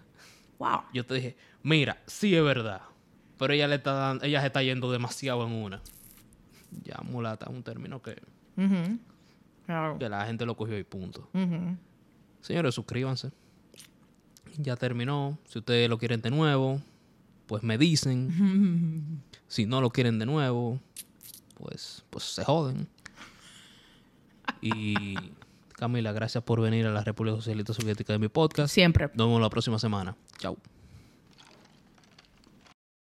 [0.58, 0.82] Wow.
[0.94, 2.82] Yo te dije, mira, sí es verdad,
[3.38, 5.82] pero ella le está dando, ella se está yendo demasiado en una.
[6.84, 8.22] Ya mulata es un término que.
[9.66, 9.98] Claro.
[10.00, 11.30] que la gente lo cogió y punto.
[12.42, 13.32] Señores, suscríbanse.
[14.62, 15.38] Ya terminó.
[15.48, 16.82] Si ustedes lo quieren de nuevo,
[17.48, 19.24] pues me dicen.
[19.48, 20.80] Si no lo quieren de nuevo,
[21.56, 22.88] pues, pues se joden.
[24.62, 25.16] Y
[25.70, 28.72] Camila, gracias por venir a la República Socialista Soviética de mi podcast.
[28.72, 29.08] Siempre.
[29.16, 30.16] Nos vemos la próxima semana.
[30.38, 30.56] Chao.